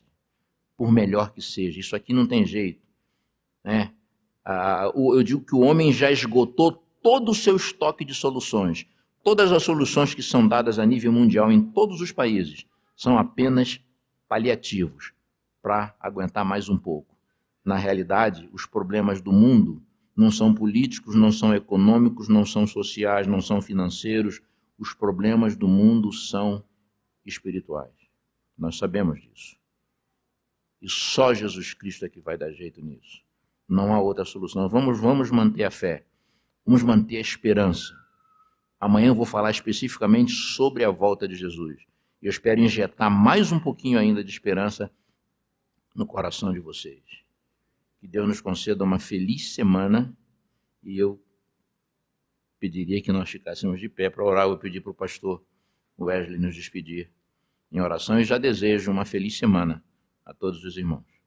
Por 0.77 0.93
melhor 0.93 1.33
que 1.33 1.43
seja, 1.43 1.81
isso 1.81 1.97
aqui 1.97 2.13
não 2.13 2.29
tem 2.29 2.47
jeito. 2.47 2.87
Né? 3.65 3.93
Ah, 4.45 4.93
eu 4.95 5.23
digo 5.23 5.45
que 5.45 5.55
o 5.55 5.61
homem 5.61 5.93
já 5.93 6.13
esgotou 6.13 6.73
todo 7.03 7.31
o 7.31 7.35
seu 7.35 7.57
estoque 7.57 8.05
de 8.05 8.15
soluções. 8.15 8.87
Todas 9.23 9.53
as 9.53 9.63
soluções 9.63 10.15
que 10.15 10.23
são 10.23 10.49
dadas 10.49 10.79
a 10.79 10.87
nível 10.87 11.13
mundial 11.13 11.53
em 11.53 11.63
todos 11.63 12.01
os 12.01 12.11
países 12.11 12.65
são 12.97 13.19
apenas 13.19 13.81
paliativos 14.27 15.13
para 15.61 15.95
aguentar 16.01 16.45
mais 16.45 16.69
um 16.71 16.79
pouco. 16.79 17.15
Na 17.63 17.77
realidade, 17.77 18.49
os 18.51 18.65
problemas 18.65 19.21
do 19.21 19.31
mundo 19.31 19.83
não 20.17 20.31
são 20.31 20.55
políticos, 20.55 21.15
não 21.15 21.31
são 21.31 21.55
econômicos, 21.55 22.29
não 22.29 22.47
são 22.47 22.67
sociais, 22.67 23.27
não 23.27 23.43
são 23.43 23.61
financeiros. 23.61 24.41
Os 24.79 24.95
problemas 24.95 25.55
do 25.55 25.69
mundo 25.69 26.11
são 26.13 26.65
espirituais. 27.25 27.93
Nós 28.57 28.79
sabemos 28.79 29.21
disso. 29.21 29.57
E 30.81 30.89
só 30.89 31.35
Jesus 31.35 31.75
Cristo 31.75 32.07
é 32.07 32.09
que 32.09 32.21
vai 32.21 32.39
dar 32.39 32.51
jeito 32.53 32.81
nisso. 32.81 33.23
Não 33.69 33.93
há 33.93 34.01
outra 34.01 34.25
solução. 34.25 34.67
Vamos, 34.67 34.99
vamos 34.99 35.31
manter 35.31 35.65
a 35.65 35.71
fé. 35.71 36.07
Vamos 36.65 36.83
manter 36.83 37.19
a 37.19 37.21
esperança. 37.21 38.00
Amanhã 38.81 39.09
eu 39.09 39.15
vou 39.15 39.27
falar 39.27 39.51
especificamente 39.51 40.33
sobre 40.33 40.83
a 40.85 40.91
volta 40.91 41.29
de 41.29 41.35
Jesus. 41.35 41.83
E 42.23 42.27
eu 42.27 42.31
espero 42.31 42.61
injetar 42.61 43.11
mais 43.11 43.53
um 43.53 43.61
pouquinho 43.61 43.99
ainda 43.99 44.25
de 44.25 44.31
esperança 44.31 44.91
no 45.95 46.07
coração 46.07 46.51
de 46.51 46.61
vocês. 46.61 47.03
Que 48.01 48.09
Deus 48.09 48.27
nos 48.27 48.41
conceda 48.41 48.83
uma 48.83 48.99
feliz 48.99 49.55
semana 49.55 50.17
e 50.83 50.97
eu 50.99 51.23
pediria 52.59 53.03
que 53.03 53.13
nós 53.13 53.29
ficássemos 53.29 53.79
de 53.79 53.89
pé 53.89 54.09
para 54.09 54.25
orar. 54.25 54.49
Eu 54.49 54.57
pedi 54.57 54.81
para 54.81 54.93
o 54.93 54.95
pastor 54.95 55.45
Wesley 55.99 56.39
nos 56.39 56.55
despedir 56.55 57.11
em 57.71 57.81
oração 57.81 58.19
e 58.19 58.25
já 58.25 58.39
desejo 58.39 58.91
uma 58.91 59.05
feliz 59.05 59.37
semana 59.37 59.85
a 60.25 60.33
todos 60.33 60.65
os 60.65 60.79
irmãos. 60.79 61.20